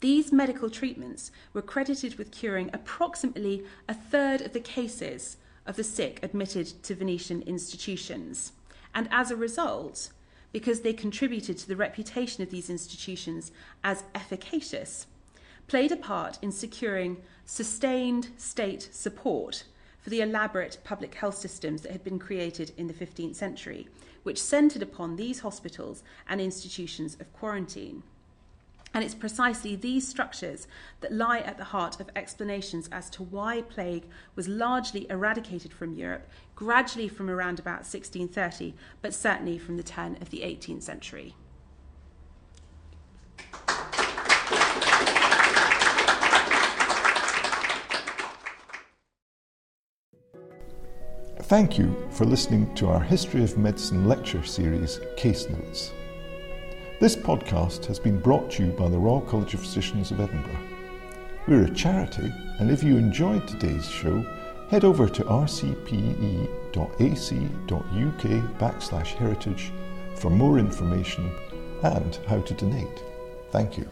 These 0.00 0.32
medical 0.32 0.68
treatments 0.68 1.30
were 1.52 1.62
credited 1.62 2.16
with 2.16 2.32
curing 2.32 2.70
approximately 2.72 3.64
a 3.88 3.94
third 3.94 4.42
of 4.42 4.52
the 4.52 4.60
cases 4.60 5.36
of 5.66 5.76
the 5.76 5.84
sick 5.84 6.18
admitted 6.22 6.82
to 6.82 6.94
Venetian 6.94 7.42
institutions. 7.42 8.52
And 8.94 9.08
as 9.10 9.30
a 9.30 9.36
result, 9.36 10.10
because 10.52 10.80
they 10.80 10.92
contributed 10.92 11.58
to 11.58 11.68
the 11.68 11.76
reputation 11.76 12.42
of 12.42 12.50
these 12.50 12.70
institutions 12.70 13.50
as 13.82 14.04
efficacious, 14.14 15.06
played 15.66 15.90
a 15.90 15.96
part 15.96 16.38
in 16.42 16.52
securing 16.52 17.16
sustained 17.44 18.28
state 18.36 18.88
support 18.92 19.64
for 20.04 20.10
the 20.10 20.20
elaborate 20.20 20.76
public 20.84 21.14
health 21.14 21.34
systems 21.34 21.80
that 21.80 21.90
had 21.90 22.04
been 22.04 22.18
created 22.18 22.72
in 22.76 22.88
the 22.88 22.92
15th 22.92 23.34
century, 23.34 23.88
which 24.22 24.40
centred 24.40 24.82
upon 24.82 25.16
these 25.16 25.40
hospitals 25.40 26.02
and 26.28 26.42
institutions 26.42 27.16
of 27.18 27.32
quarantine. 27.32 28.02
And 28.92 29.02
it's 29.02 29.14
precisely 29.14 29.74
these 29.74 30.06
structures 30.06 30.68
that 31.00 31.10
lie 31.10 31.38
at 31.38 31.56
the 31.56 31.64
heart 31.64 32.00
of 32.00 32.10
explanations 32.14 32.86
as 32.92 33.08
to 33.10 33.22
why 33.22 33.62
plague 33.62 34.04
was 34.36 34.46
largely 34.46 35.06
eradicated 35.08 35.72
from 35.72 35.94
Europe, 35.94 36.28
gradually 36.54 37.08
from 37.08 37.30
around 37.30 37.58
about 37.58 37.86
1630, 37.86 38.74
but 39.00 39.14
certainly 39.14 39.56
from 39.56 39.78
the 39.78 39.82
turn 39.82 40.18
of 40.20 40.28
the 40.28 40.40
18th 40.40 40.82
century. 40.82 41.34
Thank 51.46 51.76
you 51.78 51.94
for 52.10 52.24
listening 52.24 52.74
to 52.76 52.88
our 52.88 53.00
History 53.00 53.44
of 53.44 53.58
Medicine 53.58 54.08
lecture 54.08 54.42
series, 54.42 54.98
Case 55.18 55.46
Notes. 55.50 55.92
This 57.00 57.14
podcast 57.14 57.84
has 57.84 57.98
been 57.98 58.18
brought 58.18 58.50
to 58.52 58.64
you 58.64 58.72
by 58.72 58.88
the 58.88 58.96
Royal 58.96 59.20
College 59.20 59.52
of 59.52 59.60
Physicians 59.60 60.10
of 60.10 60.20
Edinburgh. 60.20 60.58
We're 61.46 61.64
a 61.64 61.74
charity, 61.74 62.32
and 62.60 62.70
if 62.70 62.82
you 62.82 62.96
enjoyed 62.96 63.46
today's 63.46 63.86
show, 63.86 64.22
head 64.70 64.84
over 64.84 65.06
to 65.06 65.22
rcpe.ac.uk 65.22 65.84
backslash 68.58 69.06
heritage 69.08 69.70
for 70.16 70.30
more 70.30 70.58
information 70.58 71.30
and 71.82 72.18
how 72.26 72.40
to 72.40 72.54
donate. 72.54 73.02
Thank 73.50 73.76
you. 73.76 73.86